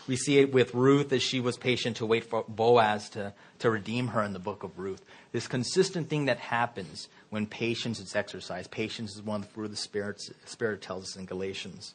We 0.07 0.17
see 0.17 0.39
it 0.39 0.53
with 0.53 0.75
Ruth 0.75 1.13
as 1.13 1.23
she 1.23 1.41
was 1.41 1.57
patient 1.57 1.97
to 1.99 2.07
wait 2.07 2.25
for 2.25 2.45
Boaz 2.47 3.09
to, 3.11 3.33
to 3.61 3.71
redeem 3.71 4.09
her 4.09 4.23
in 4.23 4.33
the 4.33 4.39
book 4.39 4.63
of 4.63 4.79
Ruth. 4.79 5.03
This 5.33 5.49
consistent 5.49 6.11
thing 6.11 6.27
that 6.27 6.39
happens 6.39 7.09
when 7.31 7.47
patience 7.47 8.01
is 8.01 8.15
exercised. 8.15 8.71
Patience 8.71 9.15
is 9.15 9.23
one 9.23 9.43
of 9.43 9.55
the 9.55 9.69
the 9.69 9.77
Spirit, 9.77 10.21
Spirit 10.45 10.83
tells 10.83 11.05
us 11.05 11.17
in 11.17 11.25
Galatians. 11.25 11.95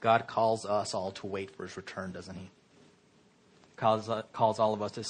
God 0.00 0.26
calls 0.26 0.64
us 0.64 0.94
all 0.94 1.10
to 1.12 1.26
wait 1.26 1.50
for 1.50 1.64
his 1.64 1.76
return, 1.76 2.12
doesn't 2.12 2.36
he? 2.36 2.50
calls, 3.82 4.08
calls 4.32 4.58
all 4.60 4.74
of 4.74 4.80
us 4.80 4.92
to, 4.92 5.04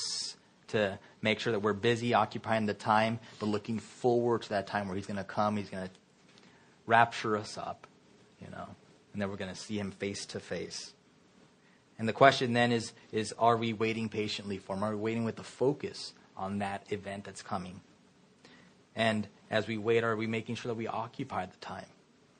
to 0.69 0.99
make 1.21 1.39
sure 1.39 1.53
that 1.53 1.61
we're 1.61 1.75
busy 1.75 2.15
occupying 2.15 2.67
the 2.67 2.75
time, 2.75 3.19
but 3.39 3.47
looking 3.47 3.79
forward 3.79 4.43
to 4.43 4.49
that 4.51 4.67
time 4.67 4.89
where 4.89 4.97
He's 4.97 5.07
going 5.07 5.19
to 5.19 5.25
come. 5.25 5.57
He's 5.57 5.69
going 5.69 5.85
to 5.85 5.91
rapture 6.87 7.37
us 7.37 7.59
up, 7.59 7.87
you 8.41 8.49
know, 8.51 8.67
and 9.13 9.21
then 9.21 9.29
we're 9.29 9.37
going 9.37 9.53
to 9.53 9.61
see 9.61 9.79
Him 9.79 9.91
face 9.91 10.25
to 10.27 10.41
face. 10.41 10.95
And 12.03 12.09
the 12.09 12.13
question 12.13 12.53
then 12.53 12.73
is, 12.73 12.91
is 13.13 13.33
are 13.39 13.57
we 13.57 13.73
waiting 13.73 14.09
patiently 14.09 14.59
for 14.59 14.75
Him? 14.75 14.83
Are 14.83 14.91
we 14.91 14.97
waiting 14.97 15.25
with 15.25 15.37
the 15.37 15.45
focus 15.45 16.15
on 16.37 16.59
that 16.59 16.85
event 16.91 17.23
that's 17.23 17.43
coming? 17.43 17.81
And 18.97 19.29
as 19.53 19.69
we 19.69 19.79
wait, 19.79 20.03
are 20.03 20.17
we 20.17 20.27
making 20.27 20.57
sure 20.57 20.71
that 20.71 20.75
we 20.75 20.89
occupy 20.89 21.47
the 21.47 21.57
time? 21.59 21.87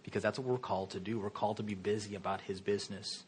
Because 0.03 0.21
that's 0.21 0.37
what 0.37 0.49
we're 0.49 0.59
called 0.59 0.91
to 0.91 0.99
do. 0.99 1.21
We're 1.21 1.31
called 1.31 1.59
to 1.59 1.63
be 1.63 1.75
busy 1.75 2.17
about 2.17 2.41
His 2.41 2.61
business. 2.61 3.23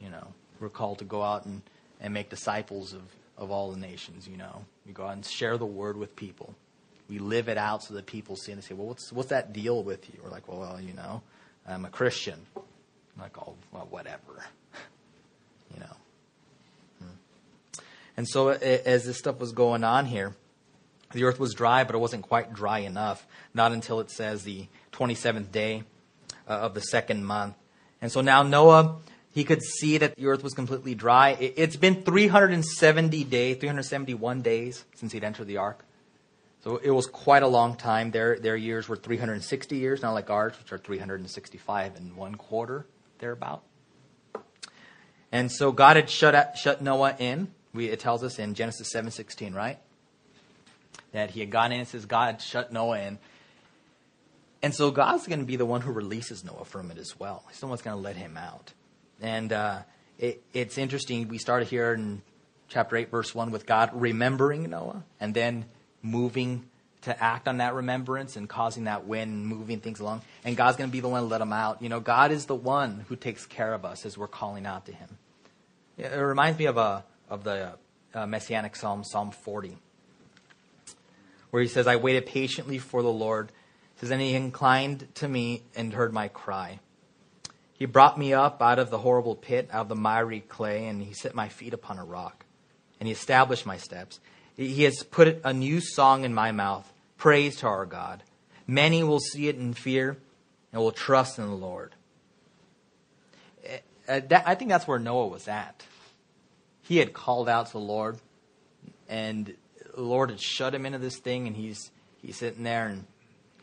You 0.00 0.10
know, 0.10 0.26
we're 0.58 0.68
called 0.68 0.98
to 0.98 1.04
go 1.04 1.22
out 1.22 1.44
and 1.46 1.62
and 2.00 2.12
make 2.12 2.28
disciples 2.28 2.92
of, 2.92 3.02
of 3.36 3.52
all 3.52 3.70
the 3.70 3.78
nations, 3.78 4.26
you 4.26 4.36
know. 4.36 4.64
We 4.84 4.92
go 4.92 5.06
out 5.06 5.12
and 5.12 5.24
share 5.24 5.58
the 5.58 5.64
word 5.64 5.96
with 5.96 6.16
people. 6.16 6.56
We 7.08 7.20
live 7.20 7.48
it 7.48 7.56
out 7.56 7.84
so 7.84 7.94
that 7.94 8.06
people 8.06 8.34
see 8.34 8.50
and 8.50 8.60
they 8.60 8.66
say, 8.66 8.74
well, 8.74 8.88
what's, 8.88 9.12
what's 9.12 9.28
that 9.28 9.52
deal 9.52 9.84
with 9.84 10.12
you? 10.12 10.18
We're 10.24 10.30
like, 10.30 10.48
well, 10.48 10.58
well 10.58 10.80
you 10.80 10.94
know, 10.94 11.22
I'm 11.68 11.84
a 11.84 11.88
Christian. 11.88 12.46
I'm 12.56 13.22
like, 13.22 13.38
oh, 13.38 13.54
well, 13.70 13.86
whatever. 13.88 14.44
You 15.74 15.80
know. 15.80 15.96
Hmm. 17.00 17.14
And 18.16 18.28
so 18.28 18.48
as 18.48 19.04
this 19.04 19.18
stuff 19.18 19.38
was 19.38 19.52
going 19.52 19.84
on 19.84 20.06
here, 20.06 20.34
the 21.12 21.24
earth 21.24 21.40
was 21.40 21.54
dry, 21.54 21.84
but 21.84 21.94
it 21.94 21.98
wasn't 21.98 22.22
quite 22.22 22.52
dry 22.52 22.80
enough. 22.80 23.26
Not 23.54 23.72
until 23.72 24.00
it 24.00 24.10
says 24.10 24.44
the 24.44 24.66
27th 24.92 25.50
day 25.50 25.84
uh, 26.48 26.52
of 26.52 26.74
the 26.74 26.80
second 26.80 27.24
month. 27.24 27.54
And 28.00 28.12
so 28.12 28.20
now 28.20 28.42
Noah 28.42 28.98
he 29.38 29.44
could 29.44 29.62
see 29.62 29.98
that 29.98 30.16
the 30.16 30.26
earth 30.26 30.42
was 30.42 30.52
completely 30.52 30.96
dry. 30.96 31.36
It's 31.38 31.76
been 31.76 32.02
370 32.02 33.22
days, 33.22 33.56
371 33.58 34.42
days 34.42 34.84
since 34.94 35.12
he'd 35.12 35.22
entered 35.22 35.46
the 35.46 35.58
ark. 35.58 35.84
So 36.64 36.78
it 36.78 36.90
was 36.90 37.06
quite 37.06 37.44
a 37.44 37.46
long 37.46 37.76
time. 37.76 38.10
Their, 38.10 38.38
their 38.40 38.56
years 38.56 38.88
were 38.88 38.96
360 38.96 39.76
years, 39.76 40.02
not 40.02 40.12
like 40.12 40.28
ours, 40.28 40.54
which 40.58 40.72
are 40.72 40.78
365 40.78 41.96
and 41.96 42.16
one 42.16 42.34
quarter, 42.34 42.84
thereabout. 43.20 43.62
And 45.30 45.52
so 45.52 45.72
God 45.72 45.96
had 45.96 46.08
shut, 46.08 46.56
shut 46.56 46.82
Noah 46.82 47.16
in. 47.18 47.48
We, 47.74 47.88
it 47.88 48.00
tells 48.00 48.24
us 48.24 48.38
in 48.38 48.54
Genesis 48.54 48.92
7.16, 48.94 49.54
right? 49.54 49.78
That 51.12 51.30
he 51.30 51.40
had 51.40 51.50
gone 51.50 51.72
in. 51.72 51.80
It 51.80 51.88
says 51.88 52.06
God 52.06 52.40
shut 52.40 52.72
Noah 52.72 53.00
in. 53.00 53.18
And 54.62 54.74
so 54.74 54.90
God's 54.90 55.26
going 55.26 55.40
to 55.40 55.44
be 55.44 55.56
the 55.56 55.66
one 55.66 55.82
who 55.82 55.92
releases 55.92 56.44
Noah 56.44 56.64
from 56.64 56.90
it 56.90 56.98
as 56.98 57.18
well. 57.18 57.44
He's 57.48 57.60
the 57.60 57.66
going 57.66 57.96
to 57.96 58.02
let 58.02 58.16
him 58.16 58.36
out. 58.36 58.72
And 59.20 59.52
uh, 59.52 59.80
it, 60.18 60.42
it's 60.52 60.78
interesting. 60.78 61.28
We 61.28 61.38
started 61.38 61.68
here 61.68 61.92
in 61.92 62.22
chapter 62.68 62.96
8, 62.96 63.10
verse 63.10 63.34
1, 63.34 63.50
with 63.50 63.66
God 63.66 63.90
remembering 63.92 64.68
Noah 64.70 65.04
and 65.20 65.34
then 65.34 65.66
moving 66.02 66.64
to 67.02 67.22
act 67.22 67.48
on 67.48 67.58
that 67.58 67.74
remembrance 67.74 68.36
and 68.36 68.48
causing 68.48 68.84
that 68.84 69.06
wind 69.06 69.32
and 69.32 69.46
moving 69.46 69.80
things 69.80 70.00
along. 70.00 70.22
And 70.44 70.56
God's 70.56 70.76
going 70.76 70.90
to 70.90 70.92
be 70.92 71.00
the 71.00 71.08
one 71.08 71.22
to 71.22 71.28
let 71.28 71.38
them 71.38 71.52
out. 71.52 71.80
You 71.82 71.88
know, 71.88 72.00
God 72.00 72.32
is 72.32 72.46
the 72.46 72.54
one 72.54 73.04
who 73.08 73.16
takes 73.16 73.46
care 73.46 73.72
of 73.72 73.84
us 73.84 74.04
as 74.04 74.18
we're 74.18 74.28
calling 74.28 74.66
out 74.66 74.86
to 74.86 74.92
Him. 74.92 75.18
It 75.96 76.14
reminds 76.14 76.58
me 76.58 76.66
of 76.66 76.76
a 76.76 77.04
of 77.28 77.44
the 77.44 77.74
uh, 78.14 78.26
messianic 78.26 78.76
psalm, 78.76 79.04
Psalm 79.04 79.30
40, 79.30 79.76
where 81.50 81.62
he 81.62 81.68
says, 81.68 81.86
I 81.86 81.96
waited 81.96 82.26
patiently 82.26 82.78
for 82.78 83.02
the 83.02 83.12
Lord. 83.12 83.52
He 83.94 84.00
says, 84.00 84.10
and 84.10 84.20
he 84.20 84.34
inclined 84.34 85.08
to 85.16 85.28
me 85.28 85.62
and 85.76 85.92
heard 85.92 86.12
my 86.12 86.28
cry. 86.28 86.80
He 87.74 87.86
brought 87.86 88.18
me 88.18 88.32
up 88.32 88.60
out 88.60 88.78
of 88.78 88.90
the 88.90 88.98
horrible 88.98 89.36
pit, 89.36 89.68
out 89.72 89.82
of 89.82 89.88
the 89.88 89.94
miry 89.94 90.40
clay, 90.40 90.86
and 90.86 91.02
he 91.02 91.12
set 91.12 91.34
my 91.34 91.48
feet 91.48 91.72
upon 91.72 91.98
a 91.98 92.04
rock. 92.04 92.44
And 92.98 93.06
he 93.06 93.12
established 93.12 93.66
my 93.66 93.76
steps. 93.76 94.18
He 94.58 94.82
has 94.82 95.04
put 95.04 95.40
a 95.44 95.52
new 95.52 95.80
song 95.80 96.24
in 96.24 96.34
my 96.34 96.50
mouth, 96.50 96.92
praise 97.16 97.56
to 97.58 97.68
our 97.68 97.86
God. 97.86 98.24
Many 98.66 99.04
will 99.04 99.20
see 99.20 99.46
it 99.46 99.54
in 99.54 99.72
fear 99.72 100.18
and 100.72 100.82
will 100.82 100.90
trust 100.90 101.38
in 101.38 101.46
the 101.46 101.54
Lord. 101.54 101.94
Eh, 103.64 103.78
eh, 104.08 104.42
I 104.44 104.56
think 104.56 104.68
that's 104.68 104.88
where 104.88 104.98
Noah 104.98 105.28
was 105.28 105.46
at. 105.46 105.86
He 106.82 106.96
had 106.96 107.12
called 107.12 107.48
out 107.48 107.66
to 107.66 107.72
the 107.74 107.78
Lord, 107.78 108.18
and 109.08 109.54
the 109.94 110.02
Lord 110.02 110.30
had 110.30 110.40
shut 110.40 110.74
him 110.74 110.84
into 110.84 110.98
this 110.98 111.18
thing, 111.18 111.46
and 111.46 111.54
he's 111.54 111.92
he's 112.20 112.36
sitting 112.36 112.64
there, 112.64 112.88
and 112.88 113.06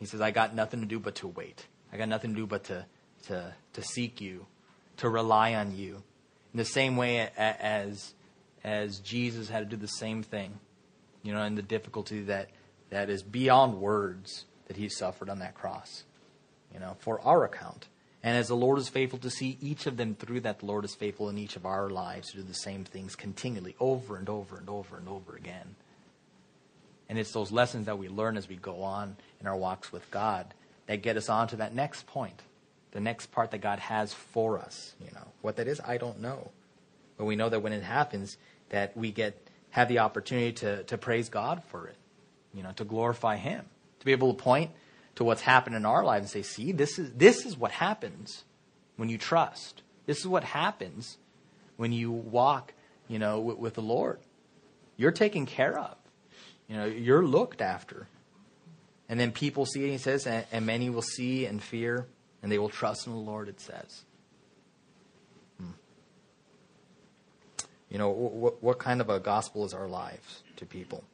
he 0.00 0.06
says, 0.06 0.22
"I 0.22 0.30
got 0.30 0.54
nothing 0.54 0.80
to 0.80 0.86
do 0.86 0.98
but 0.98 1.16
to 1.16 1.28
wait. 1.28 1.66
I 1.92 1.98
got 1.98 2.08
nothing 2.08 2.30
to 2.30 2.36
do 2.36 2.46
but 2.46 2.64
to 2.64 2.86
to 3.26 3.54
to 3.74 3.82
seek 3.82 4.22
you, 4.22 4.46
to 4.96 5.10
rely 5.10 5.52
on 5.52 5.76
you." 5.76 5.96
In 6.54 6.56
the 6.56 6.64
same 6.64 6.96
way 6.96 7.30
as 7.36 8.14
as 8.64 8.98
Jesus 9.00 9.50
had 9.50 9.58
to 9.68 9.76
do 9.76 9.76
the 9.76 9.88
same 9.88 10.22
thing 10.22 10.58
you 11.26 11.32
know, 11.32 11.42
and 11.42 11.58
the 11.58 11.62
difficulty 11.62 12.22
that, 12.22 12.48
that 12.90 13.10
is 13.10 13.22
beyond 13.22 13.80
words 13.80 14.44
that 14.68 14.76
he 14.76 14.88
suffered 14.88 15.28
on 15.28 15.40
that 15.40 15.54
cross, 15.54 16.04
you 16.72 16.78
know, 16.78 16.96
for 17.00 17.20
our 17.20 17.44
account. 17.44 17.88
And 18.22 18.36
as 18.36 18.48
the 18.48 18.56
Lord 18.56 18.78
is 18.78 18.88
faithful 18.88 19.18
to 19.20 19.30
see 19.30 19.58
each 19.60 19.86
of 19.86 19.96
them 19.96 20.14
through 20.14 20.40
that, 20.40 20.60
the 20.60 20.66
Lord 20.66 20.84
is 20.84 20.94
faithful 20.94 21.28
in 21.28 21.38
each 21.38 21.56
of 21.56 21.66
our 21.66 21.90
lives 21.90 22.30
to 22.30 22.38
do 22.38 22.42
the 22.42 22.54
same 22.54 22.84
things 22.84 23.14
continually, 23.14 23.76
over 23.78 24.16
and 24.16 24.28
over 24.28 24.56
and 24.56 24.68
over 24.68 24.96
and 24.96 25.08
over 25.08 25.36
again. 25.36 25.76
And 27.08 27.18
it's 27.18 27.32
those 27.32 27.52
lessons 27.52 27.86
that 27.86 27.98
we 27.98 28.08
learn 28.08 28.36
as 28.36 28.48
we 28.48 28.56
go 28.56 28.82
on 28.82 29.16
in 29.40 29.46
our 29.46 29.56
walks 29.56 29.92
with 29.92 30.10
God 30.10 30.54
that 30.86 31.02
get 31.02 31.16
us 31.16 31.28
on 31.28 31.48
to 31.48 31.56
that 31.56 31.74
next 31.74 32.06
point, 32.06 32.40
the 32.92 33.00
next 33.00 33.30
part 33.30 33.52
that 33.52 33.60
God 33.60 33.78
has 33.78 34.12
for 34.12 34.58
us. 34.58 34.94
You 35.00 35.12
know, 35.12 35.26
what 35.40 35.56
that 35.56 35.68
is, 35.68 35.80
I 35.84 35.98
don't 35.98 36.20
know. 36.20 36.50
But 37.16 37.26
we 37.26 37.36
know 37.36 37.48
that 37.48 37.60
when 37.60 37.72
it 37.72 37.82
happens, 37.82 38.36
that 38.70 38.96
we 38.96 39.12
get 39.12 39.45
have 39.70 39.88
the 39.88 39.98
opportunity 39.98 40.52
to, 40.52 40.82
to 40.84 40.98
praise 40.98 41.28
God 41.28 41.62
for 41.68 41.86
it, 41.88 41.96
you 42.54 42.62
know, 42.62 42.72
to 42.72 42.84
glorify 42.84 43.36
Him, 43.36 43.64
to 44.00 44.06
be 44.06 44.12
able 44.12 44.34
to 44.34 44.42
point 44.42 44.70
to 45.16 45.24
what's 45.24 45.42
happened 45.42 45.76
in 45.76 45.84
our 45.84 46.04
lives 46.04 46.24
and 46.24 46.30
say, 46.30 46.42
see, 46.42 46.72
this 46.72 46.98
is, 46.98 47.12
this 47.12 47.44
is 47.46 47.56
what 47.56 47.72
happens 47.72 48.44
when 48.96 49.08
you 49.08 49.18
trust. 49.18 49.82
This 50.06 50.18
is 50.18 50.26
what 50.26 50.44
happens 50.44 51.18
when 51.76 51.92
you 51.92 52.10
walk, 52.10 52.72
you 53.08 53.18
know, 53.18 53.40
with, 53.40 53.58
with 53.58 53.74
the 53.74 53.82
Lord. 53.82 54.20
You're 54.96 55.12
taken 55.12 55.46
care 55.46 55.78
of. 55.78 55.96
You 56.68 56.76
know, 56.76 56.84
you're 56.84 57.24
looked 57.24 57.60
after. 57.60 58.08
And 59.08 59.20
then 59.20 59.32
people 59.32 59.66
see 59.66 59.84
it, 59.84 59.90
he 59.90 59.98
says, 59.98 60.26
and, 60.26 60.44
and 60.50 60.66
many 60.66 60.90
will 60.90 61.02
see 61.02 61.46
and 61.46 61.62
fear, 61.62 62.06
and 62.42 62.50
they 62.50 62.58
will 62.58 62.68
trust 62.68 63.06
in 63.06 63.12
the 63.12 63.18
Lord, 63.18 63.48
it 63.48 63.60
says. 63.60 64.04
You 67.90 67.98
know, 67.98 68.10
what, 68.10 68.62
what 68.62 68.78
kind 68.78 69.00
of 69.00 69.10
a 69.10 69.20
gospel 69.20 69.64
is 69.64 69.72
our 69.72 69.86
lives 69.86 70.42
to 70.56 70.66
people? 70.66 71.04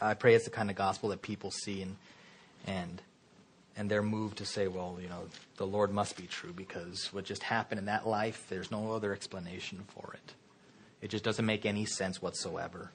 I 0.00 0.14
pray 0.14 0.34
it's 0.34 0.44
the 0.44 0.50
kind 0.50 0.70
of 0.70 0.76
gospel 0.76 1.08
that 1.10 1.22
people 1.22 1.50
see 1.50 1.82
and 1.82 1.96
and 2.66 3.02
and 3.76 3.90
they're 3.90 4.02
moved 4.02 4.38
to 4.38 4.46
say, 4.46 4.68
well, 4.68 4.98
you 5.02 5.08
know, 5.08 5.24
the 5.56 5.66
Lord 5.66 5.92
must 5.92 6.16
be 6.16 6.26
true 6.26 6.52
because 6.52 7.12
what 7.12 7.24
just 7.24 7.42
happened 7.42 7.80
in 7.80 7.86
that 7.86 8.06
life, 8.06 8.46
there's 8.48 8.70
no 8.70 8.92
other 8.92 9.12
explanation 9.12 9.84
for 9.88 10.12
it. 10.14 10.34
It 11.02 11.08
just 11.08 11.24
doesn't 11.24 11.44
make 11.44 11.66
any 11.66 11.84
sense 11.84 12.22
whatsoever. 12.22 12.92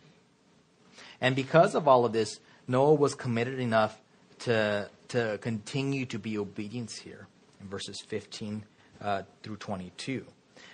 And 1.19 1.35
because 1.35 1.75
of 1.75 1.87
all 1.87 2.05
of 2.05 2.13
this, 2.13 2.39
Noah 2.67 2.93
was 2.93 3.13
committed 3.13 3.59
enough 3.59 3.99
to 4.39 4.89
to 5.09 5.37
continue 5.41 6.05
to 6.05 6.19
be 6.19 6.37
obedient 6.37 6.91
here 6.91 7.27
in 7.59 7.67
verses 7.67 7.99
15 7.99 8.63
uh, 9.01 9.23
through 9.43 9.57
22. 9.57 10.25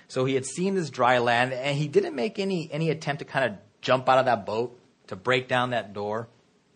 So 0.07 0.25
he 0.25 0.35
had 0.35 0.45
seen 0.45 0.75
this 0.75 0.89
dry 0.89 1.17
land, 1.17 1.53
and 1.53 1.77
he 1.77 1.87
didn't 1.87 2.15
make 2.15 2.39
any, 2.39 2.69
any 2.71 2.89
attempt 2.89 3.19
to 3.19 3.25
kind 3.25 3.45
of 3.45 3.57
jump 3.81 4.07
out 4.07 4.19
of 4.19 4.25
that 4.25 4.45
boat, 4.45 4.77
to 5.07 5.15
break 5.15 5.47
down 5.47 5.71
that 5.71 5.93
door. 5.93 6.27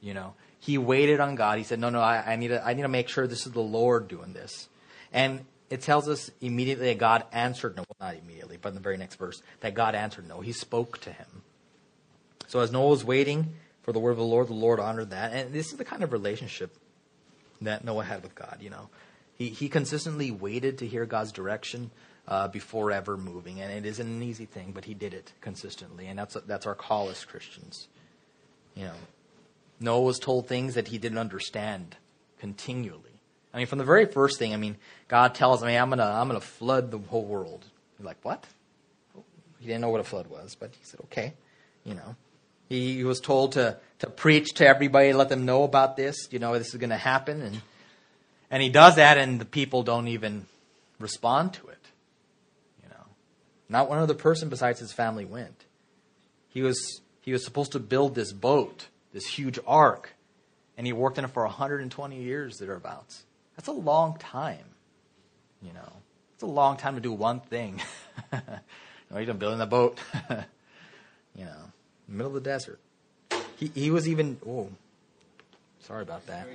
You 0.02 0.14
know, 0.14 0.34
he 0.60 0.78
waited 0.78 1.20
on 1.20 1.36
God. 1.36 1.58
He 1.58 1.64
said, 1.64 1.80
No, 1.80 1.90
no, 1.90 2.00
I, 2.00 2.34
I, 2.34 2.36
need, 2.36 2.50
to, 2.50 2.66
I 2.66 2.74
need 2.74 2.84
to 2.84 2.88
make 2.88 3.10
sure 3.10 3.28
this 3.28 3.46
is 3.46 3.54
the 3.54 3.60
Lord 3.60 4.08
doing 4.08 4.34
this. 4.34 4.70
And 5.12 5.46
it 5.70 5.82
tells 5.82 6.08
us 6.10 6.32
immediately 6.42 6.88
that 6.88 6.98
God 6.98 7.24
answered 7.32 7.78
no, 7.78 7.84
not 8.00 8.16
immediately, 8.16 8.58
but 8.60 8.70
in 8.70 8.76
the 8.76 8.82
very 8.82 8.98
next 8.98 9.16
verse, 9.16 9.42
that 9.62 9.74
God 9.74 9.96
answered 9.96 10.28
no. 10.28 10.42
He 10.42 10.52
spoke 10.52 11.00
to 11.02 11.12
him. 11.12 11.44
So 12.48 12.60
as 12.60 12.72
Noah 12.72 12.90
was 12.90 13.04
waiting 13.04 13.54
for 13.84 13.92
the 13.92 14.00
word 14.00 14.12
of 14.12 14.18
the 14.18 14.24
Lord, 14.24 14.48
the 14.48 14.54
Lord 14.54 14.80
honored 14.80 15.12
that. 15.12 15.34
And 15.34 15.54
this 15.54 15.72
is 15.72 15.78
the 15.78 15.86
kind 15.86 16.04
of 16.04 16.12
relationship 16.12 16.76
that 17.62 17.84
Noah 17.84 18.04
had 18.04 18.24
with 18.24 18.34
God, 18.34 18.58
you 18.62 18.70
know. 18.70 18.90
He, 19.36 19.50
he 19.50 19.70
consistently 19.70 20.32
waited 20.32 20.80
to 20.80 20.88
hear 20.88 21.06
God's 21.06 21.32
direction 21.32 21.92
uh, 22.30 22.48
before 22.48 22.92
ever 22.92 23.18
moving. 23.18 23.60
And 23.60 23.74
it 23.74 23.86
isn't 23.90 24.08
an 24.08 24.22
easy 24.24 24.46
thing, 24.46 24.72
but 24.72 24.86
he 24.86 24.94
did 24.94 25.14
it 25.14 25.34
consistently. 25.42 26.08
And 26.08 26.18
that's, 26.18 26.38
that's 26.46 26.68
our 26.68 26.76
call 26.76 27.10
as 27.10 27.26
Christians. 27.26 27.88
You 28.76 28.86
know, 28.86 28.94
Noah 29.80 30.02
was 30.02 30.20
told 30.20 30.48
things 30.48 30.76
that 30.76 30.88
he 30.88 31.00
didn't 31.00 31.18
understand 31.18 31.98
continually. 32.40 33.04
I 33.52 33.58
mean, 33.58 33.66
from 33.66 33.80
the 33.80 33.84
very 33.84 34.06
first 34.06 34.38
thing, 34.38 34.54
I 34.54 34.58
mean, 34.58 34.78
God 35.08 35.34
tells 35.34 35.64
me, 35.64 35.76
I'm 35.76 35.90
going 35.90 35.98
to 35.98 36.06
I'm 36.06 36.28
gonna 36.28 36.40
flood 36.40 36.92
the 36.92 37.00
whole 37.00 37.26
world. 37.26 37.66
Like, 38.00 38.18
what? 38.22 38.46
He 39.60 39.66
didn't 39.66 39.82
know 39.82 39.90
what 39.90 40.00
a 40.00 40.06
flood 40.06 40.28
was, 40.28 40.56
but 40.56 40.70
he 40.72 40.86
said, 40.86 41.02
okay, 41.06 41.34
you 41.84 41.96
know. 41.96 42.16
He, 42.70 42.98
he 42.98 43.04
was 43.04 43.20
told 43.20 43.54
to, 43.54 43.78
to 43.98 44.10
preach 44.10 44.54
to 44.56 44.68
everybody, 44.68 45.12
let 45.12 45.28
them 45.28 45.46
know 45.46 45.64
about 45.64 45.98
this, 45.98 46.30
you 46.32 46.38
know, 46.38 46.58
this 46.58 46.70
is 46.70 46.76
going 46.76 46.92
to 46.92 46.98
happen. 46.98 47.42
And, 47.42 47.62
and 48.52 48.62
he 48.62 48.70
does 48.70 48.96
that, 48.98 49.18
and 49.18 49.42
the 49.42 49.46
people 49.46 49.82
don't 49.82 50.08
even 50.08 50.46
respond 51.00 51.54
to 51.56 51.68
it. 51.70 51.79
Not 53.70 53.88
one 53.88 54.00
other 54.00 54.16
person 54.16 54.50
besides 54.50 54.80
his 54.80 54.92
family 54.92 55.26
went. 55.26 55.66
He 56.50 56.64
was, 56.64 57.02
he 57.22 57.32
was 57.32 57.46
supposed 57.46 57.72
to 57.74 57.80
build 57.80 58.16
this 58.16 58.34
boat, 58.34 58.88
this 59.14 59.28
huge 59.28 59.60
ark, 59.68 60.16
and 60.76 60.88
he 60.88 60.94
worked 60.94 61.20
in 61.20 61.26
it 61.26 61.32
for 61.32 61.44
120 61.44 62.22
years 62.22 62.58
thereabouts. 62.58 63.24
That's 63.56 63.68
a 63.68 63.74
long 63.74 64.18
time, 64.18 64.66
you 65.62 65.72
know. 65.74 65.92
It's 66.34 66.44
a 66.44 66.48
long 66.48 66.78
time 66.78 66.96
to 66.96 67.02
do 67.02 67.12
one 67.12 67.42
thing. 67.42 67.82
you 68.34 68.40
know, 69.12 69.18
he's 69.18 69.28
building 69.28 69.60
the 69.60 69.66
boat, 69.68 70.00
you 71.36 71.46
know, 71.46 71.72
middle 72.08 72.36
of 72.36 72.44
the 72.44 72.50
desert. 72.50 72.80
He, 73.58 73.70
he 73.76 73.92
was 73.92 74.08
even, 74.08 74.38
oh, 74.48 74.70
sorry 75.82 76.02
about 76.02 76.26
that. 76.28 76.48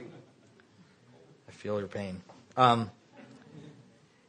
I 1.46 1.52
feel 1.52 1.78
your 1.78 1.86
pain. 1.86 2.22
Um, 2.56 2.90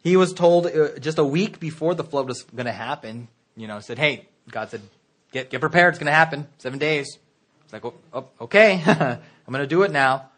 he 0.05 0.17
was 0.17 0.33
told 0.33 0.67
uh, 0.67 0.99
just 0.99 1.17
a 1.17 1.23
week 1.25 1.59
before 1.59 1.95
the 1.95 2.03
flood 2.03 2.27
was 2.27 2.43
going 2.43 2.67
to 2.67 2.71
happen, 2.71 3.27
you 3.57 3.67
know, 3.67 3.79
said, 3.79 3.97
hey, 3.97 4.27
God 4.51 4.69
said, 4.69 4.81
get, 5.31 5.49
get 5.49 5.59
prepared. 5.59 5.95
It's 5.95 5.99
going 5.99 6.05
to 6.05 6.13
happen. 6.13 6.47
Seven 6.59 6.77
days. 6.77 7.17
It's 7.63 7.73
like, 7.73 7.83
oh, 7.83 7.95
oh 8.13 8.27
okay, 8.41 8.83
I'm 8.85 9.19
going 9.51 9.63
to 9.63 9.67
do 9.67 9.81
it 9.81 9.89
now. 9.89 10.29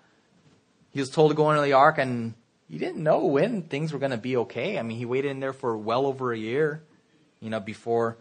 He 0.91 1.01
was 1.01 1.09
told 1.09 1.31
to 1.31 1.35
go 1.35 1.51
into 1.51 1.63
the 1.63 1.73
ark, 1.73 1.97
and 1.97 2.33
he 2.69 2.77
didn't 2.77 3.03
know 3.03 3.25
when 3.25 3.63
things 3.63 3.91
were 3.91 3.99
going 3.99 4.11
to 4.11 4.17
be 4.17 4.37
okay. 4.37 4.79
I 4.79 4.83
mean, 4.83 4.97
he 4.97 5.05
waited 5.05 5.31
in 5.31 5.41
there 5.41 5.51
for 5.51 5.77
well 5.77 6.05
over 6.05 6.31
a 6.31 6.37
year, 6.37 6.81
you 7.41 7.49
know, 7.49 7.59
before 7.59 8.15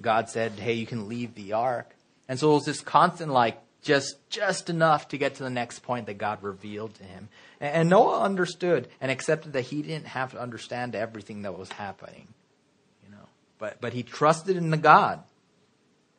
God 0.00 0.30
said, 0.30 0.52
hey, 0.52 0.72
you 0.72 0.86
can 0.86 1.06
leave 1.06 1.34
the 1.34 1.52
ark. 1.52 1.94
And 2.30 2.38
so 2.38 2.52
it 2.52 2.54
was 2.54 2.64
this 2.64 2.80
constant, 2.80 3.30
like, 3.30 3.60
just 3.82 4.16
just 4.28 4.68
enough 4.70 5.08
to 5.08 5.18
get 5.18 5.36
to 5.36 5.42
the 5.42 5.50
next 5.50 5.80
point 5.80 6.06
that 6.06 6.18
God 6.18 6.42
revealed 6.42 6.94
to 6.94 7.04
him. 7.04 7.28
And, 7.60 7.74
and 7.74 7.90
Noah 7.90 8.22
understood 8.22 8.88
and 9.00 9.10
accepted 9.10 9.52
that 9.52 9.62
he 9.62 9.82
didn't 9.82 10.06
have 10.06 10.32
to 10.32 10.40
understand 10.40 10.94
everything 10.94 11.42
that 11.42 11.56
was 11.56 11.70
happening. 11.70 12.28
You 13.04 13.12
know, 13.12 13.24
but 13.58 13.80
but 13.80 13.92
he 13.92 14.02
trusted 14.02 14.56
in 14.56 14.70
the 14.70 14.76
God 14.76 15.22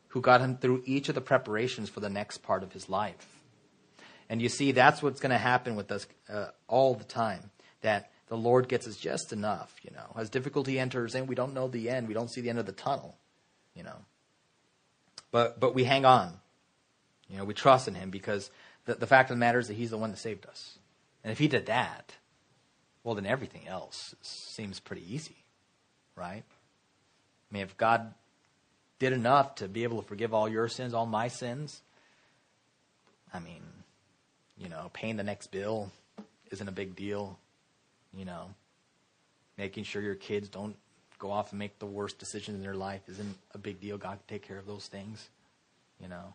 who 0.08 0.20
got 0.20 0.40
him 0.40 0.56
through 0.56 0.82
each 0.86 1.08
of 1.08 1.14
the 1.14 1.20
preparations 1.20 1.88
for 1.88 2.00
the 2.00 2.10
next 2.10 2.38
part 2.38 2.62
of 2.62 2.72
his 2.72 2.88
life. 2.88 3.40
And 4.28 4.40
you 4.40 4.48
see, 4.48 4.72
that's 4.72 5.02
what's 5.02 5.20
going 5.20 5.30
to 5.30 5.38
happen 5.38 5.76
with 5.76 5.90
us 5.92 6.06
uh, 6.32 6.46
all 6.68 6.94
the 6.94 7.04
time. 7.04 7.50
That 7.82 8.10
the 8.28 8.36
Lord 8.36 8.68
gets 8.68 8.86
us 8.86 8.96
just 8.96 9.32
enough. 9.32 9.74
You 9.82 9.90
know, 9.92 10.12
as 10.16 10.30
difficulty 10.30 10.78
enters 10.78 11.14
in, 11.14 11.26
we 11.26 11.34
don't 11.34 11.54
know 11.54 11.68
the 11.68 11.90
end. 11.90 12.08
We 12.08 12.14
don't 12.14 12.30
see 12.30 12.40
the 12.40 12.50
end 12.50 12.58
of 12.58 12.66
the 12.66 12.72
tunnel. 12.72 13.16
You 13.74 13.84
know, 13.84 13.96
but 15.30 15.60
but 15.60 15.74
we 15.74 15.84
hang 15.84 16.04
on 16.04 16.40
you 17.30 17.38
know, 17.38 17.44
we 17.44 17.54
trust 17.54 17.88
in 17.88 17.94
him 17.94 18.10
because 18.10 18.50
the, 18.86 18.94
the 18.94 19.06
fact 19.06 19.30
of 19.30 19.36
the 19.36 19.40
matter 19.40 19.58
is 19.58 19.68
that 19.68 19.74
he's 19.74 19.90
the 19.90 19.98
one 19.98 20.10
that 20.10 20.16
saved 20.18 20.46
us. 20.46 20.78
And 21.22 21.30
if 21.30 21.38
he 21.38 21.48
did 21.48 21.66
that, 21.66 22.14
well, 23.04 23.14
then 23.14 23.26
everything 23.26 23.68
else 23.68 24.14
seems 24.22 24.80
pretty 24.80 25.04
easy, 25.14 25.36
right? 26.16 26.42
I 26.44 27.54
mean, 27.54 27.62
if 27.62 27.76
God 27.76 28.14
did 28.98 29.12
enough 29.12 29.56
to 29.56 29.68
be 29.68 29.84
able 29.84 30.02
to 30.02 30.08
forgive 30.08 30.34
all 30.34 30.48
your 30.48 30.68
sins, 30.68 30.92
all 30.92 31.06
my 31.06 31.28
sins, 31.28 31.82
I 33.32 33.38
mean, 33.38 33.62
you 34.58 34.68
know, 34.68 34.90
paying 34.92 35.16
the 35.16 35.22
next 35.22 35.48
bill 35.48 35.90
isn't 36.50 36.68
a 36.68 36.72
big 36.72 36.96
deal. 36.96 37.38
You 38.12 38.24
know, 38.24 38.50
making 39.56 39.84
sure 39.84 40.02
your 40.02 40.16
kids 40.16 40.48
don't 40.48 40.76
go 41.18 41.30
off 41.30 41.52
and 41.52 41.58
make 41.58 41.78
the 41.78 41.86
worst 41.86 42.18
decisions 42.18 42.56
in 42.56 42.62
their 42.62 42.74
life 42.74 43.02
isn't 43.08 43.36
a 43.54 43.58
big 43.58 43.80
deal. 43.80 43.98
God 43.98 44.18
can 44.26 44.36
take 44.36 44.46
care 44.46 44.58
of 44.58 44.66
those 44.66 44.86
things. 44.86 45.28
you 46.00 46.08
know. 46.08 46.34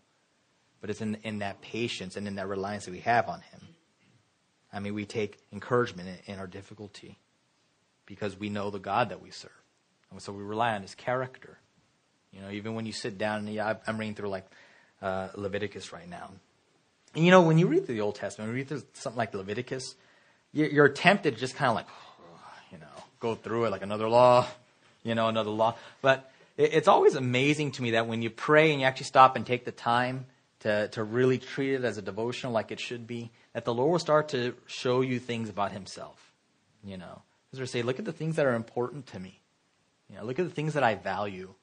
But 0.86 0.92
it's 0.92 1.02
in, 1.02 1.18
in 1.24 1.40
that 1.40 1.62
patience 1.62 2.16
and 2.16 2.28
in 2.28 2.36
that 2.36 2.48
reliance 2.48 2.86
that 2.86 2.92
we 2.92 3.00
have 3.00 3.28
on 3.28 3.42
Him. 3.42 3.62
I 4.72 4.80
mean, 4.80 4.94
we 4.94 5.04
take 5.04 5.40
encouragement 5.52 6.08
in, 6.28 6.34
in 6.34 6.40
our 6.40 6.46
difficulty 6.46 7.18
because 8.06 8.40
we 8.40 8.50
know 8.50 8.70
the 8.70 8.78
God 8.78 9.10
that 9.10 9.20
we 9.20 9.32
serve. 9.32 9.50
And 10.12 10.22
so 10.22 10.32
we 10.32 10.44
rely 10.44 10.76
on 10.76 10.84
His 10.84 10.94
character. 10.94 11.58
You 12.32 12.42
know, 12.42 12.52
even 12.52 12.76
when 12.76 12.86
you 12.86 12.92
sit 12.92 13.18
down, 13.18 13.40
and 13.40 13.50
yeah, 13.50 13.74
I'm 13.88 13.98
reading 13.98 14.14
through 14.14 14.30
like 14.30 14.46
uh, 15.02 15.30
Leviticus 15.34 15.92
right 15.92 16.08
now. 16.08 16.30
And 17.16 17.26
you 17.26 17.32
know, 17.32 17.42
when 17.42 17.58
you 17.58 17.66
read 17.66 17.88
through 17.88 17.96
the 17.96 18.02
Old 18.02 18.14
Testament, 18.14 18.50
when 18.50 18.56
you 18.56 18.62
read 18.62 18.68
through 18.68 18.84
something 18.94 19.18
like 19.18 19.34
Leviticus, 19.34 19.96
you're, 20.54 20.70
you're 20.70 20.90
tempted 20.90 21.34
to 21.34 21.40
just 21.40 21.56
kind 21.56 21.70
of 21.70 21.76
like, 21.78 21.88
you 22.72 22.78
know, 22.78 23.04
go 23.20 23.34
through 23.34 23.66
it 23.66 23.72
like 23.72 23.82
another 23.82 24.08
law, 24.08 24.46
you 25.02 25.16
know, 25.16 25.30
another 25.30 25.50
law. 25.50 25.74
But 26.04 26.32
it's 26.60 26.88
always 26.88 27.16
amazing 27.16 27.72
to 27.72 27.82
me 27.82 27.92
that 27.92 28.06
when 28.06 28.22
you 28.22 28.30
pray 28.30 28.70
and 28.70 28.80
you 28.80 28.86
actually 28.86 29.08
stop 29.08 29.36
and 29.36 29.48
take 29.48 29.66
the 29.66 29.72
time 29.72 30.28
to, 30.62 30.88
to 30.90 31.04
really 31.04 31.38
treat 31.38 31.74
it 31.74 31.84
as 31.84 31.98
a 31.98 32.02
devotional 32.02 32.54
like 32.54 32.72
it 32.72 32.80
should 32.80 33.06
be, 33.08 33.32
that 33.54 33.66
the 33.66 33.74
Lord 33.74 33.92
will 33.92 34.00
start 34.00 34.30
to 34.30 34.56
show 34.66 35.02
you 35.02 35.20
things 35.20 35.50
about 35.50 35.72
Himself. 35.72 36.34
You 36.84 36.98
know, 36.98 37.22
as 37.54 37.60
we 37.60 37.66
say, 37.66 37.82
look 37.82 38.00
at 38.00 38.06
the 38.06 38.14
things 38.14 38.36
that 38.36 38.46
are 38.46 38.54
important 38.54 39.08
to 39.08 39.20
me. 39.20 39.42
You 40.10 40.18
know, 40.18 40.24
look 40.24 40.40
at 40.40 40.46
the 40.46 40.54
things 40.54 40.74
that 40.74 40.84
I 40.84 40.96
value. 40.96 41.54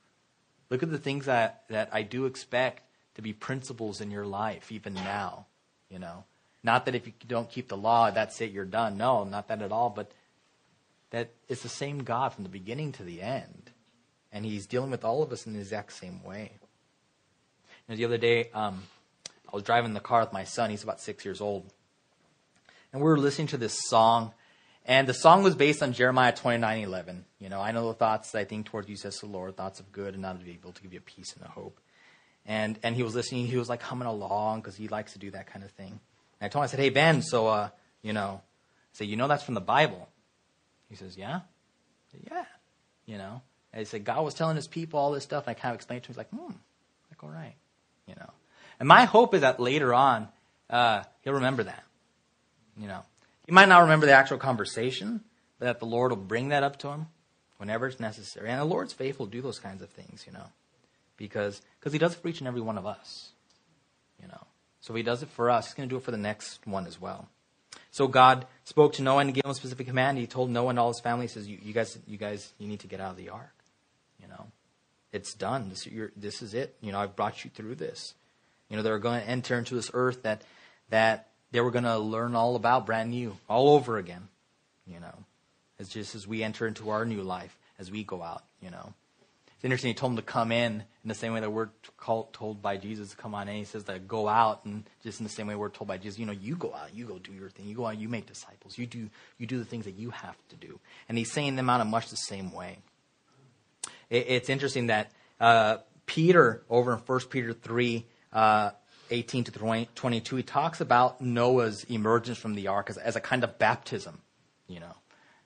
Look 0.70 0.82
at 0.82 0.90
the 0.90 0.98
things 0.98 1.26
that, 1.26 1.64
that 1.68 1.90
I 1.92 2.02
do 2.02 2.26
expect 2.26 2.82
to 3.14 3.22
be 3.22 3.32
principles 3.32 4.00
in 4.00 4.10
your 4.10 4.26
life, 4.26 4.72
even 4.72 4.94
now. 4.94 5.46
You 5.90 5.98
know, 5.98 6.24
not 6.62 6.86
that 6.86 6.94
if 6.94 7.06
you 7.06 7.12
don't 7.26 7.50
keep 7.50 7.68
the 7.68 7.76
law, 7.76 8.10
that's 8.10 8.40
it, 8.40 8.50
you're 8.50 8.64
done. 8.64 8.96
No, 8.96 9.24
not 9.24 9.48
that 9.48 9.62
at 9.62 9.72
all. 9.72 9.90
But 9.90 10.12
that 11.10 11.30
it's 11.48 11.62
the 11.62 11.68
same 11.68 12.02
God 12.02 12.32
from 12.32 12.42
the 12.42 12.50
beginning 12.50 12.92
to 12.92 13.04
the 13.04 13.20
end, 13.20 13.70
and 14.32 14.44
He's 14.44 14.66
dealing 14.66 14.90
with 14.90 15.04
all 15.04 15.22
of 15.22 15.30
us 15.30 15.46
in 15.46 15.52
the 15.52 15.60
exact 15.60 15.92
same 15.92 16.24
way. 16.24 16.52
The 17.88 18.04
other 18.04 18.18
day, 18.18 18.48
um, 18.54 18.82
I 19.52 19.54
was 19.54 19.64
driving 19.64 19.92
the 19.92 20.00
car 20.00 20.20
with 20.20 20.32
my 20.32 20.44
son. 20.44 20.70
He's 20.70 20.82
about 20.82 21.00
six 21.00 21.24
years 21.24 21.40
old, 21.40 21.70
and 22.92 23.02
we 23.02 23.08
were 23.08 23.18
listening 23.18 23.48
to 23.48 23.58
this 23.58 23.78
song. 23.88 24.32
And 24.84 25.06
the 25.06 25.14
song 25.14 25.42
was 25.42 25.54
based 25.54 25.82
on 25.82 25.92
Jeremiah 25.92 26.32
29 26.32 26.82
11. 26.82 27.24
You 27.38 27.48
know, 27.48 27.60
I 27.60 27.70
know 27.72 27.88
the 27.88 27.94
thoughts 27.94 28.32
that 28.32 28.38
I 28.38 28.44
think 28.44 28.66
towards 28.66 28.88
you, 28.88 28.96
says 28.96 29.20
the 29.20 29.26
Lord, 29.26 29.56
thoughts 29.56 29.78
of 29.78 29.92
good 29.92 30.14
and 30.14 30.22
not 30.22 30.36
of 30.36 30.48
evil, 30.48 30.72
to 30.72 30.82
give 30.82 30.92
you 30.92 31.00
peace 31.00 31.34
and 31.34 31.44
a 31.44 31.48
hope. 31.48 31.78
And, 32.46 32.78
and 32.82 32.96
he 32.96 33.02
was 33.02 33.14
listening, 33.14 33.46
he 33.46 33.56
was 33.56 33.68
like 33.68 33.82
humming 33.82 34.08
along 34.08 34.60
because 34.60 34.76
he 34.76 34.88
likes 34.88 35.12
to 35.12 35.18
do 35.18 35.30
that 35.30 35.46
kind 35.46 35.64
of 35.64 35.70
thing. 35.72 36.00
And 36.40 36.46
I 36.46 36.48
told 36.48 36.62
him, 36.62 36.64
I 36.64 36.66
said, 36.68 36.80
hey, 36.80 36.90
Ben, 36.90 37.22
so, 37.22 37.46
uh, 37.46 37.68
you 38.02 38.12
know, 38.12 38.40
I 38.42 38.94
said, 38.94 39.06
you 39.06 39.16
know 39.16 39.28
that's 39.28 39.44
from 39.44 39.54
the 39.54 39.60
Bible. 39.60 40.08
He 40.88 40.96
says, 40.96 41.16
yeah? 41.16 41.40
Said, 42.10 42.22
yeah. 42.28 42.44
You 43.06 43.18
know? 43.18 43.42
And 43.72 43.78
he 43.78 43.84
said, 43.84 44.04
God 44.04 44.24
was 44.24 44.34
telling 44.34 44.56
his 44.56 44.66
people 44.66 44.98
all 44.98 45.12
this 45.12 45.22
stuff. 45.22 45.46
And 45.46 45.56
I 45.56 45.60
kind 45.60 45.72
of 45.72 45.76
explained 45.76 46.02
to 46.04 46.08
him, 46.08 46.14
he's 46.14 46.18
like, 46.18 46.30
hmm, 46.30 46.52
like, 47.10 47.22
all 47.22 47.30
right. 47.30 47.54
You 48.12 48.20
know? 48.20 48.30
And 48.78 48.86
my 48.86 49.04
hope 49.04 49.34
is 49.34 49.40
that 49.40 49.58
later 49.58 49.94
on, 49.94 50.28
uh, 50.68 51.02
he'll 51.22 51.34
remember 51.34 51.64
that. 51.64 51.82
You 52.76 52.88
know? 52.88 53.04
He 53.46 53.52
might 53.52 53.68
not 53.68 53.82
remember 53.82 54.06
the 54.06 54.12
actual 54.12 54.38
conversation, 54.38 55.22
but 55.58 55.66
that 55.66 55.78
the 55.80 55.86
Lord 55.86 56.12
will 56.12 56.18
bring 56.18 56.48
that 56.48 56.62
up 56.62 56.78
to 56.80 56.88
him 56.88 57.06
whenever 57.56 57.86
it's 57.86 58.00
necessary. 58.00 58.50
And 58.50 58.60
the 58.60 58.64
Lord's 58.64 58.92
faithful 58.92 59.26
to 59.26 59.32
do 59.32 59.40
those 59.40 59.58
kinds 59.58 59.82
of 59.82 59.88
things, 59.88 60.24
you 60.26 60.32
know? 60.32 60.46
Because 61.16 61.62
cause 61.80 61.92
he 61.92 61.98
does 61.98 62.12
it 62.12 62.18
for 62.20 62.28
each 62.28 62.40
and 62.40 62.48
every 62.48 62.60
one 62.60 62.76
of 62.76 62.86
us. 62.86 63.30
You 64.20 64.28
know. 64.28 64.46
So 64.80 64.94
he 64.94 65.02
does 65.02 65.22
it 65.22 65.28
for 65.28 65.50
us. 65.50 65.66
He's 65.66 65.74
going 65.74 65.88
to 65.88 65.92
do 65.92 65.96
it 65.96 66.02
for 66.02 66.10
the 66.10 66.16
next 66.16 66.66
one 66.66 66.86
as 66.86 67.00
well. 67.00 67.28
So 67.92 68.08
God 68.08 68.46
spoke 68.64 68.94
to 68.94 69.02
Noah 69.02 69.18
and 69.18 69.34
gave 69.34 69.44
him 69.44 69.50
a 69.50 69.54
specific 69.54 69.86
command. 69.86 70.18
He 70.18 70.26
told 70.26 70.50
Noah 70.50 70.70
and 70.70 70.78
all 70.78 70.88
his 70.88 71.00
family, 71.00 71.26
he 71.26 71.28
says, 71.28 71.46
you, 71.46 71.58
you, 71.62 71.72
guys, 71.72 71.98
you 72.06 72.16
guys, 72.16 72.52
you 72.58 72.66
need 72.66 72.80
to 72.80 72.86
get 72.86 73.00
out 73.00 73.10
of 73.10 73.16
the 73.16 73.28
ark. 73.28 73.54
It's 75.12 75.34
done. 75.34 75.68
This, 75.68 75.86
this 76.16 76.42
is 76.42 76.54
it. 76.54 76.74
You 76.80 76.92
know, 76.92 77.00
I've 77.00 77.14
brought 77.14 77.44
you 77.44 77.50
through 77.50 77.74
this. 77.76 78.14
You 78.68 78.76
know, 78.76 78.82
they're 78.82 78.98
going 78.98 79.20
to 79.20 79.28
enter 79.28 79.58
into 79.58 79.74
this 79.74 79.90
earth 79.92 80.22
that, 80.22 80.42
that 80.88 81.28
they 81.50 81.60
were 81.60 81.70
going 81.70 81.84
to 81.84 81.98
learn 81.98 82.34
all 82.34 82.56
about 82.56 82.86
brand 82.86 83.10
new, 83.10 83.36
all 83.48 83.70
over 83.70 83.98
again. 83.98 84.28
You 84.86 85.00
know, 85.00 85.14
it's 85.78 85.90
just 85.90 86.14
as 86.14 86.26
we 86.26 86.42
enter 86.42 86.66
into 86.66 86.90
our 86.90 87.04
new 87.04 87.22
life, 87.22 87.56
as 87.78 87.90
we 87.90 88.02
go 88.02 88.22
out, 88.22 88.42
you 88.60 88.70
know. 88.70 88.94
It's 89.62 89.64
interesting. 89.64 89.90
He 89.90 89.94
told 89.94 90.12
them 90.12 90.16
to 90.16 90.22
come 90.22 90.50
in 90.50 90.82
in 91.04 91.08
the 91.08 91.14
same 91.14 91.32
way 91.32 91.40
that 91.40 91.50
we're 91.50 91.68
called, 91.96 92.32
told 92.32 92.60
by 92.60 92.78
Jesus 92.78 93.10
to 93.10 93.16
come 93.16 93.32
on 93.32 93.48
in. 93.48 93.56
He 93.56 93.64
says 93.64 93.84
that 93.84 94.08
go 94.08 94.26
out, 94.26 94.64
and 94.64 94.82
just 95.04 95.20
in 95.20 95.24
the 95.24 95.30
same 95.30 95.46
way 95.46 95.54
we're 95.54 95.68
told 95.68 95.86
by 95.86 95.98
Jesus, 95.98 96.18
you 96.18 96.26
know, 96.26 96.32
you 96.32 96.56
go 96.56 96.74
out, 96.74 96.92
you 96.92 97.06
go 97.06 97.18
do 97.18 97.32
your 97.32 97.48
thing, 97.48 97.66
you 97.66 97.76
go 97.76 97.86
out, 97.86 97.96
you 97.96 98.08
make 98.08 98.26
disciples, 98.26 98.76
you 98.76 98.86
do 98.86 99.08
you 99.38 99.46
do 99.46 99.58
the 99.58 99.64
things 99.64 99.84
that 99.84 99.94
you 99.94 100.10
have 100.10 100.36
to 100.48 100.56
do. 100.56 100.80
And 101.08 101.16
he's 101.16 101.30
saying 101.30 101.54
them 101.54 101.70
out 101.70 101.80
in 101.80 101.88
much 101.88 102.08
the 102.08 102.16
same 102.16 102.52
way. 102.52 102.78
It, 104.12 104.26
it's 104.28 104.48
interesting 104.48 104.86
that 104.86 105.10
uh, 105.40 105.78
Peter 106.06 106.62
over 106.70 106.92
in 106.92 106.98
1 106.98 107.20
Peter 107.30 107.52
three. 107.52 108.06
Uh, 108.32 108.70
18 109.10 109.44
to 109.44 109.52
20, 109.52 109.90
22, 109.94 110.36
he 110.36 110.42
talks 110.42 110.80
about 110.80 111.20
Noah's 111.20 111.84
emergence 111.84 112.38
from 112.38 112.54
the 112.54 112.68
ark 112.68 112.88
as, 112.88 112.96
as 112.96 113.14
a 113.14 113.20
kind 113.20 113.44
of 113.44 113.58
baptism, 113.58 114.22
you 114.66 114.80
know 114.80 114.94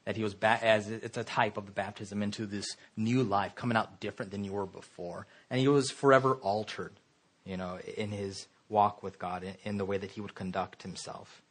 that 0.06 0.16
he 0.16 0.22
was 0.22 0.34
ba- 0.34 0.60
as 0.62 0.88
it's 0.88 1.18
a 1.18 1.24
type 1.24 1.56
of 1.56 1.66
the 1.66 1.72
baptism 1.72 2.22
into 2.22 2.46
this 2.46 2.76
new 2.96 3.22
life, 3.22 3.54
coming 3.54 3.76
out 3.76 4.00
different 4.00 4.30
than 4.30 4.44
you 4.44 4.52
were 4.52 4.66
before, 4.66 5.26
and 5.50 5.60
he 5.60 5.68
was 5.68 5.90
forever 5.90 6.34
altered, 6.36 6.92
you 7.44 7.56
know, 7.56 7.78
in 7.96 8.10
his 8.10 8.46
walk 8.68 9.02
with 9.02 9.18
God, 9.18 9.42
in, 9.42 9.54
in 9.64 9.78
the 9.78 9.84
way 9.84 9.98
that 9.98 10.12
he 10.12 10.20
would 10.20 10.34
conduct 10.34 10.82
himself, 10.82 11.42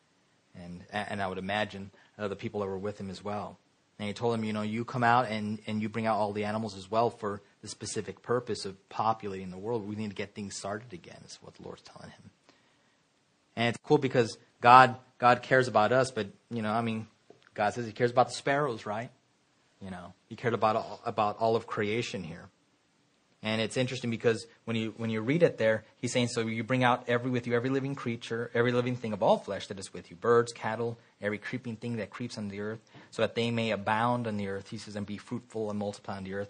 and 0.56 0.84
and 0.92 1.22
I 1.22 1.28
would 1.28 1.38
imagine 1.38 1.92
uh, 2.18 2.28
the 2.30 2.36
people 2.36 2.62
that 2.62 2.68
were 2.68 2.80
with 2.80 3.00
him 3.00 3.10
as 3.10 3.24
well. 3.24 3.60
And 3.98 4.08
he 4.08 4.14
told 4.14 4.36
him, 4.36 4.44
you 4.44 4.52
know, 4.52 4.62
you 4.62 4.84
come 4.84 5.04
out 5.04 5.28
and, 5.30 5.60
and 5.68 5.82
you 5.82 5.88
bring 5.88 6.06
out 6.06 6.18
all 6.18 6.34
the 6.34 6.44
animals 6.44 6.76
as 6.76 6.92
well 6.92 7.10
for 7.10 7.42
the 7.62 7.68
specific 7.68 8.22
purpose 8.22 8.66
of 8.66 8.90
populating 8.90 9.52
the 9.52 9.58
world. 9.58 9.88
We 9.88 9.96
need 9.96 10.10
to 10.10 10.16
get 10.16 10.36
things 10.36 10.58
started 10.58 10.92
again, 10.92 11.18
is 11.26 11.40
what 11.42 11.56
the 11.56 11.64
Lord's 11.64 11.82
telling 11.82 12.10
him. 12.10 12.30
And 13.56 13.70
it's 13.70 13.80
cool 13.86 13.98
because 13.98 14.38
God 14.60 14.98
God 15.18 15.42
cares 15.42 15.68
about 15.68 15.92
us, 15.92 16.12
but 16.12 16.28
you 16.50 16.62
know, 16.62 16.72
I 16.72 16.82
mean, 16.82 17.08
God 17.54 17.74
says 17.74 17.86
He 17.86 17.94
cares 17.94 18.12
about 18.12 18.28
the 18.28 18.34
sparrows, 18.34 18.86
right? 18.86 19.10
You 19.82 19.92
know, 19.92 20.14
He 20.28 20.36
cared 20.36 20.54
about 20.54 20.76
all, 20.76 21.02
about 21.06 21.38
all 21.40 21.56
of 21.56 21.68
creation 21.68 22.24
here. 22.24 22.50
And 23.46 23.62
it's 23.62 23.78
interesting 23.78 24.10
because 24.10 24.48
when 24.66 24.76
you 24.76 24.94
when 24.98 25.10
you 25.10 25.22
read 25.22 25.44
it 25.44 25.58
there, 25.58 25.86
he's 26.02 26.12
saying, 26.12 26.30
so 26.30 26.42
you 26.42 26.64
bring 26.64 26.84
out 26.84 27.06
every 27.08 27.30
with 27.30 27.46
you 27.46 27.54
every 27.54 27.70
living 27.70 27.96
creature, 27.96 28.50
every 28.54 28.72
living 28.72 28.96
thing 28.96 29.14
of 29.14 29.22
all 29.22 29.38
flesh 29.38 29.68
that 29.68 29.80
is 29.80 29.94
with 29.94 30.10
you, 30.10 30.18
birds, 30.18 30.52
cattle, 30.52 30.98
every 31.22 31.38
creeping 31.38 31.76
thing 31.76 31.98
that 31.98 32.10
creeps 32.10 32.38
on 32.38 32.50
the 32.50 32.60
earth, 32.60 32.80
so 33.12 33.22
that 33.22 33.36
they 33.36 33.52
may 33.52 33.72
abound 33.72 34.26
on 34.26 34.38
the 34.38 34.48
earth. 34.48 34.70
He 34.70 34.78
says, 34.78 34.96
and 34.96 35.06
be 35.06 35.18
fruitful 35.18 35.70
and 35.70 35.78
multiply 35.80 36.18
on 36.18 36.24
the 36.24 36.34
earth. 36.34 36.50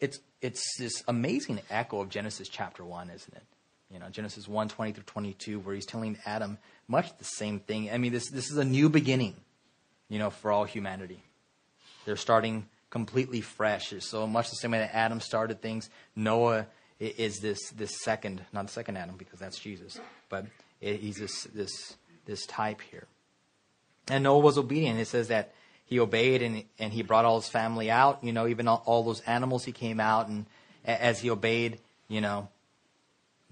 It's 0.00 0.18
it's 0.42 0.62
this 0.76 1.02
amazing 1.06 1.60
echo 1.70 2.00
of 2.00 2.08
Genesis 2.08 2.48
chapter 2.48 2.84
one, 2.84 3.10
isn't 3.10 3.34
it? 3.34 3.44
You 3.90 3.98
know, 3.98 4.10
Genesis 4.10 4.46
1, 4.46 4.68
20 4.68 4.92
through 4.92 5.04
22, 5.04 5.60
where 5.60 5.74
he's 5.74 5.86
telling 5.86 6.18
Adam 6.26 6.58
much 6.88 7.16
the 7.16 7.24
same 7.24 7.58
thing. 7.58 7.90
I 7.90 7.96
mean, 7.96 8.12
this, 8.12 8.28
this 8.28 8.50
is 8.50 8.58
a 8.58 8.64
new 8.64 8.90
beginning 8.90 9.34
you 10.08 10.18
know, 10.18 10.30
for 10.30 10.50
all 10.50 10.64
humanity. 10.64 11.22
They're 12.04 12.16
starting 12.16 12.66
completely 12.90 13.40
fresh. 13.40 13.92
So 14.00 14.26
much 14.26 14.50
the 14.50 14.56
same 14.56 14.72
way 14.72 14.78
that 14.78 14.94
Adam 14.94 15.20
started 15.20 15.60
things, 15.60 15.90
Noah 16.16 16.66
is 16.98 17.38
this 17.40 17.70
this 17.70 17.92
second, 18.02 18.44
not 18.52 18.66
the 18.66 18.72
second 18.72 18.96
Adam 18.96 19.16
because 19.16 19.38
that's 19.38 19.58
Jesus, 19.58 20.00
but 20.28 20.46
he's 20.80 21.16
this 21.16 21.44
this 21.54 21.96
this 22.26 22.46
type 22.46 22.80
here. 22.80 23.06
And 24.08 24.24
Noah 24.24 24.40
was 24.40 24.58
obedient. 24.58 24.98
It 24.98 25.06
says 25.06 25.28
that 25.28 25.52
he 25.84 26.00
obeyed 26.00 26.42
and 26.42 26.64
and 26.78 26.92
he 26.92 27.02
brought 27.02 27.24
all 27.24 27.40
his 27.40 27.50
family 27.50 27.90
out. 27.90 28.24
You 28.24 28.32
know, 28.32 28.46
even 28.46 28.68
all, 28.68 28.82
all 28.84 29.02
those 29.04 29.20
animals 29.20 29.64
he 29.64 29.72
came 29.72 30.00
out 30.00 30.28
and 30.28 30.46
as 30.84 31.20
he 31.20 31.30
obeyed, 31.30 31.78
you 32.08 32.20
know, 32.20 32.48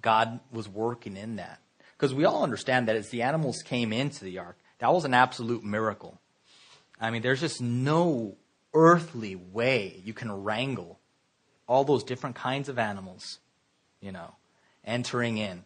God 0.01 0.41
was 0.51 0.69
working 0.69 1.17
in 1.17 1.37
that. 1.37 1.61
Because 1.97 2.15
we 2.15 2.25
all 2.25 2.43
understand 2.43 2.89
that 2.89 2.97
as 2.97 3.11
the 3.11 3.23
animals 3.23 3.63
came 3.63 3.93
into 3.93 4.25
the 4.25 4.39
ark, 4.39 4.57
that 4.79 4.93
was 4.93 5.05
an 5.05 5.15
absolute 5.15 5.65
miracle. 5.65 6.21
I 7.01 7.11
mean, 7.11 7.23
there's 7.23 7.41
just 7.41 7.61
no 7.61 8.37
earthly 8.77 9.35
way 9.35 10.01
you 10.05 10.13
can 10.13 10.31
wrangle 10.45 11.01
all 11.67 11.83
those 11.83 12.05
different 12.05 12.37
kinds 12.37 12.69
of 12.69 12.79
animals, 12.79 13.39
you 14.01 14.13
know, 14.13 14.35
entering 14.85 15.39
in. 15.39 15.65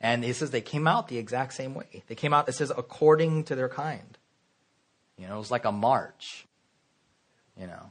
And 0.00 0.24
it 0.24 0.36
says 0.36 0.50
they 0.50 0.60
came 0.60 0.86
out 0.86 1.08
the 1.08 1.18
exact 1.18 1.54
same 1.54 1.74
way. 1.74 2.02
They 2.06 2.14
came 2.14 2.34
out, 2.34 2.48
it 2.48 2.52
says, 2.52 2.70
according 2.76 3.44
to 3.44 3.54
their 3.54 3.68
kind. 3.68 4.18
You 5.16 5.26
know, 5.26 5.36
it 5.36 5.38
was 5.38 5.50
like 5.50 5.64
a 5.64 5.72
march. 5.72 6.46
You 7.58 7.66
know, 7.66 7.90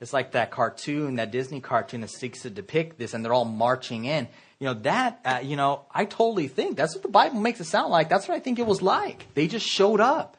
it's 0.00 0.12
like 0.12 0.32
that 0.32 0.50
cartoon, 0.50 1.16
that 1.16 1.30
Disney 1.30 1.60
cartoon 1.60 2.00
that 2.00 2.10
seeks 2.10 2.42
to 2.42 2.50
depict 2.50 2.98
this, 2.98 3.14
and 3.14 3.24
they're 3.24 3.32
all 3.32 3.44
marching 3.44 4.06
in. 4.06 4.26
You 4.58 4.66
know, 4.66 4.74
that, 4.74 5.20
uh, 5.24 5.40
you 5.42 5.56
know, 5.56 5.84
I 5.92 6.04
totally 6.04 6.48
think 6.48 6.76
that's 6.76 6.94
what 6.94 7.02
the 7.02 7.08
Bible 7.08 7.40
makes 7.40 7.60
it 7.60 7.64
sound 7.64 7.90
like. 7.90 8.08
That's 8.08 8.28
what 8.28 8.34
I 8.34 8.40
think 8.40 8.58
it 8.58 8.66
was 8.66 8.82
like. 8.82 9.26
They 9.34 9.46
just 9.46 9.66
showed 9.66 10.00
up 10.00 10.36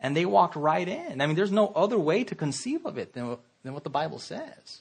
and 0.00 0.16
they 0.16 0.24
walked 0.24 0.56
right 0.56 0.88
in. 0.88 1.20
I 1.20 1.26
mean, 1.26 1.36
there's 1.36 1.52
no 1.52 1.68
other 1.68 1.98
way 1.98 2.24
to 2.24 2.34
conceive 2.34 2.86
of 2.86 2.98
it 2.98 3.12
than, 3.12 3.36
than 3.62 3.74
what 3.74 3.84
the 3.84 3.90
Bible 3.90 4.18
says. 4.18 4.80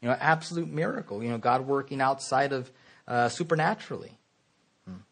You 0.00 0.08
know, 0.08 0.16
absolute 0.18 0.68
miracle. 0.68 1.22
You 1.22 1.30
know, 1.30 1.38
God 1.38 1.66
working 1.66 2.00
outside 2.00 2.52
of 2.52 2.70
uh, 3.08 3.28
supernaturally. 3.28 4.12
Hmm. 4.84 5.02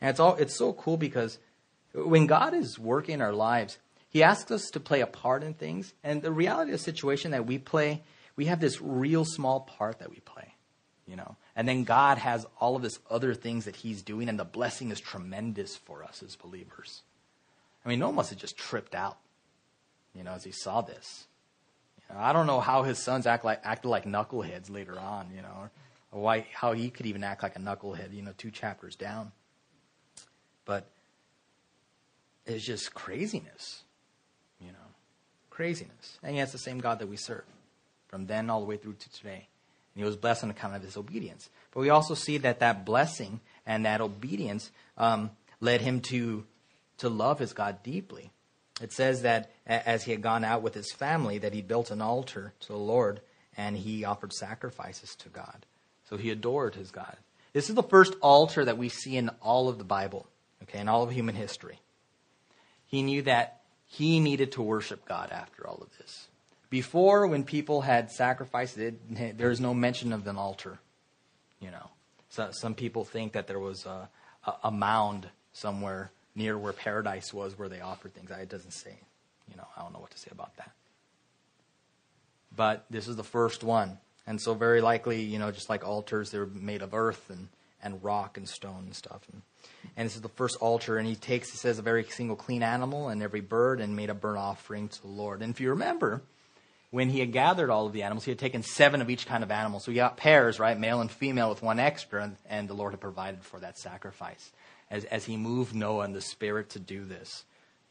And 0.00 0.10
it's 0.10 0.20
all 0.20 0.34
it's 0.34 0.56
so 0.56 0.72
cool 0.72 0.96
because 0.96 1.38
when 1.94 2.26
God 2.26 2.54
is 2.54 2.78
working 2.78 3.20
our 3.20 3.32
lives, 3.32 3.78
He 4.08 4.22
asks 4.22 4.50
us 4.50 4.68
to 4.70 4.80
play 4.80 5.00
a 5.00 5.06
part 5.06 5.44
in 5.44 5.54
things. 5.54 5.94
And 6.02 6.22
the 6.22 6.32
reality 6.32 6.72
of 6.72 6.78
the 6.78 6.84
situation 6.84 7.30
that 7.30 7.46
we 7.46 7.58
play, 7.58 8.02
we 8.34 8.46
have 8.46 8.58
this 8.60 8.80
real 8.80 9.24
small 9.24 9.60
part 9.60 10.00
that 10.00 10.10
we 10.10 10.18
play. 10.20 10.54
You 11.06 11.16
know, 11.16 11.36
And 11.56 11.68
then 11.68 11.84
God 11.84 12.18
has 12.18 12.46
all 12.58 12.76
of 12.76 12.82
this 12.82 12.98
other 13.10 13.34
things 13.34 13.64
that 13.66 13.76
he's 13.76 14.02
doing, 14.02 14.28
and 14.28 14.38
the 14.38 14.44
blessing 14.44 14.90
is 14.90 15.00
tremendous 15.00 15.76
for 15.76 16.02
us 16.02 16.22
as 16.22 16.36
believers. 16.36 17.02
I 17.84 17.88
mean, 17.88 17.98
Noah 17.98 18.12
must 18.12 18.30
have 18.30 18.38
just 18.38 18.56
tripped 18.56 18.94
out, 18.94 19.18
you 20.14 20.22
know, 20.22 20.32
as 20.32 20.44
he 20.44 20.52
saw 20.52 20.80
this. 20.80 21.26
You 21.98 22.14
know, 22.14 22.20
I 22.20 22.32
don't 22.32 22.46
know 22.46 22.60
how 22.60 22.82
his 22.82 22.98
sons 22.98 23.26
act 23.26 23.44
like, 23.44 23.60
acted 23.64 23.88
like 23.88 24.04
knuckleheads 24.04 24.70
later 24.70 24.98
on, 24.98 25.30
you 25.34 25.42
know, 25.42 25.70
or 26.12 26.20
why, 26.20 26.46
how 26.52 26.72
he 26.72 26.90
could 26.90 27.06
even 27.06 27.24
act 27.24 27.42
like 27.42 27.56
a 27.56 27.58
knucklehead, 27.58 28.14
you 28.14 28.22
know, 28.22 28.32
two 28.36 28.50
chapters 28.50 28.94
down. 28.94 29.32
But 30.64 30.86
it's 32.46 32.64
just 32.64 32.94
craziness, 32.94 33.82
you 34.60 34.68
know, 34.68 34.78
craziness. 35.50 36.18
And 36.22 36.36
yet 36.36 36.44
it's 36.44 36.52
the 36.52 36.58
same 36.58 36.78
God 36.78 36.98
that 37.00 37.08
we 37.08 37.16
serve 37.16 37.44
from 38.08 38.26
then 38.26 38.50
all 38.50 38.60
the 38.60 38.66
way 38.66 38.76
through 38.76 38.94
to 38.94 39.12
today. 39.12 39.48
And 39.94 40.02
he 40.02 40.04
was 40.04 40.16
blessed 40.16 40.44
on 40.44 40.50
account 40.50 40.76
of 40.76 40.82
his 40.82 40.96
obedience. 40.96 41.50
But 41.72 41.80
we 41.80 41.90
also 41.90 42.14
see 42.14 42.38
that 42.38 42.60
that 42.60 42.84
blessing 42.84 43.40
and 43.66 43.84
that 43.84 44.00
obedience 44.00 44.70
um, 44.96 45.30
led 45.60 45.80
him 45.80 46.00
to, 46.02 46.44
to 47.02 47.08
love 47.08 47.38
his 47.38 47.52
God 47.52 47.82
deeply. 47.82 48.30
It 48.80 48.92
says 48.92 49.22
that 49.22 49.50
as 49.66 50.04
he 50.04 50.12
had 50.12 50.22
gone 50.22 50.44
out 50.44 50.62
with 50.62 50.74
his 50.74 50.92
family, 50.92 51.38
that 51.38 51.52
he 51.52 51.60
built 51.60 51.90
an 51.90 52.00
altar 52.00 52.54
to 52.60 52.68
the 52.68 52.78
Lord 52.78 53.20
and 53.56 53.76
he 53.76 54.04
offered 54.04 54.32
sacrifices 54.32 55.14
to 55.16 55.28
God. 55.28 55.66
So 56.08 56.16
he 56.16 56.30
adored 56.30 56.74
his 56.74 56.90
God. 56.90 57.16
This 57.52 57.68
is 57.68 57.74
the 57.74 57.82
first 57.82 58.14
altar 58.22 58.64
that 58.64 58.78
we 58.78 58.88
see 58.88 59.16
in 59.16 59.30
all 59.40 59.68
of 59.68 59.78
the 59.78 59.84
Bible, 59.84 60.26
okay, 60.62 60.78
in 60.78 60.88
all 60.88 61.02
of 61.02 61.10
human 61.10 61.34
history. 61.34 61.80
He 62.86 63.02
knew 63.02 63.22
that 63.22 63.60
he 63.86 64.20
needed 64.20 64.52
to 64.52 64.62
worship 64.62 65.04
God 65.04 65.30
after 65.30 65.66
all 65.66 65.82
of 65.82 65.96
this. 65.98 66.28
Before, 66.70 67.26
when 67.26 67.44
people 67.44 67.82
had 67.82 68.10
sacrificed, 68.10 68.78
it, 68.78 69.36
there 69.38 69.50
is 69.50 69.60
no 69.60 69.74
mention 69.74 70.12
of 70.12 70.26
an 70.26 70.36
altar. 70.36 70.78
You 71.60 71.70
know, 71.70 71.90
so, 72.30 72.50
some 72.52 72.74
people 72.74 73.04
think 73.04 73.32
that 73.32 73.46
there 73.46 73.60
was 73.60 73.86
a, 73.86 74.08
a 74.64 74.70
mound 74.70 75.28
somewhere 75.52 76.10
near 76.34 76.56
where 76.58 76.72
paradise 76.72 77.32
was 77.32 77.58
where 77.58 77.68
they 77.68 77.80
offered 77.80 78.14
things. 78.14 78.30
It 78.30 78.48
doesn't 78.48 78.72
say. 78.72 78.98
You 79.50 79.56
know, 79.56 79.66
I 79.76 79.82
don't 79.82 79.92
know 79.92 80.00
what 80.00 80.10
to 80.10 80.18
say 80.18 80.30
about 80.30 80.56
that. 80.56 80.70
But 82.54 82.84
this 82.90 83.08
is 83.08 83.16
the 83.16 83.24
first 83.24 83.64
one. 83.64 83.98
And 84.26 84.40
so 84.40 84.54
very 84.54 84.80
likely, 84.80 85.22
you 85.22 85.38
know, 85.38 85.50
just 85.50 85.68
like 85.68 85.86
altars, 85.86 86.30
they're 86.30 86.46
made 86.46 86.82
of 86.82 86.94
earth 86.94 87.28
and, 87.28 87.48
and 87.82 88.02
rock 88.04 88.36
and 88.36 88.48
stone 88.48 88.84
and 88.84 88.94
stuff. 88.94 89.22
And, 89.32 89.42
and 89.96 90.06
this 90.06 90.14
is 90.14 90.22
the 90.22 90.28
first 90.28 90.56
altar, 90.60 90.96
and 90.96 91.08
he 91.08 91.16
takes, 91.16 91.50
he 91.50 91.56
says, 91.56 91.78
a 91.78 91.82
very 91.82 92.04
single 92.04 92.36
clean 92.36 92.62
animal 92.62 93.08
and 93.08 93.22
every 93.22 93.40
bird 93.40 93.80
and 93.80 93.96
made 93.96 94.10
a 94.10 94.14
burnt 94.14 94.38
offering 94.38 94.88
to 94.88 95.02
the 95.02 95.08
Lord. 95.08 95.42
And 95.42 95.52
if 95.52 95.60
you 95.60 95.70
remember, 95.70 96.22
when 96.90 97.08
he 97.08 97.18
had 97.18 97.32
gathered 97.32 97.68
all 97.68 97.86
of 97.86 97.92
the 97.92 98.04
animals, 98.04 98.24
he 98.24 98.30
had 98.30 98.38
taken 98.38 98.62
seven 98.62 99.02
of 99.02 99.10
each 99.10 99.26
kind 99.26 99.42
of 99.42 99.50
animal. 99.50 99.80
So 99.80 99.90
he 99.90 99.96
got 99.96 100.16
pairs, 100.16 100.60
right, 100.60 100.78
male 100.78 101.00
and 101.00 101.10
female, 101.10 101.48
with 101.48 101.62
one 101.62 101.80
extra, 101.80 102.22
and, 102.22 102.36
and 102.48 102.68
the 102.68 102.74
Lord 102.74 102.92
had 102.92 103.00
provided 103.00 103.42
for 103.42 103.58
that 103.60 103.78
sacrifice 103.78 104.52
as, 104.92 105.04
as 105.06 105.24
he 105.24 105.36
moved 105.36 105.74
Noah 105.74 106.04
and 106.04 106.14
the 106.14 106.20
Spirit 106.20 106.68
to 106.70 106.78
do 106.78 107.04
this, 107.04 107.44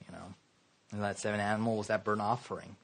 you 0.08 0.14
know. 0.14 0.36
And 0.94 1.02
that 1.02 1.20
seven 1.20 1.40
animal 1.40 1.78
was 1.78 1.88
that 1.88 2.06
burnt 2.06 2.22
offering. 2.22 2.76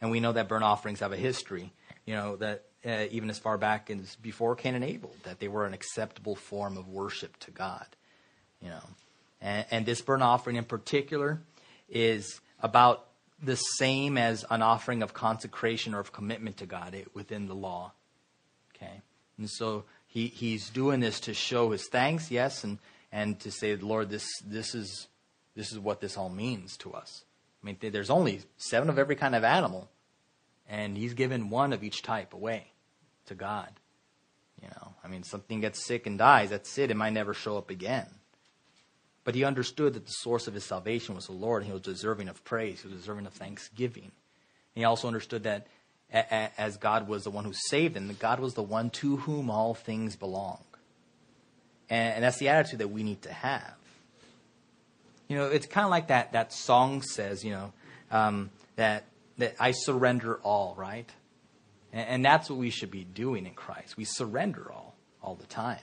And 0.00 0.10
we 0.10 0.20
know 0.20 0.32
that 0.32 0.48
burnt 0.48 0.64
offerings 0.64 1.00
have 1.00 1.12
a 1.12 1.16
history, 1.16 1.72
you 2.06 2.14
know, 2.14 2.36
that 2.36 2.64
uh, 2.84 3.04
even 3.10 3.30
as 3.30 3.38
far 3.38 3.58
back 3.58 3.90
as 3.90 4.16
before 4.16 4.56
Cain 4.56 4.74
and 4.74 4.84
Abel, 4.84 5.14
that 5.24 5.38
they 5.38 5.48
were 5.48 5.66
an 5.66 5.74
acceptable 5.74 6.34
form 6.34 6.76
of 6.76 6.88
worship 6.88 7.38
to 7.40 7.50
God, 7.50 7.86
you 8.60 8.68
know. 8.68 8.82
And, 9.40 9.66
and 9.70 9.86
this 9.86 10.00
burnt 10.00 10.22
offering 10.22 10.56
in 10.56 10.64
particular 10.64 11.40
is 11.90 12.40
about 12.62 13.06
the 13.42 13.56
same 13.56 14.16
as 14.16 14.44
an 14.50 14.62
offering 14.62 15.02
of 15.02 15.12
consecration 15.12 15.94
or 15.94 16.00
of 16.00 16.12
commitment 16.12 16.56
to 16.58 16.66
God 16.66 16.96
within 17.12 17.48
the 17.48 17.54
law. 17.54 17.92
Okay? 18.74 19.02
And 19.36 19.50
so 19.50 19.84
he, 20.06 20.28
he's 20.28 20.70
doing 20.70 21.00
this 21.00 21.20
to 21.20 21.34
show 21.34 21.72
his 21.72 21.86
thanks, 21.88 22.30
yes, 22.30 22.64
and, 22.64 22.78
and 23.14 23.38
to 23.38 23.50
say, 23.52 23.76
Lord, 23.76 24.10
this, 24.10 24.26
this, 24.44 24.74
is, 24.74 25.06
this 25.54 25.70
is 25.70 25.78
what 25.78 26.00
this 26.00 26.16
all 26.16 26.28
means 26.28 26.76
to 26.78 26.92
us. 26.92 27.24
I 27.62 27.66
mean, 27.66 27.76
there's 27.80 28.10
only 28.10 28.40
seven 28.56 28.90
of 28.90 28.98
every 28.98 29.14
kind 29.14 29.36
of 29.36 29.44
animal, 29.44 29.88
and 30.68 30.96
he's 30.96 31.14
given 31.14 31.48
one 31.48 31.72
of 31.72 31.84
each 31.84 32.02
type 32.02 32.34
away 32.34 32.72
to 33.26 33.36
God. 33.36 33.70
You 34.60 34.66
know, 34.68 34.94
I 35.04 35.06
mean, 35.06 35.22
something 35.22 35.60
gets 35.60 35.86
sick 35.86 36.08
and 36.08 36.18
dies, 36.18 36.50
that's 36.50 36.76
it. 36.76 36.90
It 36.90 36.96
might 36.96 37.12
never 37.12 37.34
show 37.34 37.56
up 37.56 37.70
again. 37.70 38.06
But 39.22 39.36
he 39.36 39.44
understood 39.44 39.94
that 39.94 40.06
the 40.06 40.12
source 40.12 40.48
of 40.48 40.54
his 40.54 40.64
salvation 40.64 41.14
was 41.14 41.26
the 41.26 41.32
Lord, 41.32 41.62
and 41.62 41.68
he 41.68 41.72
was 41.72 41.82
deserving 41.82 42.28
of 42.28 42.42
praise. 42.42 42.82
He 42.82 42.88
was 42.88 42.96
deserving 42.96 43.26
of 43.26 43.32
thanksgiving. 43.32 44.10
And 44.74 44.80
he 44.80 44.84
also 44.84 45.06
understood 45.06 45.44
that 45.44 45.68
as 46.10 46.76
God 46.78 47.06
was 47.06 47.22
the 47.22 47.30
one 47.30 47.44
who 47.44 47.52
saved 47.54 47.96
him, 47.96 48.08
that 48.08 48.18
God 48.18 48.40
was 48.40 48.54
the 48.54 48.62
one 48.62 48.90
to 48.90 49.18
whom 49.18 49.50
all 49.50 49.72
things 49.72 50.16
belong. 50.16 50.58
And, 51.90 52.24
that's 52.24 52.38
the 52.38 52.48
attitude 52.48 52.80
that 52.80 52.88
we 52.88 53.02
need 53.02 53.22
to 53.22 53.32
have. 53.32 53.74
You 55.28 55.36
know, 55.36 55.46
it's 55.46 55.66
kind 55.66 55.84
of 55.84 55.90
like 55.90 56.08
that, 56.08 56.32
that 56.32 56.52
song 56.52 57.02
says, 57.02 57.44
you 57.44 57.52
know, 57.52 57.72
um, 58.10 58.50
that, 58.76 59.04
that 59.38 59.54
I 59.58 59.72
surrender 59.72 60.36
all, 60.42 60.74
right? 60.76 61.10
And, 61.92 62.08
and 62.08 62.24
that's 62.24 62.50
what 62.50 62.58
we 62.58 62.70
should 62.70 62.90
be 62.90 63.04
doing 63.04 63.46
in 63.46 63.54
Christ. 63.54 63.96
We 63.96 64.04
surrender 64.04 64.70
all, 64.72 64.94
all 65.22 65.34
the 65.34 65.46
time. 65.46 65.80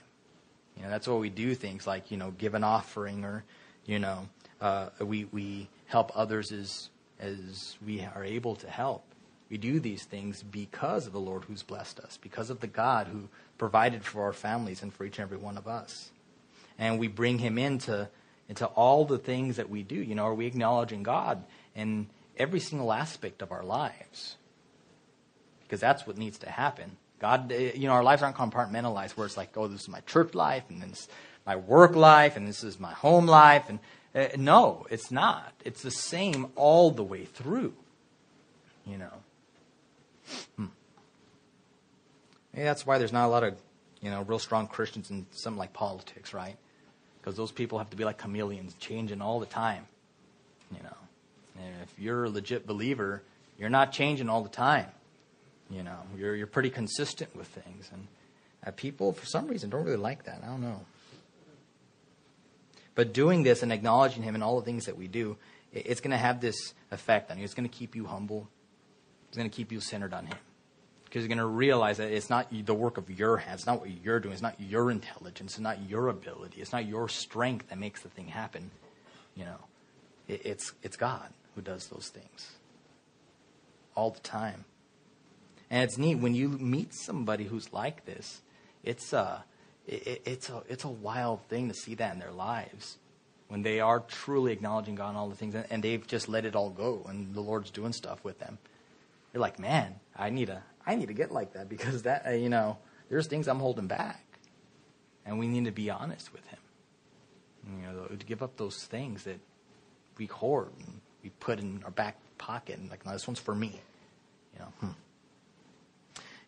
You 0.76 0.84
know, 0.84 0.90
that's 0.90 1.06
why 1.06 1.16
we 1.16 1.30
do 1.30 1.54
things 1.54 1.86
like, 1.86 2.10
you 2.10 2.16
know, 2.16 2.30
give 2.30 2.54
an 2.54 2.64
offering 2.64 3.24
or, 3.24 3.44
you 3.84 3.98
know, 3.98 4.28
uh, 4.60 4.88
we, 5.00 5.24
we 5.24 5.68
help 5.86 6.12
others 6.14 6.52
as, 6.52 6.88
as 7.20 7.76
we 7.84 8.00
are 8.14 8.24
able 8.24 8.56
to 8.56 8.70
help. 8.70 9.04
We 9.52 9.58
do 9.58 9.80
these 9.80 10.04
things 10.04 10.42
because 10.42 11.06
of 11.06 11.12
the 11.12 11.20
Lord 11.20 11.44
who's 11.44 11.62
blessed 11.62 12.00
us, 12.00 12.18
because 12.22 12.48
of 12.48 12.60
the 12.60 12.66
God 12.66 13.08
who 13.08 13.28
provided 13.58 14.02
for 14.02 14.22
our 14.22 14.32
families 14.32 14.82
and 14.82 14.90
for 14.90 15.04
each 15.04 15.18
and 15.18 15.24
every 15.24 15.36
one 15.36 15.58
of 15.58 15.68
us. 15.68 16.08
And 16.78 16.98
we 16.98 17.06
bring 17.06 17.38
him 17.38 17.58
into, 17.58 18.08
into 18.48 18.64
all 18.64 19.04
the 19.04 19.18
things 19.18 19.56
that 19.56 19.68
we 19.68 19.82
do. 19.82 19.96
You 19.96 20.14
know, 20.14 20.24
are 20.24 20.34
we 20.34 20.46
acknowledging 20.46 21.02
God 21.02 21.44
in 21.76 22.06
every 22.38 22.60
single 22.60 22.94
aspect 22.94 23.42
of 23.42 23.52
our 23.52 23.62
lives? 23.62 24.36
Because 25.64 25.80
that's 25.80 26.06
what 26.06 26.16
needs 26.16 26.38
to 26.38 26.50
happen. 26.50 26.96
God, 27.18 27.52
eh, 27.52 27.72
you 27.74 27.88
know, 27.88 27.92
our 27.92 28.02
lives 28.02 28.22
aren't 28.22 28.36
compartmentalized 28.36 29.18
where 29.18 29.26
it's 29.26 29.36
like, 29.36 29.54
oh, 29.58 29.68
this 29.68 29.82
is 29.82 29.88
my 29.90 30.00
church 30.00 30.32
life, 30.32 30.64
and 30.70 30.80
this 30.80 31.00
is 31.00 31.08
my 31.44 31.56
work 31.56 31.94
life, 31.94 32.38
and 32.38 32.48
this 32.48 32.64
is 32.64 32.80
my 32.80 32.92
home 32.92 33.26
life. 33.26 33.68
And 33.68 33.80
uh, 34.14 34.28
no, 34.38 34.86
it's 34.88 35.10
not. 35.10 35.52
It's 35.62 35.82
the 35.82 35.90
same 35.90 36.46
all 36.56 36.90
the 36.90 37.04
way 37.04 37.26
through. 37.26 37.74
You 38.86 38.96
know. 38.96 39.21
Hmm. 40.56 40.66
Maybe 42.52 42.64
that's 42.64 42.86
why 42.86 42.98
there's 42.98 43.12
not 43.12 43.26
a 43.26 43.28
lot 43.28 43.44
of, 43.44 43.56
you 44.00 44.10
know, 44.10 44.22
real 44.22 44.38
strong 44.38 44.66
Christians 44.66 45.10
in 45.10 45.26
something 45.32 45.58
like 45.58 45.72
politics, 45.72 46.34
right? 46.34 46.56
Because 47.20 47.36
those 47.36 47.52
people 47.52 47.78
have 47.78 47.90
to 47.90 47.96
be 47.96 48.04
like 48.04 48.20
chameleons, 48.20 48.74
changing 48.74 49.22
all 49.22 49.40
the 49.40 49.46
time. 49.46 49.86
You 50.70 50.82
know, 50.82 50.96
and 51.62 51.82
if 51.82 51.98
you're 51.98 52.24
a 52.24 52.30
legit 52.30 52.66
believer, 52.66 53.22
you're 53.58 53.70
not 53.70 53.92
changing 53.92 54.28
all 54.28 54.42
the 54.42 54.48
time. 54.48 54.86
You 55.70 55.82
know, 55.82 55.98
you're 56.16 56.34
you're 56.34 56.46
pretty 56.46 56.70
consistent 56.70 57.34
with 57.36 57.46
things, 57.46 57.90
and 57.92 58.06
uh, 58.66 58.70
people 58.72 59.12
for 59.12 59.26
some 59.26 59.48
reason 59.48 59.70
don't 59.70 59.84
really 59.84 59.96
like 59.96 60.24
that. 60.24 60.40
I 60.42 60.46
don't 60.46 60.62
know. 60.62 60.80
But 62.94 63.12
doing 63.12 63.42
this 63.42 63.62
and 63.62 63.72
acknowledging 63.72 64.22
Him 64.22 64.34
in 64.34 64.42
all 64.42 64.58
the 64.58 64.64
things 64.64 64.86
that 64.86 64.96
we 64.96 65.08
do, 65.08 65.36
it's 65.72 66.00
going 66.00 66.10
to 66.10 66.18
have 66.18 66.40
this 66.40 66.74
effect 66.90 67.30
on 67.30 67.38
you. 67.38 67.44
It's 67.44 67.54
going 67.54 67.68
to 67.68 67.74
keep 67.74 67.96
you 67.96 68.06
humble. 68.06 68.48
It's 69.32 69.38
going 69.38 69.48
to 69.48 69.56
keep 69.56 69.72
you 69.72 69.80
centered 69.80 70.12
on 70.12 70.26
Him. 70.26 70.36
Because 71.04 71.22
you're 71.22 71.28
going 71.28 71.38
to 71.38 71.46
realize 71.46 71.96
that 71.96 72.12
it's 72.12 72.28
not 72.28 72.48
the 72.52 72.74
work 72.74 72.98
of 72.98 73.08
your 73.08 73.38
hands. 73.38 73.60
It's 73.60 73.66
not 73.66 73.80
what 73.80 73.88
you're 74.04 74.20
doing. 74.20 74.34
It's 74.34 74.42
not 74.42 74.60
your 74.60 74.90
intelligence. 74.90 75.52
It's 75.52 75.60
not 75.60 75.88
your 75.88 76.08
ability. 76.08 76.60
It's 76.60 76.70
not 76.70 76.84
your 76.84 77.08
strength 77.08 77.70
that 77.70 77.78
makes 77.78 78.02
the 78.02 78.10
thing 78.10 78.28
happen. 78.28 78.70
You 79.34 79.46
know, 79.46 79.56
it's, 80.28 80.74
it's 80.82 80.98
God 80.98 81.32
who 81.54 81.62
does 81.62 81.86
those 81.86 82.08
things 82.08 82.50
all 83.94 84.10
the 84.10 84.20
time. 84.20 84.66
And 85.70 85.82
it's 85.82 85.96
neat 85.96 86.16
when 86.16 86.34
you 86.34 86.50
meet 86.50 86.92
somebody 86.92 87.44
who's 87.44 87.72
like 87.72 88.04
this. 88.04 88.42
It's 88.84 89.14
uh, 89.14 89.40
a, 89.88 90.12
it, 90.12 90.22
it's 90.26 90.50
a, 90.50 90.62
it's 90.68 90.84
a 90.84 90.90
wild 90.90 91.40
thing 91.48 91.68
to 91.68 91.74
see 91.74 91.94
that 91.94 92.12
in 92.12 92.18
their 92.18 92.32
lives 92.32 92.98
when 93.48 93.62
they 93.62 93.80
are 93.80 94.00
truly 94.00 94.52
acknowledging 94.52 94.94
God 94.94 95.08
and 95.08 95.16
all 95.16 95.30
the 95.30 95.36
things, 95.36 95.54
and 95.54 95.82
they've 95.82 96.06
just 96.06 96.28
let 96.28 96.44
it 96.44 96.54
all 96.54 96.68
go, 96.68 97.06
and 97.08 97.34
the 97.34 97.40
Lord's 97.40 97.70
doing 97.70 97.94
stuff 97.94 98.22
with 98.22 98.38
them. 98.38 98.58
You're 99.32 99.40
like, 99.40 99.58
man, 99.58 99.96
I 100.16 100.30
need 100.30 100.46
to, 100.46 100.62
I 100.86 100.94
need 100.94 101.08
to 101.08 101.14
get 101.14 101.32
like 101.32 101.54
that 101.54 101.68
because 101.68 102.02
that, 102.02 102.26
uh, 102.26 102.30
you 102.30 102.48
know, 102.48 102.78
there's 103.08 103.26
things 103.26 103.48
I'm 103.48 103.58
holding 103.60 103.86
back, 103.86 104.24
and 105.24 105.38
we 105.38 105.46
need 105.46 105.64
to 105.66 105.72
be 105.72 105.90
honest 105.90 106.32
with 106.32 106.46
Him. 106.46 106.58
You 107.80 107.86
know, 107.86 108.06
to 108.06 108.26
give 108.26 108.42
up 108.42 108.56
those 108.56 108.82
things 108.84 109.24
that 109.24 109.38
we 110.18 110.26
hoard 110.26 110.70
and 110.80 111.00
we 111.22 111.30
put 111.30 111.60
in 111.60 111.82
our 111.84 111.90
back 111.90 112.16
pocket, 112.38 112.78
and 112.78 112.90
like, 112.90 113.06
no, 113.06 113.12
this 113.12 113.26
one's 113.26 113.38
for 113.38 113.54
me. 113.54 113.80
You 114.54 114.60
know. 114.60 114.72
Hmm. 114.80 114.88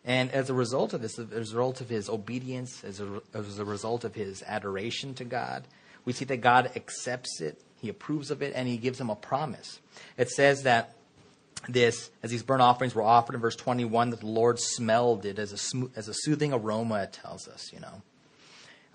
And 0.03 0.31
as 0.31 0.51
a 0.51 0.53
result 0.53 0.93
of 0.93 1.01
this, 1.01 1.17
as 1.17 1.31
a 1.31 1.35
result 1.35 1.81
of 1.81 1.89
his 1.89 2.09
obedience, 2.09 2.83
as 2.83 2.99
a, 2.99 3.21
as 3.33 3.57
a 3.57 3.65
result 3.65 4.03
of 4.03 4.13
his 4.13 4.43
adoration 4.43 5.15
to 5.15 5.25
God, 5.25 5.63
we 6.05 6.13
see 6.13 6.25
that 6.25 6.37
God 6.37 6.71
accepts 6.75 7.41
it, 7.41 7.59
he 7.81 7.89
approves 7.89 8.29
of 8.29 8.43
it, 8.43 8.53
and 8.55 8.67
he 8.67 8.77
gives 8.77 8.99
him 8.99 9.09
a 9.09 9.15
promise. 9.15 9.79
It 10.17 10.29
says 10.29 10.63
that 10.63 10.94
this, 11.67 12.11
as 12.21 12.31
these 12.31 12.43
burnt 12.43 12.61
offerings 12.61 12.93
were 12.93 13.03
offered 13.03 13.35
in 13.35 13.41
verse 13.41 13.55
21, 13.55 14.11
that 14.11 14.19
the 14.19 14.27
Lord 14.27 14.59
smelled 14.59 15.25
it 15.25 15.39
as 15.39 15.51
a, 15.51 15.57
sm- 15.57 15.85
as 15.95 16.07
a 16.07 16.13
soothing 16.13 16.53
aroma, 16.53 17.03
it 17.03 17.13
tells 17.13 17.47
us, 17.47 17.71
you 17.73 17.79
know. 17.79 18.01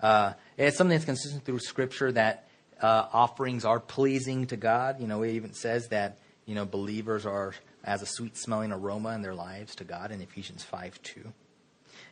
Uh, 0.01 0.33
it's 0.57 0.77
something 0.77 0.95
that's 0.95 1.05
consistent 1.05 1.45
through 1.45 1.59
Scripture 1.59 2.11
that 2.11 2.47
uh, 2.81 3.07
offerings 3.13 3.65
are 3.65 3.79
pleasing 3.79 4.47
to 4.47 4.57
God. 4.57 4.99
You 4.99 5.07
know, 5.07 5.21
it 5.21 5.31
even 5.31 5.53
says 5.53 5.89
that, 5.89 6.17
you 6.45 6.55
know, 6.55 6.65
believers 6.65 7.25
are 7.25 7.53
as 7.83 8.01
a 8.01 8.05
sweet 8.05 8.37
smelling 8.37 8.71
aroma 8.71 9.09
in 9.09 9.21
their 9.21 9.35
lives 9.35 9.75
to 9.75 9.83
God 9.83 10.11
in 10.11 10.21
Ephesians 10.21 10.63
5 10.63 11.01
2. 11.01 11.33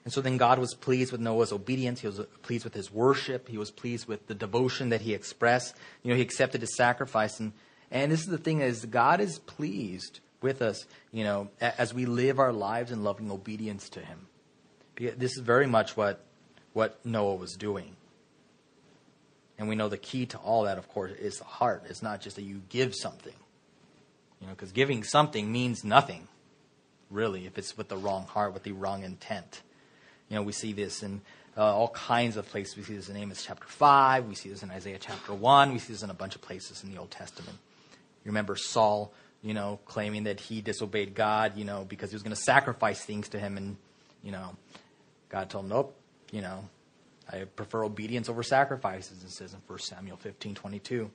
And 0.06 0.14
so 0.14 0.22
then 0.22 0.38
God 0.38 0.60
was 0.60 0.74
pleased 0.74 1.12
with 1.12 1.22
Noah's 1.22 1.52
obedience. 1.52 2.00
He 2.00 2.08
was 2.08 2.22
pleased 2.42 2.64
with 2.64 2.74
his 2.74 2.92
worship. 2.92 3.48
He 3.50 3.58
was 3.58 3.70
pleased 3.70 4.08
with 4.08 4.28
the 4.28 4.36
devotion 4.36 4.90
that 4.90 5.02
he 5.02 5.14
expressed. 5.14 5.76
You 6.04 6.10
know, 6.10 6.16
he 6.16 6.22
accepted 6.22 6.62
his 6.62 6.76
sacrifice. 6.76 7.40
And, 7.40 7.54
and 7.92 8.12
this 8.12 8.22
is 8.22 8.28
the 8.28 8.38
thing 8.38 8.62
is 8.62 8.86
God 8.86 9.20
is 9.20 9.40
pleased 9.40 10.20
with 10.42 10.62
us, 10.62 10.86
you 11.12 11.24
know, 11.24 11.50
as 11.60 11.94
we 11.94 12.06
live 12.06 12.40
our 12.40 12.54
lives 12.54 12.92
in 12.92 13.04
loving 13.04 13.32
obedience 13.32 13.90
to 13.90 14.00
him. 14.00 14.28
This 14.96 15.38
is 15.38 15.40
very 15.40 15.68
much 15.68 15.96
what, 15.96 16.24
what 16.74 17.06
Noah 17.06 17.36
was 17.36 17.56
doing. 17.56 17.96
And 19.58 19.68
we 19.68 19.76
know 19.76 19.90
the 19.90 19.98
key 19.98 20.26
to 20.28 20.38
all 20.38 20.64
that, 20.64 20.78
of 20.78 20.88
course, 20.90 21.12
is 21.12 21.38
the 21.38 21.44
heart. 21.44 21.84
It's 21.90 22.02
not 22.02 22.22
just 22.22 22.38
that 22.38 22.44
you 22.44 22.62
give 22.70 22.96
something. 22.96 23.34
You 24.40 24.48
know, 24.48 24.54
because 24.54 24.72
giving 24.72 25.04
something 25.04 25.52
means 25.52 25.84
nothing, 25.84 26.28
really, 27.10 27.46
if 27.46 27.58
it's 27.58 27.78
with 27.78 27.90
the 27.90 27.98
wrong 27.98 28.26
heart, 28.26 28.54
with 28.54 28.64
the 28.64 28.72
wrong 28.72 29.04
intent. 29.04 29.62
You 30.30 30.38
know, 30.38 30.44
we 30.44 30.54
see 30.54 30.72
this 30.72 31.04
in 31.04 31.22
uh, 31.58 31.76
all 31.76 31.90
kinds 31.90 32.38
of 32.38 32.48
places. 32.48 32.78
We 32.78 32.84
see 32.84 32.96
this 32.96 33.10
in 33.10 33.18
Amos 33.18 33.44
chapter 33.44 33.68
5. 33.68 34.28
We 34.28 34.36
see 34.36 34.50
this 34.50 34.64
in 34.64 34.72
Isaiah 34.72 34.98
chapter 35.00 35.34
1. 35.34 35.74
We 35.74 35.80
see 35.80 35.92
this 35.92 36.04
in 36.04 36.10
a 36.10 36.14
bunch 36.14 36.36
of 36.36 36.42
places 36.42 36.84
in 36.84 36.92
the 36.92 36.98
Old 36.98 37.12
Testament. 37.12 37.58
You 38.24 38.30
remember 38.30 38.56
Saul, 38.56 39.12
you 39.42 39.54
know, 39.54 39.80
claiming 39.86 40.24
that 40.24 40.40
he 40.40 40.62
disobeyed 40.62 41.16
God, 41.16 41.58
you 41.58 41.66
know, 41.66 41.86
because 41.88 42.12
he 42.12 42.16
was 42.16 42.24
going 42.24 42.36
to 42.36 42.42
sacrifice 42.42 43.04
things 43.04 43.30
to 43.30 43.40
him. 43.40 43.58
And, 43.58 43.78
you 44.24 44.32
know, 44.32 44.56
God 45.30 45.50
told 45.50 45.66
him, 45.66 45.70
nope, 45.70 45.96
you 46.32 46.42
know, 46.42 46.68
I 47.32 47.44
prefer 47.44 47.84
obedience 47.84 48.28
over 48.28 48.44
sacrifices, 48.44 49.24
it 49.24 49.32
says 49.32 49.54
in 49.54 49.60
1 49.66 49.80
Samuel 49.80 50.18
15 50.18 50.56
22. 50.56 51.12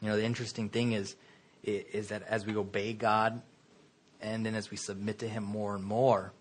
You 0.00 0.08
know, 0.08 0.16
the 0.16 0.24
interesting 0.24 0.68
thing 0.68 0.92
is, 0.92 1.14
is 1.62 2.08
that 2.08 2.22
as 2.28 2.44
we 2.46 2.56
obey 2.56 2.92
God 2.92 3.40
and 4.20 4.44
then 4.44 4.54
as 4.54 4.70
we 4.70 4.76
submit 4.76 5.18
to 5.20 5.28
Him 5.28 5.44
more 5.44 5.74
and 5.74 5.84
more, 5.84 6.32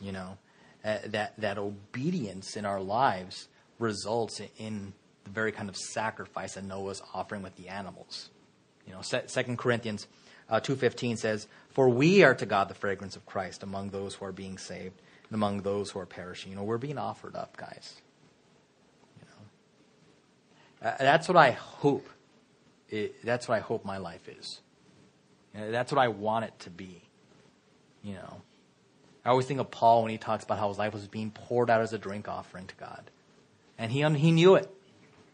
you 0.00 0.12
know, 0.12 0.38
uh, 0.84 0.98
that, 1.06 1.38
that 1.38 1.58
obedience 1.58 2.56
in 2.56 2.64
our 2.64 2.80
lives 2.80 3.48
results 3.78 4.40
in 4.58 4.92
the 5.24 5.30
very 5.30 5.52
kind 5.52 5.68
of 5.68 5.76
sacrifice 5.76 6.54
that 6.54 6.64
Noah's 6.64 7.02
offering 7.14 7.42
with 7.42 7.56
the 7.56 7.68
animals. 7.68 8.30
You 8.86 8.92
know, 8.92 9.02
Second 9.02 9.58
Corinthians 9.58 10.06
uh, 10.48 10.60
2.15 10.60 11.18
says, 11.18 11.46
For 11.70 11.88
we 11.88 12.22
are 12.22 12.34
to 12.34 12.46
God 12.46 12.68
the 12.68 12.74
fragrance 12.74 13.16
of 13.16 13.24
Christ 13.24 13.62
among 13.62 13.90
those 13.90 14.14
who 14.14 14.24
are 14.24 14.32
being 14.32 14.58
saved 14.58 15.00
and 15.28 15.34
among 15.34 15.62
those 15.62 15.90
who 15.90 16.00
are 16.00 16.06
perishing. 16.06 16.50
You 16.50 16.56
know, 16.56 16.64
we're 16.64 16.78
being 16.78 16.98
offered 16.98 17.36
up, 17.36 17.56
guys. 17.56 18.00
You 19.20 19.26
know, 20.82 20.90
uh, 20.90 20.96
that's 20.98 21.28
what 21.28 21.36
I 21.36 21.52
hope. 21.52 22.08
It, 22.88 23.24
that's 23.24 23.46
what 23.48 23.54
I 23.56 23.60
hope 23.60 23.84
my 23.84 23.98
life 23.98 24.28
is. 24.28 24.60
You 25.54 25.60
know, 25.60 25.70
that's 25.70 25.92
what 25.92 26.00
I 26.00 26.08
want 26.08 26.46
it 26.46 26.58
to 26.60 26.70
be. 26.70 27.02
You 28.02 28.14
know, 28.14 28.42
I 29.24 29.30
always 29.30 29.46
think 29.46 29.60
of 29.60 29.70
Paul 29.70 30.02
when 30.02 30.10
he 30.10 30.18
talks 30.18 30.44
about 30.44 30.58
how 30.58 30.68
his 30.68 30.78
life 30.78 30.92
was 30.92 31.06
being 31.06 31.30
poured 31.30 31.70
out 31.70 31.80
as 31.80 31.92
a 31.92 31.98
drink 31.98 32.28
offering 32.28 32.66
to 32.66 32.74
God, 32.76 33.10
and 33.78 33.92
he 33.92 34.02
he 34.18 34.32
knew 34.32 34.56
it. 34.56 34.68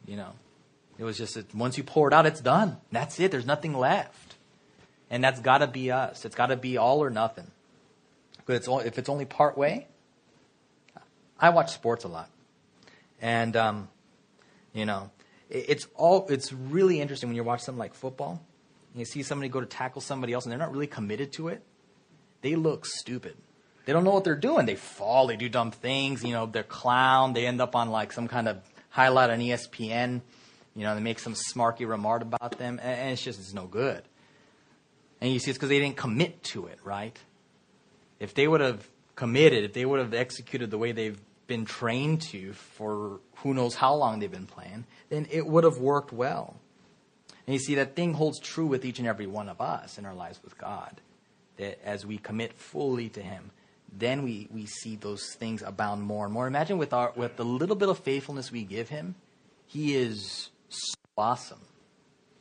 You 0.06 0.16
know, 0.16 0.32
it 0.98 1.04
was 1.04 1.18
just 1.18 1.34
that 1.34 1.54
once 1.54 1.76
you 1.76 1.84
pour 1.84 2.08
it 2.08 2.14
out, 2.14 2.26
it's 2.26 2.40
done. 2.40 2.78
That's 2.90 3.20
it. 3.20 3.30
There's 3.30 3.46
nothing 3.46 3.74
left, 3.74 4.36
and 5.10 5.22
that's 5.22 5.40
got 5.40 5.58
to 5.58 5.66
be 5.66 5.90
us. 5.90 6.24
It's 6.24 6.34
got 6.34 6.46
to 6.46 6.56
be 6.56 6.76
all 6.76 7.02
or 7.02 7.10
nothing. 7.10 7.50
But 8.46 8.56
it's 8.56 8.68
if 8.68 8.98
it's 8.98 9.08
only 9.08 9.24
part 9.24 9.58
way. 9.58 9.88
I 11.38 11.50
watch 11.50 11.74
sports 11.74 12.04
a 12.04 12.08
lot, 12.08 12.30
and 13.20 13.54
um, 13.56 13.88
you 14.72 14.86
know, 14.86 15.10
it, 15.50 15.66
it's 15.68 15.86
all. 15.94 16.26
It's 16.30 16.52
really 16.52 17.00
interesting 17.00 17.28
when 17.28 17.36
you 17.36 17.44
watch 17.44 17.60
something 17.60 17.78
like 17.78 17.94
football. 17.94 18.42
You 18.94 19.04
see 19.04 19.22
somebody 19.22 19.50
go 19.50 19.60
to 19.60 19.66
tackle 19.66 20.00
somebody 20.00 20.32
else, 20.32 20.46
and 20.46 20.52
they're 20.52 20.58
not 20.58 20.72
really 20.72 20.86
committed 20.86 21.32
to 21.34 21.48
it. 21.48 21.62
They 22.40 22.56
look 22.56 22.86
stupid. 22.86 23.36
They 23.84 23.92
don't 23.92 24.04
know 24.04 24.12
what 24.12 24.24
they're 24.24 24.34
doing. 24.34 24.64
They 24.64 24.76
fall. 24.76 25.26
They 25.26 25.36
do 25.36 25.48
dumb 25.48 25.70
things. 25.70 26.24
You 26.24 26.32
know, 26.32 26.46
they're 26.46 26.62
clown. 26.62 27.34
They 27.34 27.46
end 27.46 27.60
up 27.60 27.76
on 27.76 27.90
like 27.90 28.12
some 28.12 28.28
kind 28.28 28.48
of 28.48 28.58
highlight 28.88 29.30
on 29.30 29.40
ESPN. 29.40 30.22
You 30.76 30.84
know, 30.84 30.94
they 30.94 31.00
make 31.00 31.18
some 31.18 31.34
smarky 31.34 31.88
remark 31.88 32.22
about 32.22 32.58
them, 32.58 32.78
and 32.82 33.12
it's 33.12 33.22
just 33.22 33.40
it's 33.40 33.54
no 33.54 33.66
good. 33.66 34.02
And 35.22 35.32
you 35.32 35.38
see, 35.38 35.50
it's 35.50 35.56
because 35.58 35.70
they 35.70 35.80
didn't 35.80 35.96
commit 35.96 36.42
to 36.44 36.66
it, 36.66 36.78
right? 36.84 37.18
If 38.20 38.34
they 38.34 38.46
would 38.46 38.60
have 38.60 38.86
committed, 39.14 39.64
if 39.64 39.72
they 39.72 39.86
would 39.86 39.98
have 39.98 40.12
executed 40.12 40.70
the 40.70 40.76
way 40.76 40.92
they've 40.92 41.18
been 41.46 41.64
trained 41.64 42.20
to 42.20 42.52
for 42.52 43.20
who 43.36 43.54
knows 43.54 43.74
how 43.74 43.94
long 43.94 44.18
they've 44.18 44.30
been 44.30 44.46
playing, 44.46 44.84
then 45.08 45.26
it 45.30 45.46
would 45.46 45.64
have 45.64 45.78
worked 45.78 46.12
well. 46.12 46.56
And 47.46 47.54
you 47.54 47.58
see, 47.58 47.76
that 47.76 47.96
thing 47.96 48.12
holds 48.12 48.38
true 48.38 48.66
with 48.66 48.84
each 48.84 48.98
and 48.98 49.08
every 49.08 49.26
one 49.26 49.48
of 49.48 49.60
us 49.62 49.96
in 49.96 50.04
our 50.04 50.14
lives 50.14 50.40
with 50.44 50.58
God. 50.58 51.00
That 51.56 51.82
as 51.86 52.04
we 52.04 52.18
commit 52.18 52.52
fully 52.52 53.08
to 53.10 53.22
Him, 53.22 53.50
then 53.96 54.24
we, 54.24 54.48
we 54.52 54.66
see 54.66 54.96
those 54.96 55.34
things 55.34 55.62
abound 55.62 56.02
more 56.02 56.26
and 56.26 56.34
more. 56.34 56.46
Imagine 56.46 56.76
with, 56.76 56.92
our, 56.92 57.12
with 57.16 57.36
the 57.36 57.44
little 57.44 57.76
bit 57.76 57.88
of 57.88 57.98
faithfulness 58.00 58.52
we 58.52 58.64
give 58.64 58.90
Him, 58.90 59.14
He 59.66 59.94
is 59.94 60.50
so 60.68 60.94
awesome. 61.16 61.60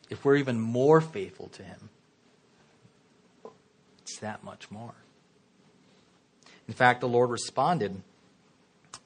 If 0.09 0.23
we're 0.23 0.35
even 0.35 0.59
more 0.59 1.01
faithful 1.01 1.49
to 1.49 1.63
Him, 1.63 1.89
it's 4.01 4.19
that 4.19 4.43
much 4.43 4.69
more. 4.69 4.93
In 6.67 6.73
fact, 6.73 7.01
the 7.01 7.07
Lord 7.07 7.29
responded 7.29 8.01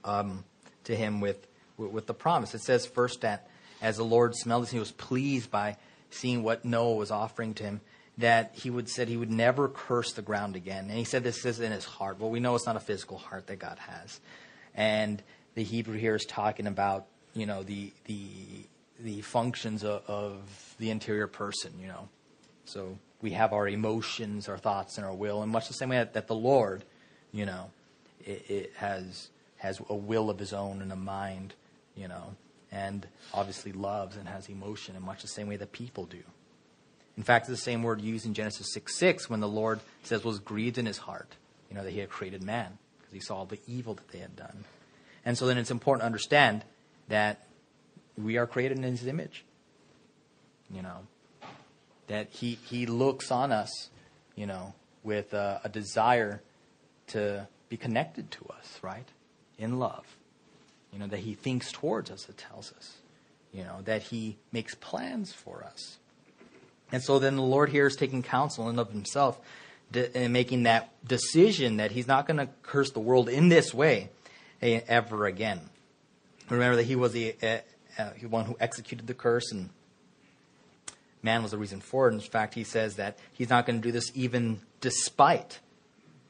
um, 0.03 0.43
to 0.85 0.95
him 0.95 1.21
with, 1.21 1.47
with, 1.77 2.07
the 2.07 2.13
promise. 2.13 2.53
It 2.53 2.61
says 2.61 2.85
first 2.85 3.21
that 3.21 3.47
as 3.81 3.97
the 3.97 4.03
Lord 4.03 4.35
smelled 4.35 4.63
this, 4.63 4.71
he 4.71 4.79
was 4.79 4.91
pleased 4.91 5.51
by 5.51 5.77
seeing 6.09 6.43
what 6.43 6.65
Noah 6.65 6.95
was 6.95 7.11
offering 7.11 7.53
to 7.55 7.63
him, 7.63 7.81
that 8.17 8.51
he 8.55 8.69
would 8.69 8.89
said 8.89 9.07
he 9.07 9.17
would 9.17 9.31
never 9.31 9.69
curse 9.69 10.13
the 10.13 10.21
ground 10.21 10.55
again. 10.55 10.85
And 10.89 10.97
he 10.97 11.03
said 11.03 11.23
this 11.23 11.45
is 11.45 11.59
in 11.59 11.71
his 11.71 11.85
heart. 11.85 12.19
Well, 12.19 12.29
we 12.29 12.39
know 12.39 12.55
it's 12.55 12.65
not 12.65 12.75
a 12.75 12.81
physical 12.81 13.17
heart 13.17 13.47
that 13.47 13.59
God 13.59 13.77
has. 13.79 14.19
And 14.75 15.21
the 15.55 15.63
Hebrew 15.63 15.97
here 15.97 16.15
is 16.15 16.25
talking 16.25 16.67
about, 16.67 17.05
you 17.33 17.45
know, 17.45 17.63
the 17.63 17.91
the 18.05 18.25
the 18.99 19.21
functions 19.21 19.83
of, 19.83 20.03
of 20.07 20.75
the 20.79 20.89
interior 20.89 21.27
person, 21.27 21.73
you 21.79 21.87
know. 21.87 22.09
So 22.65 22.97
we 23.21 23.31
have 23.31 23.53
our 23.53 23.67
emotions, 23.67 24.47
our 24.47 24.57
thoughts, 24.57 24.97
and 24.97 25.05
our 25.05 25.13
will, 25.13 25.43
in 25.43 25.49
much 25.49 25.67
the 25.67 25.73
same 25.73 25.89
way 25.89 25.97
that, 25.97 26.13
that 26.13 26.27
the 26.27 26.35
Lord, 26.35 26.83
you 27.31 27.45
know, 27.45 27.71
it, 28.25 28.45
it 28.49 28.73
has 28.77 29.29
has 29.57 29.81
a 29.89 29.95
will 29.95 30.29
of 30.29 30.39
his 30.39 30.53
own 30.53 30.81
and 30.81 30.91
a 30.91 30.95
mind, 30.95 31.53
you 31.95 32.07
know, 32.07 32.33
and 32.71 33.05
obviously 33.33 33.73
loves 33.73 34.15
and 34.15 34.27
has 34.27 34.47
emotion 34.47 34.95
in 34.95 35.03
much 35.03 35.21
the 35.21 35.27
same 35.27 35.47
way 35.47 35.57
that 35.57 35.73
people 35.73 36.05
do. 36.05 36.23
In 37.17 37.23
fact, 37.23 37.49
it's 37.49 37.59
the 37.59 37.63
same 37.63 37.83
word 37.83 37.99
used 37.99 38.25
in 38.25 38.33
Genesis 38.33 38.71
6 38.73 38.95
6 38.95 39.29
when 39.29 39.41
the 39.41 39.47
Lord 39.47 39.81
says 40.03 40.23
was 40.23 40.39
grieved 40.39 40.77
in 40.77 40.85
his 40.85 40.97
heart, 40.97 41.35
you 41.69 41.75
know, 41.75 41.83
that 41.83 41.91
he 41.91 41.99
had 41.99 42.09
created 42.09 42.41
man 42.41 42.77
because 42.99 43.13
he 43.13 43.19
saw 43.19 43.43
the 43.43 43.59
evil 43.67 43.93
that 43.95 44.07
they 44.09 44.19
had 44.19 44.35
done. 44.37 44.63
And 45.25 45.37
so 45.37 45.45
then 45.45 45.57
it's 45.57 45.71
important 45.71 46.01
to 46.01 46.05
understand 46.05 46.63
that 47.09 47.45
we 48.23 48.37
are 48.37 48.47
created 48.47 48.77
in 48.77 48.83
his 48.83 49.07
image. 49.07 49.45
You 50.73 50.83
know, 50.83 50.97
that 52.07 52.29
he, 52.29 52.59
he 52.65 52.85
looks 52.85 53.31
on 53.31 53.51
us, 53.51 53.89
you 54.35 54.45
know, 54.45 54.73
with 55.03 55.33
a, 55.33 55.61
a 55.63 55.69
desire 55.69 56.41
to 57.07 57.47
be 57.69 57.77
connected 57.77 58.29
to 58.31 58.45
us, 58.57 58.79
right? 58.81 59.07
In 59.57 59.79
love. 59.79 60.05
You 60.93 60.99
know, 60.99 61.07
that 61.07 61.19
he 61.19 61.33
thinks 61.33 61.71
towards 61.71 62.11
us, 62.11 62.27
it 62.29 62.37
tells 62.37 62.73
us. 62.73 62.97
You 63.53 63.63
know, 63.63 63.81
that 63.85 64.03
he 64.03 64.37
makes 64.51 64.75
plans 64.75 65.33
for 65.33 65.63
us. 65.63 65.97
And 66.91 67.01
so 67.01 67.19
then 67.19 67.35
the 67.35 67.41
Lord 67.41 67.69
here 67.69 67.87
is 67.87 67.95
taking 67.95 68.23
counsel 68.23 68.69
in 68.69 68.79
of 68.79 68.91
himself 68.91 69.39
and 69.93 70.33
making 70.33 70.63
that 70.63 70.91
decision 71.07 71.77
that 71.77 71.91
he's 71.91 72.07
not 72.07 72.27
going 72.27 72.37
to 72.37 72.49
curse 72.61 72.91
the 72.91 72.99
world 72.99 73.29
in 73.29 73.49
this 73.49 73.73
way 73.73 74.09
eh, 74.61 74.81
ever 74.87 75.25
again. 75.25 75.61
Remember 76.49 76.77
that 76.77 76.83
he 76.83 76.95
was 76.95 77.11
the 77.13 77.35
uh, 77.99 78.03
uh, 78.03 78.27
one 78.29 78.45
who 78.45 78.55
executed 78.59 79.07
the 79.07 79.13
curse 79.13 79.51
and 79.51 79.69
man 81.21 81.43
was 81.43 81.51
the 81.51 81.57
reason 81.57 81.81
for 81.81 82.07
it. 82.07 82.13
In 82.13 82.19
fact, 82.19 82.53
he 82.53 82.63
says 82.63 82.95
that 82.95 83.19
he's 83.33 83.49
not 83.49 83.65
going 83.65 83.81
to 83.81 83.87
do 83.87 83.91
this 83.91 84.11
even 84.15 84.61
despite 84.81 85.59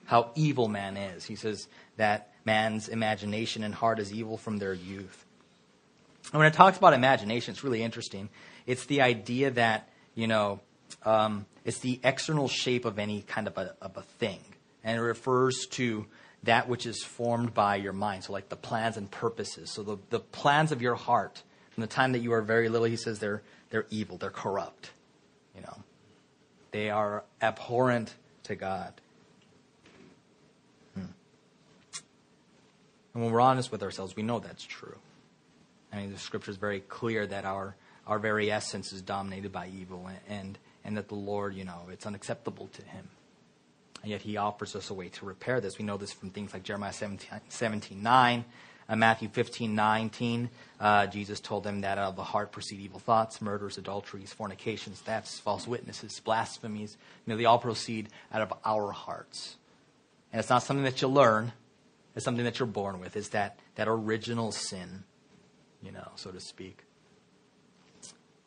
how 0.05 0.31
evil 0.35 0.67
man 0.67 0.97
is. 0.97 1.25
He 1.25 1.35
says 1.35 1.67
that 1.97 2.33
man's 2.43 2.87
imagination 2.87 3.63
and 3.63 3.75
heart 3.75 3.99
is 3.99 4.11
evil 4.11 4.37
from 4.37 4.57
their 4.57 4.73
youth. 4.73 5.25
And 6.31 6.39
when 6.39 6.47
it 6.47 6.53
talks 6.53 6.77
about 6.77 6.93
imagination, 6.93 7.53
it's 7.53 7.63
really 7.63 7.83
interesting. 7.83 8.29
It's 8.65 8.85
the 8.85 9.01
idea 9.01 9.51
that, 9.51 9.89
you 10.15 10.27
know, 10.27 10.59
um, 11.03 11.45
it's 11.65 11.79
the 11.79 11.99
external 12.03 12.47
shape 12.47 12.85
of 12.85 12.99
any 12.99 13.21
kind 13.21 13.47
of 13.47 13.57
a, 13.57 13.75
of 13.81 13.97
a 13.97 14.01
thing. 14.01 14.39
And 14.83 14.97
it 14.97 15.01
refers 15.01 15.67
to 15.71 16.05
that 16.43 16.69
which 16.69 16.85
is 16.85 17.03
formed 17.03 17.53
by 17.53 17.75
your 17.75 17.93
mind. 17.93 18.23
So, 18.23 18.33
like 18.33 18.49
the 18.49 18.55
plans 18.55 18.97
and 18.97 19.09
purposes. 19.09 19.71
So, 19.71 19.83
the, 19.83 19.97
the 20.09 20.19
plans 20.19 20.71
of 20.71 20.81
your 20.81 20.95
heart, 20.95 21.43
from 21.79 21.87
the 21.87 21.95
time 21.95 22.11
that 22.11 22.19
you 22.19 22.33
are 22.33 22.41
very 22.41 22.67
little, 22.67 22.87
he 22.87 22.97
says 22.97 23.19
they're, 23.19 23.41
they're 23.69 23.85
evil, 23.89 24.17
they're 24.17 24.29
corrupt. 24.29 24.91
You 25.55 25.61
know, 25.61 25.77
They 26.71 26.89
are 26.89 27.23
abhorrent 27.41 28.13
to 28.43 28.55
God. 28.55 28.91
Hmm. 30.93 31.05
And 33.13 33.23
when 33.23 33.31
we're 33.31 33.39
honest 33.39 33.71
with 33.71 33.81
ourselves, 33.81 34.13
we 34.17 34.23
know 34.23 34.39
that's 34.39 34.65
true. 34.65 34.97
I 35.93 35.95
mean, 35.95 36.11
the 36.11 36.19
scripture 36.19 36.51
is 36.51 36.57
very 36.57 36.81
clear 36.81 37.25
that 37.25 37.45
our, 37.45 37.77
our 38.05 38.19
very 38.19 38.51
essence 38.51 38.91
is 38.91 39.01
dominated 39.01 39.53
by 39.53 39.69
evil 39.69 40.05
and, 40.07 40.19
and, 40.27 40.57
and 40.83 40.97
that 40.97 41.07
the 41.07 41.15
Lord, 41.15 41.55
you 41.55 41.63
know, 41.63 41.83
it's 41.89 42.05
unacceptable 42.05 42.67
to 42.73 42.81
him. 42.81 43.07
And 44.01 44.11
yet 44.11 44.23
he 44.23 44.35
offers 44.35 44.75
us 44.75 44.89
a 44.89 44.93
way 44.93 45.07
to 45.07 45.25
repair 45.25 45.61
this. 45.61 45.77
We 45.77 45.85
know 45.85 45.95
this 45.95 46.11
from 46.11 46.31
things 46.31 46.51
like 46.51 46.63
Jeremiah 46.63 46.91
17, 46.91 47.39
17 47.47 48.03
9, 48.03 48.45
uh, 48.89 48.95
Matthew 48.95 49.29
15 49.29 49.75
19. 49.75 50.49
Uh, 50.79 51.07
Jesus 51.07 51.39
told 51.39 51.63
them 51.63 51.81
that 51.81 51.97
out 51.97 52.09
of 52.09 52.15
the 52.15 52.23
heart 52.23 52.51
proceed 52.51 52.79
evil 52.79 52.99
thoughts, 52.99 53.41
murders, 53.41 53.77
adulteries, 53.77 54.33
fornications, 54.33 54.99
thefts, 54.99 55.39
false 55.39 55.67
witnesses, 55.67 56.19
blasphemies. 56.19 56.97
You 57.25 57.31
know, 57.31 57.37
they 57.37 57.45
all 57.45 57.59
proceed 57.59 58.09
out 58.33 58.41
of 58.41 58.53
our 58.65 58.91
hearts. 58.91 59.57
And 60.31 60.39
it's 60.39 60.49
not 60.49 60.63
something 60.63 60.83
that 60.83 61.01
you 61.01 61.07
learn, 61.07 61.51
it's 62.15 62.25
something 62.25 62.45
that 62.45 62.59
you're 62.59 62.67
born 62.67 62.99
with. 62.99 63.15
It's 63.15 63.29
that, 63.29 63.59
that 63.75 63.87
original 63.87 64.51
sin, 64.51 65.03
you 65.81 65.91
know, 65.91 66.09
so 66.15 66.31
to 66.31 66.39
speak. 66.39 66.83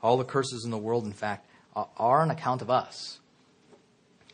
All 0.02 0.16
the 0.16 0.24
curses 0.24 0.64
in 0.64 0.70
the 0.70 0.78
world, 0.78 1.04
in 1.04 1.12
fact, 1.12 1.46
are 1.74 2.20
on 2.20 2.30
account 2.30 2.60
of 2.60 2.70
us. 2.70 3.20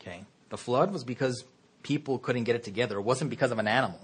Okay? 0.01 0.25
The 0.49 0.57
flood 0.57 0.93
was 0.93 1.05
because 1.05 1.45
people 1.83 2.19
couldn't 2.19 2.45
get 2.45 2.57
it 2.57 2.65
together. 2.65 2.99
It 2.99 3.03
wasn't 3.03 3.31
because 3.31 3.51
of 3.51 3.59
an 3.59 3.69
animal, 3.69 4.01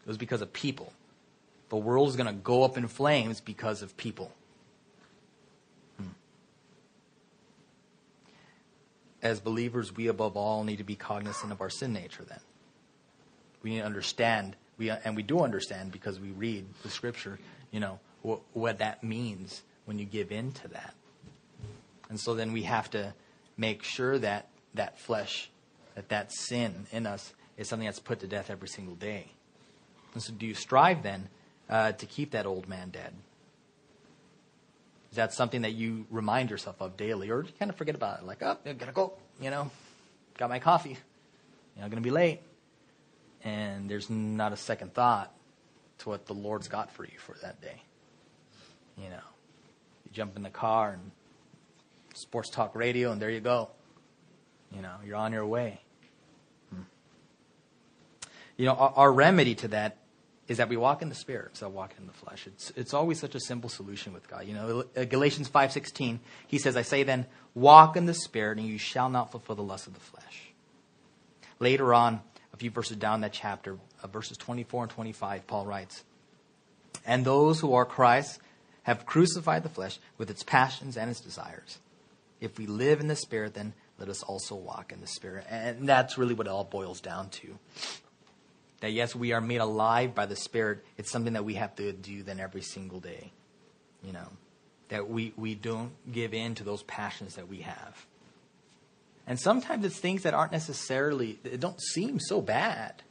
it 0.00 0.08
was 0.08 0.16
because 0.16 0.40
of 0.40 0.52
people. 0.52 0.92
The 1.72 1.78
world 1.78 2.10
is 2.10 2.16
going 2.16 2.26
to 2.26 2.34
go 2.34 2.64
up 2.64 2.76
in 2.76 2.86
flames 2.86 3.40
because 3.40 3.80
of 3.80 3.96
people. 3.96 4.30
Hmm. 5.96 6.08
As 9.22 9.40
believers, 9.40 9.96
we 9.96 10.08
above 10.08 10.36
all 10.36 10.64
need 10.64 10.76
to 10.76 10.84
be 10.84 10.96
cognizant 10.96 11.50
of 11.50 11.62
our 11.62 11.70
sin 11.70 11.94
nature 11.94 12.24
then. 12.24 12.40
We 13.62 13.70
need 13.70 13.78
to 13.78 13.86
understand, 13.86 14.54
we, 14.76 14.90
and 14.90 15.16
we 15.16 15.22
do 15.22 15.40
understand 15.40 15.92
because 15.92 16.20
we 16.20 16.28
read 16.32 16.66
the 16.82 16.90
scripture, 16.90 17.38
you 17.70 17.80
know, 17.80 18.00
what, 18.20 18.40
what 18.52 18.80
that 18.80 19.02
means 19.02 19.62
when 19.86 19.98
you 19.98 20.04
give 20.04 20.30
in 20.30 20.52
to 20.52 20.68
that. 20.68 20.92
And 22.10 22.20
so 22.20 22.34
then 22.34 22.52
we 22.52 22.64
have 22.64 22.90
to 22.90 23.14
make 23.56 23.82
sure 23.82 24.18
that 24.18 24.48
that 24.74 25.00
flesh, 25.00 25.48
that 25.94 26.10
that 26.10 26.34
sin 26.34 26.86
in 26.92 27.06
us 27.06 27.32
is 27.56 27.66
something 27.66 27.86
that's 27.86 27.98
put 27.98 28.20
to 28.20 28.26
death 28.26 28.50
every 28.50 28.68
single 28.68 28.94
day. 28.94 29.28
And 30.12 30.22
so 30.22 30.34
do 30.34 30.44
you 30.44 30.52
strive 30.52 31.02
then 31.02 31.30
uh, 31.68 31.92
to 31.92 32.06
keep 32.06 32.32
that 32.32 32.46
old 32.46 32.68
man 32.68 32.90
dead? 32.90 33.12
Is 35.10 35.16
that 35.16 35.32
something 35.32 35.62
that 35.62 35.72
you 35.72 36.06
remind 36.10 36.50
yourself 36.50 36.80
of 36.80 36.96
daily, 36.96 37.30
or 37.30 37.44
kind 37.58 37.70
of 37.70 37.76
forget 37.76 37.94
about 37.94 38.20
it? 38.20 38.24
Like, 38.24 38.42
oh, 38.42 38.56
I 38.64 38.72
gotta 38.72 38.92
go, 38.92 39.12
you 39.40 39.50
know, 39.50 39.70
got 40.38 40.48
my 40.48 40.58
coffee, 40.58 40.96
you 41.76 41.82
know, 41.82 41.88
gonna 41.88 42.00
be 42.00 42.10
late, 42.10 42.40
and 43.44 43.90
there's 43.90 44.08
not 44.08 44.52
a 44.52 44.56
second 44.56 44.94
thought 44.94 45.32
to 45.98 46.08
what 46.08 46.26
the 46.26 46.32
Lord's 46.32 46.68
got 46.68 46.90
for 46.90 47.04
you 47.04 47.18
for 47.18 47.36
that 47.42 47.60
day. 47.60 47.82
You 48.96 49.10
know, 49.10 49.24
you 50.04 50.12
jump 50.12 50.36
in 50.36 50.42
the 50.42 50.50
car 50.50 50.92
and 50.92 51.10
sports 52.14 52.50
talk 52.50 52.74
radio, 52.74 53.12
and 53.12 53.20
there 53.20 53.30
you 53.30 53.40
go. 53.40 53.68
You 54.74 54.82
know, 54.82 54.94
you're 55.04 55.16
on 55.16 55.32
your 55.32 55.46
way. 55.46 55.80
Hmm. 56.70 56.82
You 58.56 58.66
know, 58.66 58.74
our, 58.74 58.92
our, 58.96 59.12
remedy 59.12 59.54
to 59.56 59.68
that 59.68 59.98
is 60.48 60.58
that 60.58 60.68
we 60.68 60.76
walk 60.76 61.02
in 61.02 61.08
the 61.08 61.14
spirit 61.14 61.60
of 61.62 61.72
walking 61.72 61.98
in 62.00 62.06
the 62.06 62.12
flesh. 62.12 62.46
It's, 62.46 62.70
it's 62.76 62.94
always 62.94 63.20
such 63.20 63.34
a 63.34 63.40
simple 63.40 63.70
solution 63.70 64.12
with 64.12 64.28
God. 64.28 64.46
You 64.46 64.54
know, 64.54 64.84
uh, 64.96 65.04
Galatians 65.04 65.48
5.16, 65.48 66.18
he 66.48 66.58
says, 66.58 66.76
I 66.76 66.82
say 66.82 67.04
then, 67.04 67.26
walk 67.54 67.96
in 67.96 68.06
the 68.06 68.14
spirit, 68.14 68.58
and 68.58 68.66
you 68.66 68.78
shall 68.78 69.08
not 69.08 69.30
fulfill 69.30 69.56
the 69.56 69.62
lust 69.62 69.86
of 69.86 69.94
the 69.94 70.00
flesh. 70.00 70.52
Later 71.58 71.94
on, 71.94 72.20
a 72.52 72.56
few 72.56 72.70
verses 72.70 72.96
down 72.96 73.20
that 73.20 73.32
chapter, 73.32 73.78
uh, 74.02 74.06
verses 74.08 74.36
24 74.36 74.84
and 74.84 74.90
25, 74.90 75.46
Paul 75.46 75.66
writes, 75.66 76.02
And 77.06 77.24
those 77.24 77.60
who 77.60 77.74
are 77.74 77.84
Christ 77.84 78.40
have 78.82 79.06
crucified 79.06 79.62
the 79.62 79.68
flesh 79.68 80.00
with 80.18 80.28
its 80.28 80.42
passions 80.42 80.96
and 80.96 81.08
its 81.08 81.20
desires. 81.20 81.78
If 82.40 82.58
we 82.58 82.66
live 82.66 82.98
in 82.98 83.06
the 83.06 83.14
spirit, 83.14 83.54
then 83.54 83.74
let 84.02 84.08
us 84.08 84.24
also 84.24 84.56
walk 84.56 84.90
in 84.92 85.00
the 85.00 85.06
Spirit. 85.06 85.46
And 85.48 85.88
that's 85.88 86.18
really 86.18 86.34
what 86.34 86.48
it 86.48 86.50
all 86.50 86.64
boils 86.64 87.00
down 87.00 87.28
to. 87.30 87.56
That 88.82 88.90
yes, 88.90 89.14
we 89.14 89.32
are 89.32 89.40
made 89.40 89.60
alive 89.60 90.14
by 90.14 90.26
the 90.26 90.36
Spirit. 90.36 90.84
It's 90.98 91.10
something 91.10 91.34
that 91.34 91.44
we 91.44 91.54
have 91.54 91.74
to 91.76 91.92
do 91.92 92.22
then 92.22 92.40
every 92.40 92.62
single 92.62 93.00
day. 93.00 93.32
You 94.04 94.12
know, 94.12 94.28
that 94.88 95.08
we, 95.08 95.32
we 95.36 95.54
don't 95.54 95.92
give 96.10 96.34
in 96.34 96.56
to 96.56 96.64
those 96.64 96.82
passions 96.82 97.36
that 97.36 97.48
we 97.48 97.58
have. 97.58 98.06
And 99.26 99.38
sometimes 99.38 99.84
it's 99.84 99.98
things 99.98 100.24
that 100.24 100.34
aren't 100.34 100.50
necessarily, 100.50 101.38
it 101.44 101.60
don't 101.60 101.80
seem 101.80 102.18
so 102.18 102.40
bad. 102.40 103.02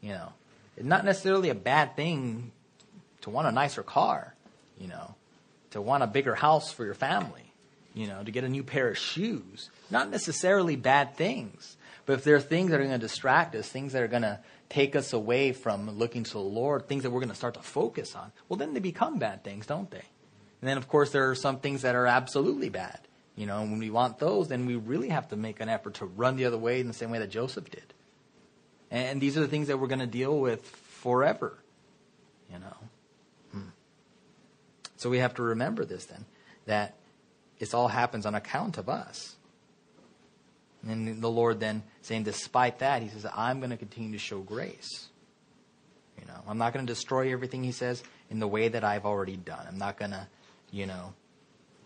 You 0.00 0.10
know, 0.10 0.32
it's 0.76 0.86
not 0.86 1.04
necessarily 1.04 1.50
a 1.50 1.56
bad 1.56 1.96
thing 1.96 2.52
to 3.22 3.30
want 3.30 3.48
a 3.48 3.52
nicer 3.52 3.82
car, 3.82 4.34
you 4.78 4.86
know, 4.86 5.16
to 5.72 5.82
want 5.82 6.04
a 6.04 6.06
bigger 6.06 6.36
house 6.36 6.72
for 6.72 6.84
your 6.84 6.94
family 6.94 7.46
you 7.96 8.06
know, 8.06 8.22
to 8.22 8.30
get 8.30 8.44
a 8.44 8.48
new 8.48 8.62
pair 8.62 8.88
of 8.88 8.98
shoes. 8.98 9.70
Not 9.90 10.10
necessarily 10.10 10.76
bad 10.76 11.16
things, 11.16 11.78
but 12.04 12.12
if 12.12 12.24
there 12.24 12.36
are 12.36 12.40
things 12.40 12.70
that 12.70 12.78
are 12.78 12.84
going 12.84 13.00
to 13.00 13.04
distract 13.04 13.56
us, 13.56 13.70
things 13.70 13.94
that 13.94 14.02
are 14.02 14.08
going 14.08 14.22
to 14.22 14.38
take 14.68 14.96
us 14.96 15.12
away 15.12 15.52
from 15.52 15.90
looking 15.98 16.24
to 16.24 16.32
the 16.32 16.38
Lord, 16.38 16.88
things 16.88 17.02
that 17.02 17.10
we're 17.10 17.20
going 17.20 17.30
to 17.30 17.36
start 17.36 17.54
to 17.54 17.62
focus 17.62 18.14
on, 18.14 18.32
well, 18.48 18.56
then 18.56 18.74
they 18.74 18.80
become 18.80 19.18
bad 19.18 19.44
things, 19.44 19.66
don't 19.66 19.90
they? 19.90 20.04
And 20.60 20.68
then, 20.68 20.76
of 20.78 20.88
course, 20.88 21.10
there 21.10 21.30
are 21.30 21.34
some 21.34 21.58
things 21.58 21.82
that 21.82 21.94
are 21.94 22.06
absolutely 22.06 22.68
bad. 22.68 23.00
You 23.36 23.44
know, 23.44 23.60
and 23.60 23.70
when 23.70 23.80
we 23.80 23.90
want 23.90 24.18
those, 24.18 24.48
then 24.48 24.64
we 24.64 24.76
really 24.76 25.10
have 25.10 25.28
to 25.28 25.36
make 25.36 25.60
an 25.60 25.68
effort 25.68 25.94
to 25.94 26.06
run 26.06 26.36
the 26.36 26.46
other 26.46 26.56
way 26.56 26.80
in 26.80 26.86
the 26.86 26.94
same 26.94 27.10
way 27.10 27.18
that 27.18 27.28
Joseph 27.28 27.70
did. 27.70 27.92
And 28.90 29.20
these 29.20 29.36
are 29.36 29.40
the 29.40 29.48
things 29.48 29.68
that 29.68 29.78
we're 29.78 29.88
going 29.88 29.98
to 29.98 30.06
deal 30.06 30.38
with 30.38 30.64
forever. 30.64 31.58
You 32.50 32.58
know. 32.60 32.76
Hmm. 33.52 33.68
So 34.96 35.10
we 35.10 35.18
have 35.18 35.34
to 35.34 35.42
remember 35.42 35.84
this 35.84 36.06
then, 36.06 36.24
that 36.64 36.94
it 37.58 37.74
all 37.74 37.88
happens 37.88 38.24
on 38.24 38.34
account 38.34 38.78
of 38.78 38.88
us. 38.88 39.35
And 40.88 41.20
the 41.20 41.30
Lord 41.30 41.58
then 41.58 41.82
saying, 42.02 42.22
despite 42.22 42.78
that, 42.78 43.02
He 43.02 43.08
says, 43.08 43.26
I'm 43.34 43.58
going 43.58 43.70
to 43.70 43.76
continue 43.76 44.12
to 44.12 44.18
show 44.18 44.40
grace. 44.40 45.08
You 46.18 46.26
know, 46.26 46.40
I'm 46.46 46.58
not 46.58 46.72
going 46.72 46.86
to 46.86 46.92
destroy 46.92 47.32
everything 47.32 47.64
He 47.64 47.72
says 47.72 48.02
in 48.30 48.38
the 48.38 48.48
way 48.48 48.68
that 48.68 48.84
I've 48.84 49.04
already 49.04 49.36
done. 49.36 49.66
I'm 49.68 49.78
not 49.78 49.98
going 49.98 50.12
to, 50.12 50.28
you 50.70 50.86
know, 50.86 51.12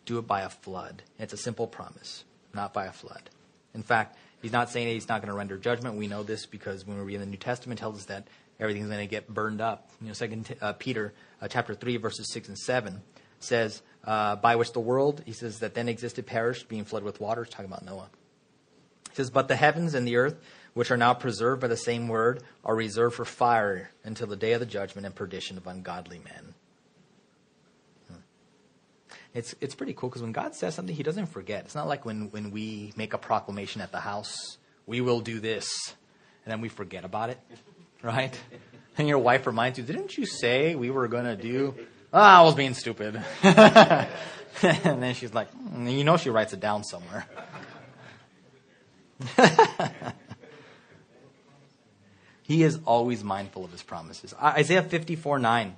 do 0.05 0.19
it 0.19 0.27
by 0.27 0.43
a 0.43 0.49
flood. 0.49 1.03
It's 1.19 1.33
a 1.33 1.39
simple 1.39 1.67
promise, 1.67 2.25
not 2.55 2.75
by 2.75 2.87
a 2.87 2.93
flood. 2.93 3.31
In 3.75 3.83
fact, 3.83 4.17
He's 4.43 4.53
not 4.53 4.71
saying 4.71 4.87
that 4.89 4.95
He's 4.95 5.09
not 5.09 5.21
going 5.21 5.31
to 5.31 5.37
render 5.37 5.57
judgment. 5.57 5.97
We 5.97 6.07
know 6.07 6.23
this 6.23 6.47
because 6.47 6.87
when 6.87 6.99
we 6.99 7.05
read 7.05 7.21
the 7.21 7.27
New 7.27 7.37
Testament, 7.37 7.81
tells 7.81 7.99
us 7.99 8.05
that 8.07 8.29
everything's 8.59 8.89
going 8.89 9.01
to 9.01 9.07
get 9.07 9.29
burned 9.29 9.61
up. 9.61 9.91
You 10.01 10.09
know, 10.09 10.13
Second 10.13 10.55
uh, 10.61 10.75
Peter 10.75 11.13
uh, 11.41 11.49
chapter 11.49 11.75
three 11.75 11.97
verses 11.97 12.31
six 12.33 12.49
and 12.49 12.59
seven 12.59 13.03
says, 13.39 13.83
uh, 14.05 14.37
by 14.37 14.57
which 14.57 14.73
the 14.73 14.81
world, 14.81 15.23
he 15.27 15.33
says, 15.33 15.61
that 15.61 15.75
then 15.75 15.89
existed 15.89 16.27
perished, 16.27 16.69
being 16.69 16.85
flooded 16.85 17.07
with 17.07 17.21
water. 17.21 17.45
He's 17.45 17.53
talking 17.53 17.67
about 17.67 17.85
Noah. 17.85 18.09
Says, 19.21 19.31
But 19.31 19.49
the 19.49 19.57
heavens 19.57 19.95
and 19.95 20.09
the 20.09 20.17
earth, 20.17 20.41
which 20.73 20.91
are 20.91 20.97
now 20.97 21.13
preserved 21.13 21.61
by 21.61 21.69
the 21.69 21.77
same 21.77 22.09
word, 22.09 22.43
are 22.65 22.75
reserved 22.75 23.17
for 23.17 23.27
fire 23.27 23.91
until 24.03 24.27
the 24.27 24.37
day 24.37 24.53
of 24.53 24.61
the 24.61 24.67
judgment 24.67 25.05
and 25.07 25.15
perdition 25.15 25.59
of 25.59 25.67
ungodly 25.67 26.19
men. 26.19 26.55
Hmm. 28.09 28.21
It's, 29.35 29.55
it's 29.61 29.75
pretty 29.75 29.93
cool 29.93 30.09
because 30.09 30.23
when 30.23 30.33
God 30.33 30.55
says 30.55 30.75
something, 30.75 30.97
he 30.97 31.03
doesn't 31.03 31.27
forget. 31.27 31.67
It's 31.67 31.75
not 31.75 31.87
like 31.87 32.07
when, 32.07 32.31
when 32.31 32.51
we 32.51 32.95
make 32.97 33.13
a 33.13 33.19
proclamation 33.19 33.83
at 33.83 33.93
the 33.93 34.01
house, 34.01 34.57
we 34.87 35.03
will 35.03 35.21
do 35.21 35.39
this, 35.39 35.69
and 36.45 36.53
then 36.53 36.63
we 36.63 36.71
forget 36.71 37.05
about 37.05 37.29
it, 37.29 37.39
right? 38.03 38.39
And 38.97 39.07
your 39.07 39.19
wife 39.19 39.47
reminds 39.47 39.79
you, 39.79 39.85
didn't 39.85 40.17
you 40.17 40.25
say 40.25 40.75
we 40.75 40.91
were 40.91 41.09
going 41.09 41.25
to 41.25 41.37
do 41.37 41.75
oh, 42.13 42.19
I 42.19 42.43
was 42.43 42.55
being 42.55 42.75
stupid. 42.75 43.23
and 43.43 44.09
then 45.03 45.15
she's 45.15 45.35
like, 45.35 45.53
mm, 45.55 45.97
you 45.97 46.05
know, 46.05 46.17
she 46.17 46.31
writes 46.31 46.53
it 46.53 46.61
down 46.61 46.85
somewhere. 46.85 47.27
he 52.43 52.63
is 52.63 52.79
always 52.85 53.23
mindful 53.23 53.65
of 53.65 53.73
his 53.73 53.83
promises. 53.83 54.35
Isaiah 54.41 54.83
54 54.83 55.39
9, 55.39 55.77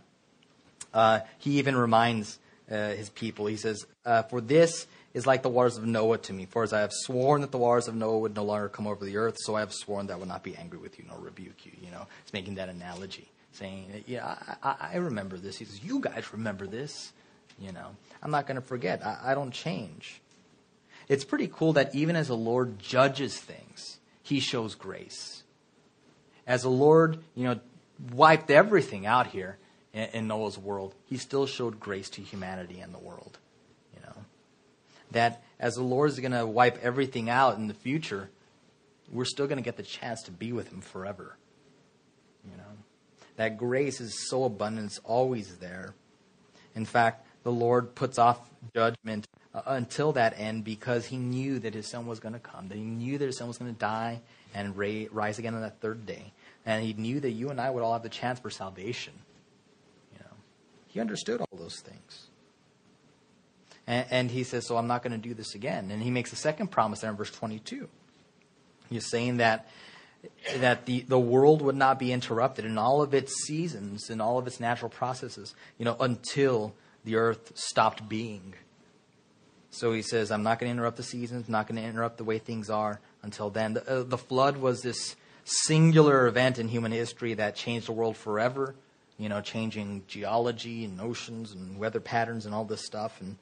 uh, 0.94 1.20
he 1.38 1.58
even 1.58 1.76
reminds 1.76 2.38
uh, 2.70 2.90
his 2.90 3.10
people, 3.10 3.46
he 3.46 3.56
says, 3.56 3.86
uh, 4.04 4.22
For 4.22 4.40
this 4.40 4.86
is 5.14 5.26
like 5.26 5.42
the 5.42 5.48
waters 5.48 5.76
of 5.76 5.84
Noah 5.84 6.18
to 6.18 6.32
me. 6.32 6.46
For 6.46 6.62
as 6.62 6.72
I 6.72 6.80
have 6.80 6.92
sworn 6.92 7.42
that 7.42 7.50
the 7.50 7.58
waters 7.58 7.88
of 7.88 7.94
Noah 7.94 8.20
would 8.20 8.34
no 8.34 8.44
longer 8.44 8.68
come 8.68 8.86
over 8.86 9.04
the 9.04 9.16
earth, 9.16 9.36
so 9.38 9.54
I 9.54 9.60
have 9.60 9.72
sworn 9.72 10.06
that 10.06 10.14
I 10.14 10.16
will 10.16 10.26
not 10.26 10.42
be 10.42 10.56
angry 10.56 10.78
with 10.78 10.98
you 10.98 11.04
nor 11.08 11.18
rebuke 11.18 11.66
you. 11.66 11.72
You 11.82 11.90
know, 11.90 12.06
it's 12.22 12.32
making 12.32 12.54
that 12.56 12.68
analogy 12.68 13.28
saying, 13.52 14.04
"Yeah, 14.06 14.36
I, 14.62 14.76
I, 14.92 14.96
remember 14.96 15.36
this." 15.36 15.58
He 15.58 15.64
says, 15.64 15.84
"You 15.84 16.00
guys 16.00 16.32
remember 16.32 16.66
this." 16.66 17.12
You 17.58 17.72
know, 17.72 17.88
I'm 18.22 18.30
not 18.30 18.46
going 18.46 18.56
to 18.56 18.66
forget. 18.66 19.04
I, 19.04 19.18
I 19.24 19.34
don't 19.34 19.52
change. 19.52 20.20
It's 21.12 21.26
pretty 21.26 21.50
cool 21.52 21.74
that 21.74 21.94
even 21.94 22.16
as 22.16 22.28
the 22.28 22.36
Lord 22.36 22.78
judges 22.78 23.36
things, 23.36 23.98
He 24.22 24.40
shows 24.40 24.74
grace. 24.74 25.42
As 26.46 26.62
the 26.62 26.70
Lord, 26.70 27.18
you 27.34 27.44
know, 27.44 27.60
wiped 28.14 28.50
everything 28.50 29.04
out 29.04 29.26
here 29.26 29.58
in, 29.92 30.08
in 30.14 30.26
Noah's 30.26 30.56
world, 30.56 30.94
He 31.04 31.18
still 31.18 31.46
showed 31.46 31.78
grace 31.78 32.08
to 32.10 32.22
humanity 32.22 32.80
and 32.80 32.94
the 32.94 32.98
world. 32.98 33.38
You 33.94 34.00
know, 34.00 34.16
that 35.10 35.42
as 35.60 35.74
the 35.74 35.82
Lord 35.82 36.08
is 36.08 36.18
going 36.18 36.32
to 36.32 36.46
wipe 36.46 36.82
everything 36.82 37.28
out 37.28 37.58
in 37.58 37.66
the 37.66 37.74
future, 37.74 38.30
we're 39.12 39.26
still 39.26 39.46
going 39.46 39.58
to 39.58 39.62
get 39.62 39.76
the 39.76 39.82
chance 39.82 40.22
to 40.22 40.30
be 40.30 40.54
with 40.54 40.72
Him 40.72 40.80
forever. 40.80 41.36
You 42.42 42.56
know, 42.56 42.72
that 43.36 43.58
grace 43.58 44.00
is 44.00 44.30
so 44.30 44.44
abundant; 44.44 44.86
it's 44.86 44.98
always 45.04 45.56
there. 45.56 45.94
In 46.74 46.86
fact, 46.86 47.26
the 47.42 47.52
Lord 47.52 47.94
puts 47.94 48.18
off 48.18 48.48
judgment 48.74 49.26
uh, 49.54 49.62
until 49.66 50.12
that 50.12 50.38
end 50.38 50.64
because 50.64 51.06
He 51.06 51.16
knew 51.16 51.58
that 51.58 51.74
His 51.74 51.86
Son 51.86 52.06
was 52.06 52.20
going 52.20 52.34
to 52.34 52.40
come, 52.40 52.68
that 52.68 52.76
He 52.76 52.84
knew 52.84 53.18
that 53.18 53.26
His 53.26 53.36
Son 53.36 53.48
was 53.48 53.58
going 53.58 53.72
to 53.72 53.78
die 53.78 54.20
and 54.54 54.76
ra- 54.76 55.06
rise 55.10 55.38
again 55.38 55.54
on 55.54 55.62
that 55.62 55.80
third 55.80 56.06
day, 56.06 56.32
and 56.66 56.84
He 56.84 56.92
knew 56.92 57.20
that 57.20 57.30
you 57.30 57.50
and 57.50 57.60
I 57.60 57.70
would 57.70 57.82
all 57.82 57.92
have 57.92 58.02
the 58.02 58.08
chance 58.08 58.38
for 58.38 58.50
salvation. 58.50 59.14
You 60.12 60.20
know, 60.20 60.36
He 60.88 61.00
understood 61.00 61.40
all 61.40 61.58
those 61.58 61.80
things. 61.80 62.26
And, 63.86 64.06
and 64.10 64.30
he 64.30 64.44
says, 64.44 64.66
So 64.66 64.76
I'm 64.76 64.86
not 64.86 65.02
going 65.02 65.12
to 65.12 65.28
do 65.28 65.34
this 65.34 65.54
again. 65.54 65.90
And 65.90 66.02
he 66.02 66.10
makes 66.10 66.32
a 66.32 66.36
second 66.36 66.68
promise 66.68 67.00
there 67.00 67.10
in 67.10 67.16
verse 67.16 67.30
22. 67.30 67.88
He's 68.90 69.08
saying 69.08 69.38
that, 69.38 69.68
that 70.58 70.86
the, 70.86 71.00
the 71.00 71.18
world 71.18 71.62
would 71.62 71.76
not 71.76 71.98
be 71.98 72.12
interrupted 72.12 72.64
in 72.64 72.78
all 72.78 73.02
of 73.02 73.14
its 73.14 73.32
seasons, 73.46 74.10
and 74.10 74.20
all 74.20 74.38
of 74.38 74.46
its 74.46 74.60
natural 74.60 74.90
processes, 74.90 75.54
you 75.78 75.84
know, 75.84 75.96
until 75.98 76.74
the 77.04 77.16
earth 77.16 77.52
stopped 77.54 78.08
being. 78.08 78.54
So 79.72 79.92
he 79.92 80.02
says, 80.02 80.30
I'm 80.30 80.42
not 80.42 80.58
going 80.58 80.68
to 80.68 80.72
interrupt 80.72 80.98
the 80.98 81.02
seasons, 81.02 81.48
not 81.48 81.66
going 81.66 81.80
to 81.80 81.88
interrupt 81.88 82.18
the 82.18 82.24
way 82.24 82.38
things 82.38 82.68
are 82.68 83.00
until 83.22 83.48
then. 83.48 83.72
The, 83.72 84.00
uh, 84.00 84.02
the 84.02 84.18
flood 84.18 84.58
was 84.58 84.82
this 84.82 85.16
singular 85.44 86.26
event 86.26 86.58
in 86.58 86.68
human 86.68 86.92
history 86.92 87.34
that 87.34 87.56
changed 87.56 87.88
the 87.88 87.92
world 87.92 88.18
forever, 88.18 88.74
you 89.16 89.30
know, 89.30 89.40
changing 89.40 90.04
geology 90.06 90.84
and 90.84 91.00
oceans 91.00 91.52
and 91.52 91.78
weather 91.78 92.00
patterns 92.00 92.44
and 92.44 92.54
all 92.54 92.66
this 92.66 92.84
stuff. 92.84 93.18
And 93.22 93.38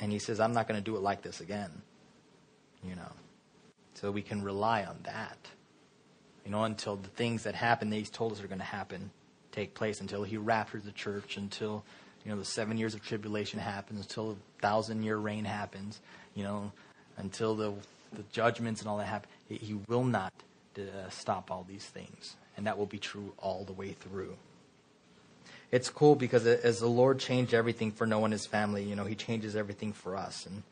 and 0.00 0.10
he 0.10 0.18
says, 0.18 0.40
I'm 0.40 0.54
not 0.54 0.66
going 0.66 0.80
to 0.80 0.84
do 0.84 0.96
it 0.96 1.02
like 1.02 1.22
this 1.22 1.40
again. 1.40 1.70
You 2.82 2.96
know, 2.96 3.12
so 3.92 4.10
we 4.10 4.22
can 4.22 4.42
rely 4.42 4.84
on 4.84 4.96
that. 5.04 5.38
You 6.46 6.50
know, 6.50 6.64
until 6.64 6.96
the 6.96 7.08
things 7.08 7.42
that 7.44 7.54
happen 7.54 7.90
that 7.90 7.96
he's 7.96 8.10
told 8.10 8.32
us 8.32 8.42
are 8.42 8.48
going 8.48 8.58
to 8.58 8.64
happen 8.64 9.10
take 9.52 9.74
place, 9.74 10.00
until 10.00 10.24
he 10.24 10.36
raptures 10.36 10.82
the 10.82 10.92
church, 10.92 11.36
until, 11.36 11.84
you 12.24 12.30
know, 12.30 12.38
the 12.38 12.44
seven 12.44 12.78
years 12.78 12.94
of 12.94 13.02
tribulation 13.02 13.60
happens, 13.60 14.00
until 14.00 14.34
the 14.34 14.40
thousand 14.60 15.02
year 15.02 15.16
reign 15.16 15.44
happens, 15.44 16.00
you 16.34 16.42
know, 16.42 16.72
until 17.16 17.54
the, 17.54 17.72
the 18.12 18.24
judgments 18.32 18.80
and 18.80 18.88
all 18.88 18.98
that 18.98 19.06
happen. 19.06 19.28
He 19.48 19.74
will 19.88 20.04
not 20.04 20.32
uh, 20.78 21.08
stop 21.10 21.50
all 21.50 21.64
these 21.68 21.84
things. 21.84 22.36
And 22.56 22.66
that 22.66 22.78
will 22.78 22.86
be 22.86 22.98
true 22.98 23.32
all 23.38 23.64
the 23.64 23.72
way 23.72 23.92
through 23.92 24.36
it's 25.74 25.90
cool 25.90 26.14
because 26.14 26.46
as 26.46 26.78
the 26.78 26.86
Lord 26.86 27.18
changed 27.18 27.52
everything 27.52 27.90
for 27.90 28.06
Noah 28.06 28.24
and 28.24 28.32
his 28.32 28.46
family, 28.46 28.84
you 28.84 28.94
know, 28.94 29.04
he 29.04 29.16
changes 29.16 29.56
everything 29.56 29.92
for 29.92 30.14
us. 30.14 30.46
And, 30.46 30.62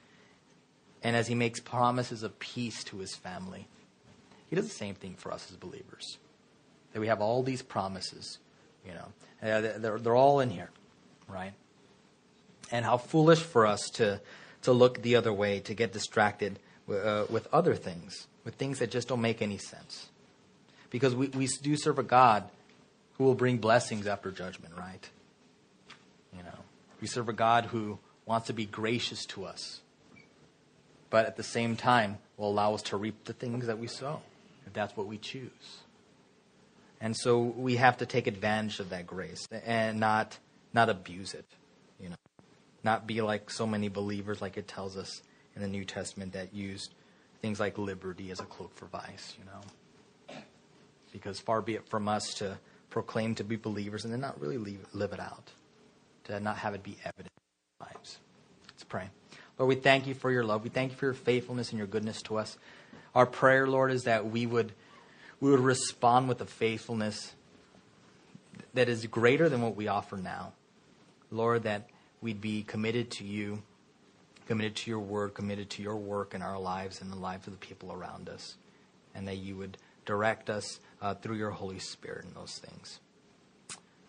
and 1.03 1.17
as 1.17 1.27
he 1.27 1.35
makes 1.35 1.59
promises 1.59 2.23
of 2.23 2.39
peace 2.39 2.85
to 2.85 2.99
his 2.99 3.17
family, 3.17 3.67
he 4.49 4.55
does 4.55 4.69
the 4.69 4.75
same 4.75 4.95
thing 4.95 5.17
for 5.19 5.33
us 5.33 5.51
as 5.51 5.57
believers. 5.57 6.19
That 6.93 7.01
we 7.01 7.09
have 7.09 7.21
all 7.21 7.43
these 7.43 7.63
promises, 7.63 8.39
you 8.87 8.93
know, 8.95 9.09
uh, 9.43 9.79
they're, 9.79 9.99
they're 9.99 10.15
all 10.15 10.39
in 10.39 10.51
here, 10.51 10.71
right? 11.33 11.53
And 12.71 12.85
how 12.85 12.97
foolish 12.97 13.41
for 13.41 13.67
us 13.67 13.91
to, 13.95 14.21
to 14.63 14.73
look 14.73 15.03
the 15.03 15.17
other 15.17 15.33
way, 15.33 15.61
to 15.61 15.75
get 15.75 15.93
distracted 15.93 16.59
uh, 16.89 17.25
with 17.29 17.49
other 17.53 17.75
things, 17.75 18.27
with 18.45 18.55
things 18.55 18.79
that 18.81 18.91
just 18.91 19.09
don't 19.09 19.21
make 19.21 19.43
any 19.43 19.59
sense. 19.59 20.09
Because 20.91 21.15
we, 21.15 21.29
we 21.29 21.47
do 21.47 21.77
serve 21.77 21.99
a 21.99 22.03
God 22.03 22.45
who 23.17 23.25
will 23.25 23.35
bring 23.35 23.59
blessings 23.59 24.07
after 24.07 24.31
judgment, 24.31 24.75
right? 24.77 25.09
You 26.37 26.43
know, 26.43 26.59
we 27.01 27.07
serve 27.07 27.29
a 27.29 27.33
God 27.33 27.67
who 27.67 27.99
wants 28.27 28.49
to 28.49 28.53
be 28.53 28.65
gracious 28.65 29.25
to 29.27 29.45
us, 29.45 29.81
but 31.11 31.27
at 31.27 31.37
the 31.37 31.43
same 31.43 31.77
time 31.77 32.19
will 32.37 32.51
allow 32.51 32.75
us 32.75 32.83
to 32.83 32.97
reap 32.97 33.25
the 33.25 33.33
things 33.33 33.67
that 33.67 33.79
we 33.79 33.87
sow, 33.87 34.21
if 34.67 34.73
that's 34.73 34.97
what 34.97 35.07
we 35.07 35.19
choose. 35.19 35.79
And 37.01 37.17
so 37.17 37.41
we 37.41 37.77
have 37.77 37.99
to 37.99 38.07
take 38.07 38.27
advantage 38.27 38.79
of 38.79 38.91
that 38.91 39.07
grace 39.07 39.47
and 39.65 39.99
not 39.99 40.39
not 40.73 40.89
abuse 40.89 41.35
it, 41.35 41.47
you 42.01 42.09
know, 42.09 42.17
not 42.83 43.07
be 43.07 43.21
like 43.21 43.51
so 43.51 43.67
many 43.67 43.89
believers, 43.89 44.41
like 44.41 44.57
it 44.57 44.67
tells 44.69 44.97
us 44.97 45.23
in 45.55 45.63
the 45.63 45.69
New 45.69 45.85
Testament, 45.85 46.33
that 46.33 46.55
used 46.55 46.95
things 47.41 47.61
like 47.61 47.79
liberty 47.79 48.31
as 48.31 48.41
a 48.41 48.45
cloak 48.45 48.75
for 48.75 48.87
vice, 48.87 49.37
you 49.39 49.45
know. 49.45 50.37
Because 51.13 51.39
far 51.39 51.61
be 51.61 51.75
it 51.75 51.89
from 51.89 52.09
us 52.09 52.35
to 52.35 52.59
proclaim 52.89 53.35
to 53.35 53.45
be 53.45 53.57
believers 53.57 54.05
and 54.05 54.13
then 54.13 54.21
not 54.21 54.41
really 54.41 54.59
leave, 54.59 54.87
live 54.93 55.13
it 55.13 55.21
out, 55.21 55.51
to 56.25 56.41
not 56.41 56.57
have 56.59 56.75
it 56.75 56.83
be 56.83 56.97
evident 57.05 57.29
in 57.29 57.85
our 57.85 57.89
lives. 57.89 58.19
Let's 58.71 58.85
pray. 58.85 59.11
Lord, 59.59 59.69
we 59.69 59.75
thank 59.75 60.07
you 60.07 60.15
for 60.15 60.31
your 60.31 60.45
love. 60.45 60.65
We 60.65 60.71
thank 60.71 60.93
you 60.93 60.97
for 60.97 61.07
your 61.07 61.15
faithfulness 61.15 61.71
and 61.71 61.79
your 61.79 61.87
goodness 61.87 62.23
to 62.23 62.39
us. 62.39 62.57
Our 63.15 63.27
prayer, 63.27 63.67
Lord, 63.67 63.93
is 63.93 64.05
that 64.05 64.27
we 64.27 64.47
would 64.47 64.73
we 65.41 65.51
would 65.51 65.61
respond 65.61 66.29
with 66.29 66.41
a 66.41 66.47
faithfulness 66.47 67.35
that 68.75 68.89
is 68.89 69.05
greater 69.07 69.49
than 69.49 69.61
what 69.61 69.77
we 69.77 69.89
offer 69.89 70.17
now. 70.17 70.53
Lord, 71.33 71.65
that 71.65 71.89
we'd 72.21 72.41
be 72.41 72.63
committed 72.63 73.11
to 73.13 73.25
you, 73.25 73.63
committed 74.47 74.77
to 74.77 74.91
your 74.91 75.01
word, 75.01 75.35
committed 75.35 75.71
to 75.71 75.83
your 75.83 75.97
work 75.97 76.35
in 76.35 76.43
our 76.43 76.59
lives 76.59 77.01
and 77.01 77.11
the 77.11 77.17
lives 77.17 77.47
of 77.47 77.53
the 77.53 77.59
people 77.59 77.93
around 77.93 78.29
us, 78.29 78.57
and 79.15 79.27
that 79.27 79.39
you 79.39 79.57
would 79.57 79.79
direct 80.05 80.51
us 80.51 80.81
uh, 81.01 81.15
through 81.15 81.37
your 81.37 81.51
Holy 81.51 81.79
Spirit 81.79 82.25
in 82.25 82.35
those 82.35 82.59
things. 82.59 83.01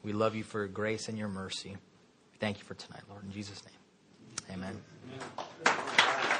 We 0.03 0.11
love 0.11 0.35
you 0.35 0.43
for 0.43 0.59
your 0.59 0.67
grace 0.67 1.07
and 1.07 1.17
your 1.17 1.29
mercy. 1.29 1.77
Thank 2.39 2.57
you 2.57 2.65
for 2.65 2.73
tonight, 2.73 3.03
Lord. 3.09 3.23
In 3.23 3.31
Jesus' 3.31 3.63
name, 3.65 4.57
amen. 4.57 4.81
amen. 5.65 6.32